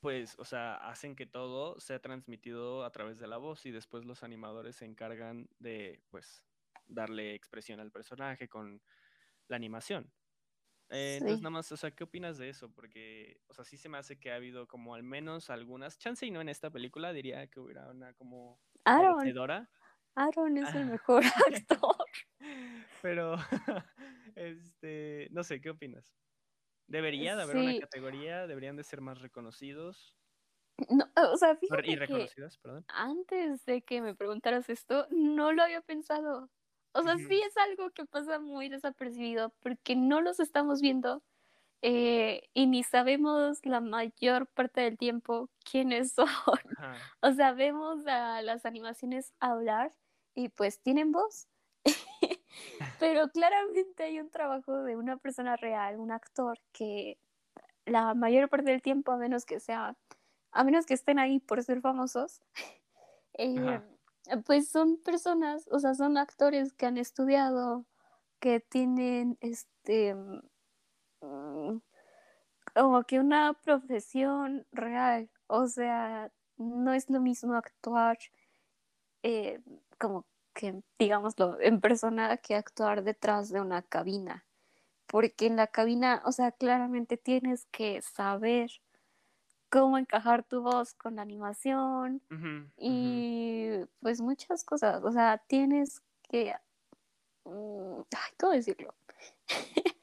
pues, 0.00 0.34
o 0.38 0.44
sea, 0.44 0.74
hacen 0.76 1.14
que 1.16 1.26
todo 1.26 1.78
sea 1.80 2.00
transmitido 2.00 2.84
a 2.84 2.90
través 2.92 3.18
de 3.18 3.28
la 3.28 3.36
voz 3.36 3.64
y 3.66 3.70
después 3.70 4.04
los 4.04 4.22
animadores 4.24 4.76
se 4.76 4.84
encargan 4.84 5.48
de, 5.58 6.02
pues, 6.10 6.44
darle 6.86 7.34
expresión 7.34 7.78
al 7.80 7.92
personaje 7.92 8.48
con 8.48 8.82
la 9.48 9.56
animación. 9.56 10.12
Eh, 10.92 11.16
entonces, 11.18 11.40
sí. 11.40 11.42
nada 11.42 11.50
más, 11.52 11.72
o 11.72 11.76
sea, 11.78 11.90
¿qué 11.92 12.04
opinas 12.04 12.38
de 12.38 12.50
eso? 12.50 12.72
Porque, 12.72 13.40
o 13.48 13.54
sea, 13.54 13.64
sí 13.64 13.78
se 13.78 13.88
me 13.88 13.98
hace 13.98 14.18
que 14.20 14.30
ha 14.32 14.36
habido 14.36 14.68
como 14.68 14.94
al 14.94 15.02
menos 15.02 15.48
algunas, 15.50 15.98
chance 15.98 16.26
y 16.26 16.30
no 16.30 16.40
en 16.42 16.50
esta 16.50 16.70
película, 16.70 17.12
diría 17.14 17.46
que 17.48 17.60
hubiera 17.60 17.90
una 17.90 18.14
como 18.14 18.60
Aaron, 18.86 19.32
merecedora, 19.32 19.70
Aaron 20.16 20.58
es 20.58 20.74
el 20.74 20.86
mejor 20.86 21.22
actor. 21.46 21.96
pero, 23.00 23.36
este, 24.36 25.28
no 25.32 25.44
sé, 25.44 25.60
¿qué 25.60 25.70
opinas? 25.70 26.14
¿Debería 26.88 27.36
de 27.36 27.42
haber 27.42 27.58
una 27.58 27.76
categoría? 27.76 28.46
¿Deberían 28.46 28.76
de 28.76 28.84
ser 28.84 29.00
más 29.02 29.20
reconocidos? 29.20 30.16
No, 30.90 31.04
o 31.32 31.36
sea, 31.36 31.56
fíjate 31.56 31.92
Y 31.92 31.96
que 31.96 31.96
reconocidas, 31.96 32.58
perdón. 32.58 32.86
antes 32.88 33.64
de 33.66 33.82
que 33.82 34.02
me 34.02 34.14
preguntaras 34.14 34.68
esto, 34.70 35.06
no 35.10 35.52
lo 35.52 35.62
había 35.62 35.82
pensado. 35.82 36.50
O 36.92 37.02
sea, 37.02 37.16
sí 37.16 37.40
es 37.40 37.56
algo 37.56 37.90
que 37.90 38.04
pasa 38.04 38.38
muy 38.38 38.68
desapercibido 38.68 39.50
porque 39.60 39.96
no 39.96 40.20
los 40.20 40.40
estamos 40.40 40.80
viendo 40.80 41.22
eh, 41.80 42.48
y 42.54 42.66
ni 42.66 42.84
sabemos 42.84 43.58
la 43.64 43.80
mayor 43.80 44.46
parte 44.46 44.82
del 44.82 44.98
tiempo 44.98 45.48
quiénes 45.68 46.12
son. 46.12 46.26
Ajá. 46.78 46.96
O 47.20 47.32
sea, 47.32 47.52
vemos 47.52 48.06
a 48.06 48.40
las 48.42 48.64
animaciones 48.64 49.32
hablar 49.40 49.92
y 50.34 50.48
pues 50.48 50.80
tienen 50.80 51.12
voz. 51.12 51.48
Pero 53.00 53.28
claramente 53.30 54.04
hay 54.04 54.20
un 54.20 54.30
trabajo 54.30 54.82
de 54.82 54.96
una 54.96 55.16
persona 55.16 55.56
real, 55.56 55.98
un 55.98 56.12
actor, 56.12 56.58
que 56.72 57.18
la 57.84 58.14
mayor 58.14 58.48
parte 58.48 58.70
del 58.70 58.82
tiempo, 58.82 59.12
a 59.12 59.16
menos 59.16 59.44
que 59.44 59.60
sea, 59.60 59.96
a 60.52 60.64
menos 60.64 60.86
que 60.86 60.94
estén 60.94 61.18
ahí 61.18 61.40
por 61.40 61.62
ser 61.62 61.80
famosos, 61.80 62.42
eh. 63.34 63.80
Pues 64.46 64.68
son 64.68 64.98
personas, 64.98 65.68
o 65.70 65.78
sea, 65.78 65.94
son 65.94 66.16
actores 66.16 66.72
que 66.72 66.86
han 66.86 66.98
estudiado, 66.98 67.86
que 68.40 68.60
tienen 68.60 69.38
este 69.40 70.14
mm, 71.20 71.78
como 72.74 73.04
que 73.04 73.20
una 73.20 73.54
profesión 73.54 74.66
real. 74.72 75.30
O 75.46 75.66
sea, 75.66 76.32
no 76.56 76.92
es 76.92 77.10
lo 77.10 77.20
mismo 77.20 77.54
actuar 77.54 78.18
eh, 79.22 79.60
como 79.98 80.26
que, 80.54 80.82
digámoslo, 80.98 81.60
en 81.60 81.80
persona 81.80 82.36
que 82.38 82.54
actuar 82.54 83.04
detrás 83.04 83.50
de 83.50 83.60
una 83.60 83.82
cabina. 83.82 84.44
Porque 85.06 85.46
en 85.46 85.56
la 85.56 85.66
cabina, 85.68 86.22
o 86.26 86.32
sea, 86.32 86.52
claramente 86.52 87.16
tienes 87.16 87.66
que 87.66 88.02
saber 88.02 88.70
cómo 89.72 89.96
encajar 89.96 90.44
tu 90.44 90.60
voz 90.60 90.92
con 90.92 91.16
la 91.16 91.22
animación 91.22 92.20
y 92.76 93.70
pues 94.00 94.20
muchas 94.20 94.64
cosas. 94.64 95.02
O 95.02 95.10
sea, 95.10 95.38
tienes 95.48 96.02
que... 96.28 96.54
mm, 97.44 98.00
ay, 98.14 98.32
¿Cómo 98.38 98.52
decirlo? 98.52 98.94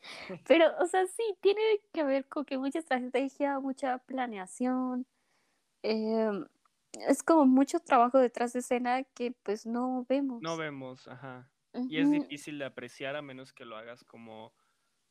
Pero, 0.47 0.65
o 0.79 0.87
sea, 0.87 1.05
sí, 1.05 1.23
tiene 1.39 1.61
que 1.93 2.03
ver 2.03 2.27
con 2.27 2.45
que 2.45 2.57
mucha 2.57 2.79
estrategia, 2.79 3.59
mucha 3.59 3.99
planeación. 3.99 5.05
em, 5.83 6.47
es 7.07 7.21
como 7.21 7.45
mucho 7.45 7.79
trabajo 7.79 8.17
detrás 8.17 8.53
de 8.53 8.59
escena 8.59 9.03
que 9.03 9.33
pues 9.43 9.67
no 9.67 10.03
vemos. 10.09 10.41
No 10.41 10.57
vemos, 10.57 11.07
ajá. 11.07 11.51
Y 11.73 11.99
es 11.99 12.09
difícil 12.09 12.57
de 12.57 12.65
apreciar 12.65 13.15
a 13.15 13.21
menos 13.21 13.53
que 13.53 13.65
lo 13.65 13.77
hagas 13.77 14.03
como 14.03 14.51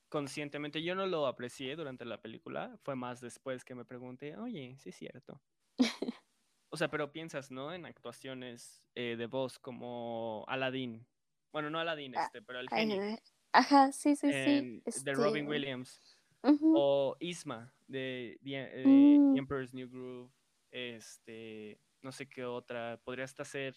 conscientemente. 0.08 0.82
Yo 0.82 0.94
no 0.94 1.06
lo 1.06 1.26
aprecié 1.26 1.76
durante 1.76 2.04
la 2.04 2.20
película, 2.20 2.76
fue 2.82 2.96
más 2.96 3.20
después 3.20 3.64
que 3.64 3.74
me 3.74 3.84
pregunté, 3.84 4.36
oye, 4.36 4.76
sí 4.78 4.90
es 4.90 4.96
cierto. 4.96 5.40
O 6.70 6.76
sea, 6.76 6.90
pero 6.90 7.10
piensas, 7.12 7.50
¿no? 7.50 7.72
En 7.72 7.86
actuaciones 7.86 8.84
eh, 8.94 9.16
de 9.16 9.26
voz 9.26 9.58
como 9.58 10.44
Aladdin. 10.48 11.06
Bueno, 11.50 11.70
no 11.70 11.78
Aladdin, 11.78 12.14
Ah, 12.14 12.24
este, 12.26 12.42
pero 12.42 12.60
el 12.60 12.68
genio. 12.68 13.02
eh, 13.02 13.22
Ajá, 13.52 13.90
sí, 13.90 14.14
sí, 14.16 14.30
sí. 14.30 14.82
de 15.02 15.12
Robin 15.14 15.44
este, 15.44 15.50
Williams. 15.50 16.20
O 16.42 17.16
Isma 17.20 17.72
de, 17.86 18.38
The- 18.42 18.70
eh, 18.82 19.18
Mm. 19.18 19.38
Emperor's 19.38 19.72
New 19.72 19.88
Groove. 19.88 20.30
Este, 20.70 21.80
no 22.02 22.12
sé 22.12 22.28
qué 22.28 22.44
otra. 22.44 23.00
Podría 23.02 23.24
hasta 23.24 23.46
ser 23.46 23.74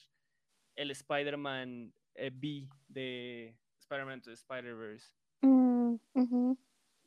el 0.76 0.92
Spider-Man 0.92 1.94
eh, 2.16 2.30
B 2.34 2.68
de 2.90 3.58
Spider-Man 3.80 4.22
to 4.22 4.32
the 4.32 4.34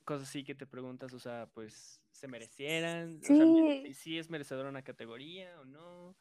Cosas 0.05 0.29
así 0.29 0.45
que 0.45 0.55
te 0.55 0.67
preguntas, 0.67 1.13
o 1.15 1.19
sea, 1.19 1.47
pues, 1.55 2.01
¿se 2.13 2.29
merecieran? 2.29 3.19
O 3.19 3.23
sea, 3.23 3.37
Sí. 3.37 3.95
¿sí 3.95 4.19
es 4.19 4.29
merecedora 4.31 4.69
una 4.69 4.83
categoría 4.83 5.61
o 5.61 5.65
no? 5.65 6.15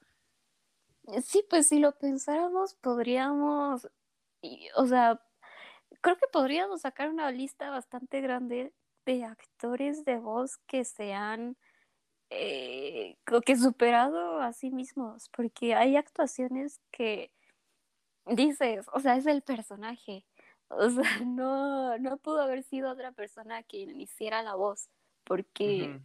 Sí, 1.23 1.45
pues 1.49 1.67
si 1.67 1.79
lo 1.79 1.97
pensáramos, 1.97 2.75
podríamos, 2.75 3.89
y- 4.41 4.69
o 4.75 4.85
sea, 4.87 5.21
creo 6.01 6.17
que 6.17 6.27
podríamos 6.31 6.81
sacar 6.81 7.09
una 7.09 7.31
lista 7.31 7.69
bastante 7.69 8.21
grande 8.21 8.73
de 9.05 9.25
actores 9.25 10.05
de 10.05 10.17
voz 10.19 10.57
que 10.67 10.85
se 10.85 11.13
han 11.13 11.57
eh, 12.29 13.17
que 13.45 13.55
superado 13.57 14.41
a 14.41 14.53
sí 14.53 14.71
mismos, 14.71 15.29
porque 15.29 15.75
hay 15.75 15.97
actuaciones 15.97 16.81
que 16.91 17.33
dices, 18.25 18.87
o 18.93 18.99
sea, 18.99 19.15
es 19.17 19.25
el 19.27 19.41
personaje, 19.43 20.25
o 20.77 20.89
sea, 20.89 21.03
no, 21.25 21.97
no 21.99 22.17
pudo 22.17 22.41
haber 22.41 22.63
sido 22.63 22.91
otra 22.91 23.11
persona 23.13 23.63
quien 23.63 23.99
hiciera 23.99 24.43
la 24.43 24.55
voz, 24.55 24.89
porque 25.23 25.99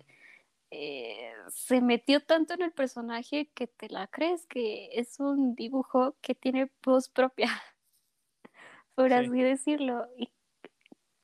eh, 0.70 1.32
se 1.50 1.80
metió 1.82 2.24
tanto 2.24 2.54
en 2.54 2.62
el 2.62 2.72
personaje 2.72 3.50
que 3.54 3.66
te 3.68 3.88
la 3.90 4.08
crees 4.08 4.46
que 4.46 4.90
es 4.94 5.20
un 5.20 5.54
dibujo 5.56 6.16
que 6.22 6.34
tiene 6.34 6.72
voz 6.84 7.08
propia, 7.10 7.48
por 8.94 9.12
Sí. 9.12 9.12
así 9.12 9.42
decirlo. 9.42 10.06
Y 10.16 10.32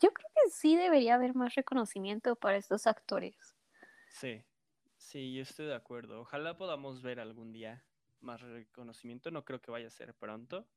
yo 0.01 0.13
creo 0.13 0.31
que 0.35 0.51
sí 0.51 0.77
debería 0.77 1.17
haber 1.17 1.35
más 1.35 1.55
reconocimiento 1.57 2.37
para 2.37 2.59
estos 2.59 2.87
actores. 2.87 3.57
Sí, 4.09 4.45
sí, 4.97 5.35
yo 5.35 5.43
estoy 5.43 5.67
de 5.67 5.75
acuerdo. 5.75 6.21
Ojalá 6.21 6.57
podamos 6.57 7.03
ver 7.03 7.21
algún 7.21 7.53
día 7.53 7.87
más 8.21 8.41
reconocimiento. 8.41 9.31
No 9.31 9.45
creo 9.45 9.61
que 9.61 9.71
vaya 9.71 9.89
a 9.89 9.91
ser 9.91 10.15
pronto. 10.15 10.69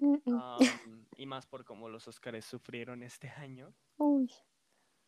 Y 1.16 1.26
más 1.26 1.46
por 1.46 1.64
cómo 1.64 1.88
los 1.88 2.08
Oscars 2.08 2.44
sufrieron 2.44 3.02
este 3.02 3.28
año. 3.28 3.74
Uy, 3.98 4.28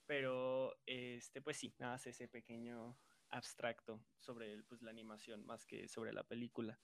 Pero, 0.06 0.74
este, 0.86 1.40
pues 1.42 1.56
sí, 1.58 1.74
nada 1.78 1.94
más 1.94 2.06
ese 2.06 2.28
pequeño 2.28 2.98
abstracto 3.28 4.04
sobre 4.18 4.62
pues, 4.64 4.82
la 4.82 4.90
animación 4.90 5.44
más 5.46 5.64
que 5.66 5.88
sobre 5.88 6.12
la 6.12 6.24
película. 6.24 6.80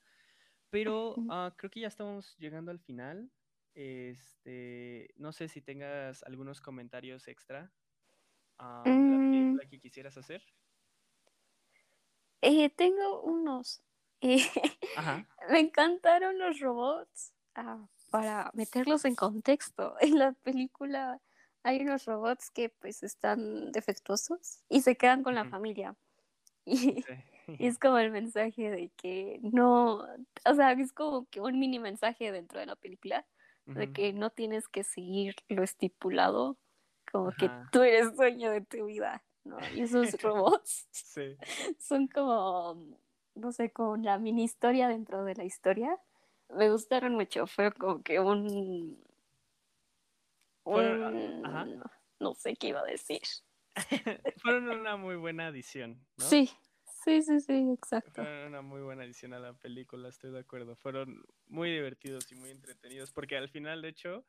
Pero 0.70 1.24
ah, 1.28 1.54
creo 1.58 1.70
que 1.70 1.80
ya 1.80 1.88
estamos 1.88 2.36
llegando 2.38 2.70
al 2.72 2.80
final. 2.80 3.32
Este, 3.74 5.10
no 5.16 5.32
sé 5.32 5.48
si 5.48 5.62
tengas 5.62 6.22
algunos 6.24 6.60
comentarios 6.62 7.28
extra 7.28 7.74
ah, 8.58 8.96
de 8.98 9.10
la 9.10 9.20
Mm. 9.20 9.60
película 9.60 9.66
que 9.70 9.80
quisieras 9.80 10.18
hacer. 10.18 10.42
eh, 12.42 12.70
tengo 12.70 13.22
unos. 13.22 13.82
Eh, 14.20 14.38
Ajá. 14.94 15.26
me 15.50 15.60
encantaron 15.60 16.38
los 16.38 16.60
robots. 16.60 17.34
Ah, 17.54 17.88
para 18.10 18.50
meterlos 18.54 19.04
en 19.04 19.14
contexto, 19.16 19.96
en 20.00 20.18
la 20.18 20.32
película 20.32 21.20
hay 21.64 21.80
unos 21.82 22.04
robots 22.06 22.50
que 22.50 22.70
pues 22.70 23.02
están 23.02 23.72
defectuosos 23.72 24.64
y 24.68 24.82
se 24.82 24.96
quedan 24.96 25.22
con 25.22 25.34
la 25.34 25.46
familia. 25.46 25.96
Y, 26.66 27.06
Sí. 27.06 27.58
y 27.58 27.66
es 27.68 27.78
como 27.78 27.98
el 27.98 28.10
mensaje 28.12 28.70
de 28.70 28.90
que 28.96 29.40
no, 29.42 29.96
o 30.46 30.54
sea, 30.56 30.72
es 30.72 30.92
como 30.92 31.26
que 31.28 31.40
un 31.40 31.58
mini 31.60 31.78
mensaje 31.80 32.32
dentro 32.32 32.60
de 32.60 32.66
la 32.66 32.76
película 32.76 33.26
de 33.74 33.88
que 33.88 34.12
no 34.14 34.30
tienes 34.30 34.68
que 34.68 34.84
seguir 34.84 35.36
lo 35.48 35.62
estipulado, 35.64 36.58
como 37.12 37.32
que 37.32 37.52
tú 37.70 37.82
eres 37.82 38.14
dueño 38.16 38.50
de 38.52 38.62
tu 38.62 38.86
vida, 38.86 39.24
¿no? 39.44 39.66
Y 39.70 39.82
esos 39.82 40.12
robots 40.22 40.88
Sí. 40.92 41.38
son 41.78 42.08
como, 42.08 42.98
no 43.34 43.52
sé, 43.52 43.72
como 43.72 43.96
la 43.96 44.18
mini 44.18 44.44
historia 44.44 44.88
dentro 44.88 45.24
de 45.24 45.34
la 45.36 45.44
historia. 45.44 45.98
Me 46.50 46.70
gustaron 46.70 47.14
mucho, 47.14 47.46
fue 47.46 47.72
como 47.72 48.02
que 48.02 48.20
un... 48.20 49.02
Un- 50.64 51.42
ajá. 51.44 51.66
no 52.20 52.34
sé 52.34 52.54
qué 52.56 52.68
iba 52.68 52.80
a 52.80 52.84
decir. 52.84 53.22
Fueron 54.42 54.68
una 54.68 54.96
muy 54.96 55.16
buena 55.16 55.46
adición, 55.46 56.06
¿no? 56.16 56.28
Sí, 56.28 56.50
Sí, 57.04 57.22
sí, 57.22 57.40
sí, 57.40 57.70
exacto. 57.72 58.22
Fueron 58.22 58.48
una 58.48 58.60
muy 58.60 58.82
buena 58.82 59.04
adición 59.04 59.32
a 59.32 59.38
la 59.38 59.54
película, 59.54 60.08
estoy 60.08 60.30
de 60.30 60.40
acuerdo. 60.40 60.76
Fueron 60.76 61.24
muy 61.46 61.70
divertidos 61.70 62.30
y 62.32 62.34
muy 62.34 62.50
entretenidos, 62.50 63.12
porque 63.12 63.36
al 63.36 63.48
final, 63.48 63.80
de 63.80 63.88
hecho, 63.88 64.26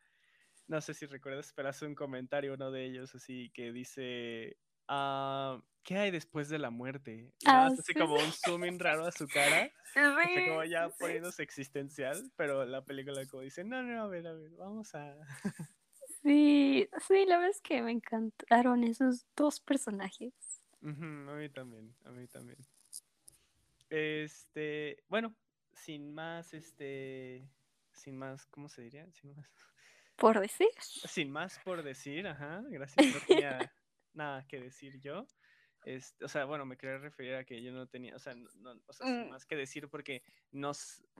no 0.68 0.80
sé 0.82 0.94
si 0.94 1.06
recuerdas, 1.08 1.52
pero 1.56 1.70
hace 1.70 1.86
un 1.86 1.96
comentario 1.96 2.54
uno 2.54 2.72
de 2.72 2.86
ellos 2.86 3.16
así 3.16 3.52
que 3.54 3.74
dice, 3.74 4.58
ah, 4.88 5.62
¿qué 5.84 5.98
hay 5.98 6.12
después 6.12 6.50
de 6.50 6.60
la 6.60 6.70
muerte? 6.70 7.34
Ah, 7.46 7.70
hace 7.76 7.94
sí, 7.94 7.94
como 7.96 8.16
sí. 8.16 8.22
un 8.22 8.32
zoom 8.34 8.66
in 8.66 8.80
raro 8.80 9.06
a 9.06 9.12
su 9.12 9.30
cara, 9.30 9.72
así 10.22 10.44
como 10.44 10.64
Sí, 10.64 10.66
ya 10.66 10.90
sí. 10.92 10.96
poniéndose 10.98 11.44
existencial, 11.44 12.32
pero 12.36 12.66
la 12.66 12.86
película 12.86 13.26
como 13.28 13.44
dice, 13.44 13.64
no, 13.64 13.84
no, 13.84 14.04
a 14.04 14.08
ver, 14.08 14.28
a 14.28 14.34
ver, 14.34 14.52
vamos 14.52 14.96
a... 14.96 15.18
Sí, 16.24 16.90
sí, 17.08 17.26
la 17.26 17.38
verdad 17.38 17.52
es 17.52 17.62
que 17.62 17.82
me 17.82 17.92
encantaron 17.92 18.84
esos 18.84 19.26
dos 19.36 19.60
personajes. 19.62 20.34
Ujú, 20.82 21.06
a 21.30 21.36
mí 21.38 21.50
también, 21.50 21.96
a 22.04 22.12
mí 22.12 22.28
también. 22.28 22.58
Este, 23.90 25.04
bueno, 25.08 25.36
sin 25.74 26.14
más, 26.14 26.54
este, 26.54 27.50
sin 27.92 28.18
más, 28.18 28.46
¿cómo 28.48 28.70
se 28.70 28.84
diría? 28.84 29.12
Sin 29.14 29.36
más, 29.36 29.50
Por 30.18 30.40
decir. 30.40 30.70
sin 31.04 31.32
más 31.32 31.60
por 31.60 31.84
decir, 31.84 32.28
ajá, 32.28 32.64
gracias, 32.70 33.10
no 33.10 33.22
tenía 33.22 33.74
nada 34.14 34.46
que 34.48 34.60
decir 34.60 35.00
yo. 35.02 35.30
Este, 35.84 36.26
o 36.26 36.28
sea, 36.28 36.46
bueno, 36.46 36.66
me 36.66 36.78
quería 36.78 36.98
referir 36.98 37.36
a 37.36 37.46
que 37.46 37.62
yo 37.64 37.72
no 37.72 37.88
tenía, 37.88 38.16
o 38.16 38.20
sea, 38.20 38.36
no, 38.36 38.50
no- 38.56 38.82
o 38.88 38.94
sea, 38.94 39.06
sin 39.08 39.28
Mm. 39.28 39.30
más 39.30 39.46
que 39.46 39.56
decir 39.56 39.90
porque 39.90 40.24
no 40.52 40.74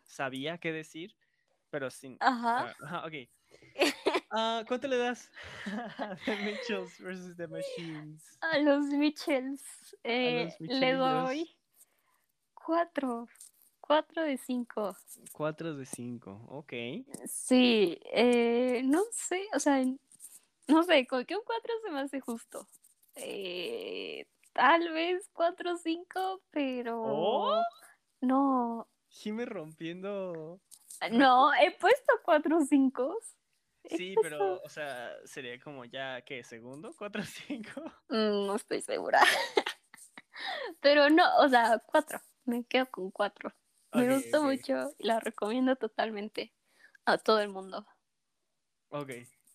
sabía 0.04 0.58
qué 0.60 0.72
decir, 0.74 1.16
pero 1.70 1.90
sin, 1.92 2.20
Ajá. 2.20 2.74
ajá, 2.82 3.06
ok. 3.08 3.14
Ah, 4.32 4.64
¿cuánto 4.68 4.88
le 4.88 4.98
das 4.98 5.32
a 5.66 6.16
The 6.26 6.36
Mitchells 6.38 7.00
versus 7.00 7.36
The 7.36 7.48
Machines? 7.48 8.40
A 8.42 8.58
los 8.60 8.86
Mitchells 8.88 9.64
eh, 10.04 10.32
los 10.32 10.60
le 10.66 10.94
Michelillos. 10.94 10.96
doy 10.96 11.58
cuatro. 12.54 13.28
Cuatro 13.82 14.24
de 14.24 14.38
cinco. 14.38 14.96
4 15.32 15.76
de 15.76 15.86
5, 15.86 16.46
ok. 16.50 16.74
Sí, 17.28 18.00
eh, 18.14 18.82
no 18.84 19.04
sé, 19.12 19.48
o 19.54 19.60
sea, 19.60 19.84
no 20.68 20.84
sé, 20.84 21.08
con 21.08 21.26
que 21.26 21.36
un 21.36 21.44
cuatro 21.46 21.74
se 21.84 21.92
me 21.92 22.00
hace 22.02 22.20
justo. 22.20 22.68
Eh, 23.16 24.26
tal 24.60 24.92
vez 24.92 25.30
cuatro 25.34 25.74
o 25.74 25.78
cinco, 25.78 26.42
pero 26.52 26.98
¿Oh? 27.04 27.64
no, 28.22 28.88
Jime 29.10 29.46
rompiendo. 29.46 30.62
no, 31.12 31.54
he 31.54 31.72
puesto 31.72 32.14
cuatro 32.24 32.58
o 32.58 32.62
cinco. 32.66 33.18
Sí, 33.86 34.16
puesto- 34.16 34.22
pero, 34.22 34.62
o 34.62 34.70
sea, 34.70 35.16
sería 35.26 35.60
como 35.60 35.84
ya, 35.86 36.22
¿qué? 36.22 36.44
¿Segundo? 36.44 36.94
¿Cuatro, 36.98 37.24
cinco? 37.24 37.82
Mm, 38.10 38.48
no 38.48 38.56
estoy 38.56 38.82
segura. 38.82 39.22
Pero 40.82 41.10
no, 41.10 41.24
o 41.38 41.50
sea, 41.50 41.80
cuatro. 41.86 42.20
Me 42.46 42.64
quedo 42.66 42.90
con 42.90 43.12
cuatro. 43.12 43.54
Me 43.94 44.08
Ok, 44.08 44.10
gustó 44.16 44.44
ok, 44.44 44.44
mucho 44.44 44.94
y 44.98 45.08
la 45.08 45.20
recomiendo 45.20 45.76
totalmente 45.76 46.54
a 47.06 47.18
todo 47.18 47.40
el 47.42 47.50
mundo. 47.50 47.86
Ok, 48.90 49.12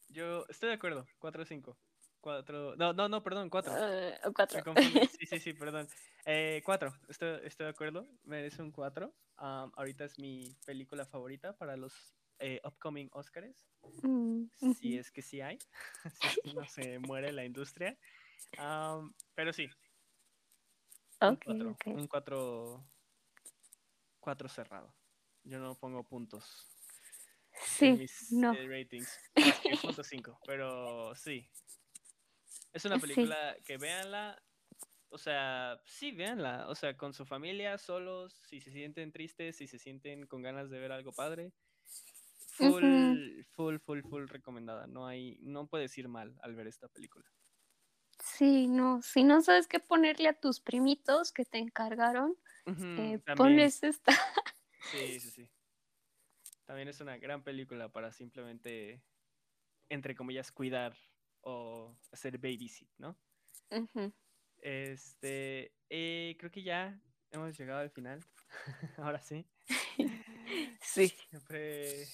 yo 0.09 0.45
estoy 0.49 0.71
de 0.71 0.75
acuerdo. 0.75 1.07
Cuatro, 1.19 1.45
cinco. 1.45 1.79
Cuatro. 2.25 2.75
No, 2.77 2.95
no, 2.95 3.07
no, 3.07 3.23
perdón, 3.23 3.51
cuatro. 3.51 3.75
Me 3.75 4.33
cuatro. 4.33 4.65
Sí, 5.21 5.27
sí, 5.27 5.39
sí, 5.41 5.53
perdón. 5.53 5.87
Eh, 6.25 6.63
cuatro, 6.65 6.95
estoy, 7.07 7.41
estoy 7.45 7.65
de 7.67 7.71
acuerdo. 7.71 8.07
Merece 8.25 8.63
un 8.63 8.73
cuatro. 8.73 9.13
Ahorita 9.37 10.07
es 10.07 10.19
mi 10.19 10.57
película 10.65 11.05
favorita 11.05 11.55
para 11.55 11.77
los 11.77 11.93
eh, 12.39 12.63
upcoming 12.65 13.11
Oscars. 13.13 13.67
Mm, 14.03 14.45
Si 14.73 14.97
es 14.97 15.11
que 15.11 15.21
sí 15.21 15.43
hay. 15.43 15.59
si 16.19 16.27
es 16.27 16.39
que 16.43 16.55
no 16.55 16.67
se 16.67 16.99
muere 16.99 17.31
la 17.31 17.45
industria. 17.45 17.95
Pero 19.35 19.53
sí, 19.53 19.69
un 21.21 21.37
cuatro. 21.37 21.77
Un 21.85 22.07
cuatro. 22.09 22.85
Cuatro 24.19 24.49
cerrado. 24.49 24.95
Yo 25.43 25.59
no 25.59 25.75
pongo 25.75 26.03
puntos 26.05 26.71
en 27.53 27.67
Sí, 27.67 27.93
mis 27.93 28.33
no. 28.33 28.55
eh, 28.55 28.67
ratings. 28.67 29.11
Más 29.37 29.61
que 29.61 29.77
punto 29.77 30.03
cinco, 30.03 30.41
pero 30.47 31.15
sí. 31.15 31.47
Es 32.75 32.85
una 32.85 33.01
Sí. 33.01 33.01
película 33.01 33.57
que 33.65 33.79
véanla. 33.79 34.43
O 35.11 35.19
sea, 35.19 35.81
sí, 35.87 36.13
véanla. 36.13 36.69
O 36.69 36.75
sea, 36.77 36.97
con 36.97 37.15
su 37.15 37.27
familia, 37.27 37.79
solos, 37.79 38.35
si 38.49 38.61
se 38.61 38.73
sienten 38.73 39.13
tristes, 39.13 39.57
si 39.57 39.69
se 39.69 39.79
sienten 39.79 40.27
con 40.27 40.43
ganas 40.43 40.71
de 40.71 40.81
ver 40.81 40.93
algo 40.93 41.13
padre. 41.15 41.55
Full, 42.59 43.45
full, 43.51 43.79
full, 43.81 44.03
full 44.03 44.27
recomendada. 44.29 44.87
No 44.87 45.07
hay, 45.07 45.39
no 45.43 45.67
puedes 45.69 45.97
ir 45.99 46.09
mal 46.09 46.37
al 46.43 46.55
ver 46.55 46.67
esta 46.69 46.89
película. 46.89 47.27
Sí, 48.23 48.69
no. 48.69 49.03
Si 49.03 49.23
no 49.25 49.43
sabes 49.43 49.67
qué 49.69 49.81
ponerle 49.81 50.29
a 50.29 50.39
tus 50.39 50.61
primitos 50.61 51.33
que 51.33 51.45
te 51.45 51.59
encargaron, 51.59 52.37
eh, 52.97 53.21
ponles 53.35 53.83
esta. 53.85 54.13
Sí, 54.79 55.21
sí, 55.21 55.31
sí. 55.31 55.51
También 56.67 56.89
es 56.89 57.01
una 57.01 57.17
gran 57.19 57.43
película 57.43 57.91
para 57.91 58.13
simplemente, 58.13 59.03
entre 59.91 60.15
comillas, 60.17 60.53
cuidar 60.53 60.97
o 61.45 61.97
hacer 62.13 62.39
babysit, 62.39 62.89
¿no? 62.99 63.17
Este, 64.59 65.73
eh, 65.91 66.37
creo 66.39 66.51
que 66.51 66.63
ya 66.63 66.99
hemos 67.31 67.57
llegado 67.59 67.81
al 67.81 67.91
final. 67.91 68.21
Ahora 68.99 69.21
sí. 69.21 69.47
Sí, 70.83 71.09
Siempre 71.31 72.07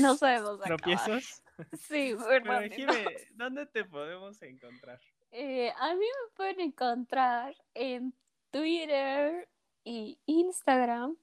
no 0.00 0.16
sabemos 0.16 0.60
acabar. 0.60 0.78
tropiezos. 0.78 1.42
Sí, 1.72 2.14
Pero 2.28 2.44
perdón. 2.44 2.70
Jime, 2.70 3.04
¿dónde 3.32 3.66
te 3.66 3.84
podemos 3.84 4.40
encontrar? 4.42 5.00
Eh, 5.30 5.72
a 5.76 5.94
mí 5.94 6.00
me 6.04 6.34
pueden 6.36 6.60
encontrar 6.60 7.56
en 7.74 8.14
Twitter 8.50 9.48
y 9.82 10.18
Instagram 10.26 11.16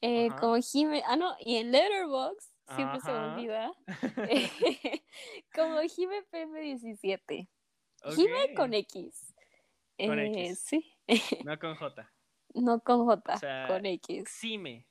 eh, 0.00 0.28
como 0.38 0.56
Jime, 0.56 1.02
ah 1.06 1.16
no, 1.16 1.34
y 1.40 1.56
en 1.56 1.72
Letterboxd, 1.72 2.52
siempre 2.74 3.00
se 3.00 3.10
me 3.12 3.18
olvida, 3.18 3.72
como 5.54 5.80
Jime 5.82 6.22
PM17. 6.30 7.48
Jime 8.14 8.54
con 8.54 8.70
Ok, 8.70 8.74
X. 8.74 9.34
Con 9.98 10.18
Eh, 10.18 10.26
X. 10.48 10.58
Sí, 10.60 10.94
No 11.44 11.58
con 11.58 11.74
J. 11.74 12.12
no 12.54 12.80
con 12.80 13.04
J, 13.04 13.34
O 13.34 13.38
sea, 13.38 13.66
con 13.66 13.84
X. 13.86 14.24
Xime. 14.28 14.86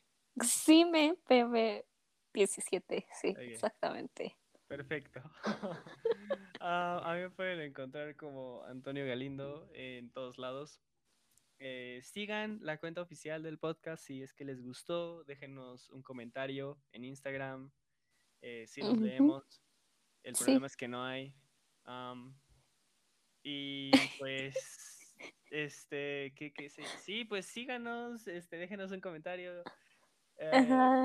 Jime 0.66 1.16
PM17, 1.28 3.06
sí, 3.14 3.34
exactamente. 3.40 4.36
Perfecto. 4.68 5.22
Ah, 6.60 7.02
a 7.06 7.14
mí 7.16 7.22
me 7.22 7.30
pueden 7.30 7.62
encontrar 7.62 8.16
como 8.16 8.64
Antonio 8.64 9.06
Galindo 9.06 9.70
en 9.74 10.12
todos 10.12 10.40
lados. 10.40 10.82
Eh, 11.60 12.02
sigan 12.04 12.60
la 12.62 12.78
cuenta 12.78 13.02
oficial 13.02 13.42
del 13.42 13.58
podcast 13.58 14.04
si 14.06 14.22
es 14.22 14.34
que 14.34 14.46
les 14.46 14.62
gustó. 14.62 15.24
Déjenos 15.24 15.90
un 15.90 16.04
comentario 16.04 16.80
en 16.92 17.04
Instagram. 17.04 17.72
Eh, 18.42 18.66
si 18.68 18.82
nos 18.82 18.98
leemos. 19.00 19.64
El 20.24 20.36
Sí. 20.36 20.44
problema 20.44 20.68
es 20.68 20.78
que 20.78 20.88
no 20.88 21.04
hay. 21.04 21.34
Y 23.44 23.92
pues, 24.22 25.16
este, 25.50 26.34
¿qué, 26.36 26.52
qué 26.54 26.70
sé? 26.70 26.84
Sí, 27.04 27.26
pues 27.26 27.46
síganos, 27.46 28.28
este, 28.28 28.58
déjenos 28.58 28.92
un 28.92 29.02
comentario. 29.02 29.64
Eh, 30.38 30.52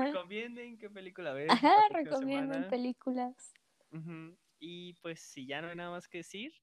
recomienden 0.05 0.77
qué 0.77 0.89
película 0.89 1.33
ver. 1.33 1.49
Ajá, 1.49 1.73
recomienden 1.89 2.53
semana. 2.53 2.69
películas. 2.69 3.53
Y 4.59 4.93
pues 5.01 5.19
si 5.21 5.45
ya 5.47 5.61
no 5.61 5.69
hay 5.69 5.75
nada 5.75 5.89
más 5.91 6.07
que 6.07 6.19
decir, 6.19 6.53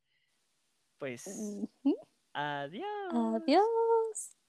pues. 0.99 1.24
Adiós. 2.35 3.35
Adiós. 3.35 4.39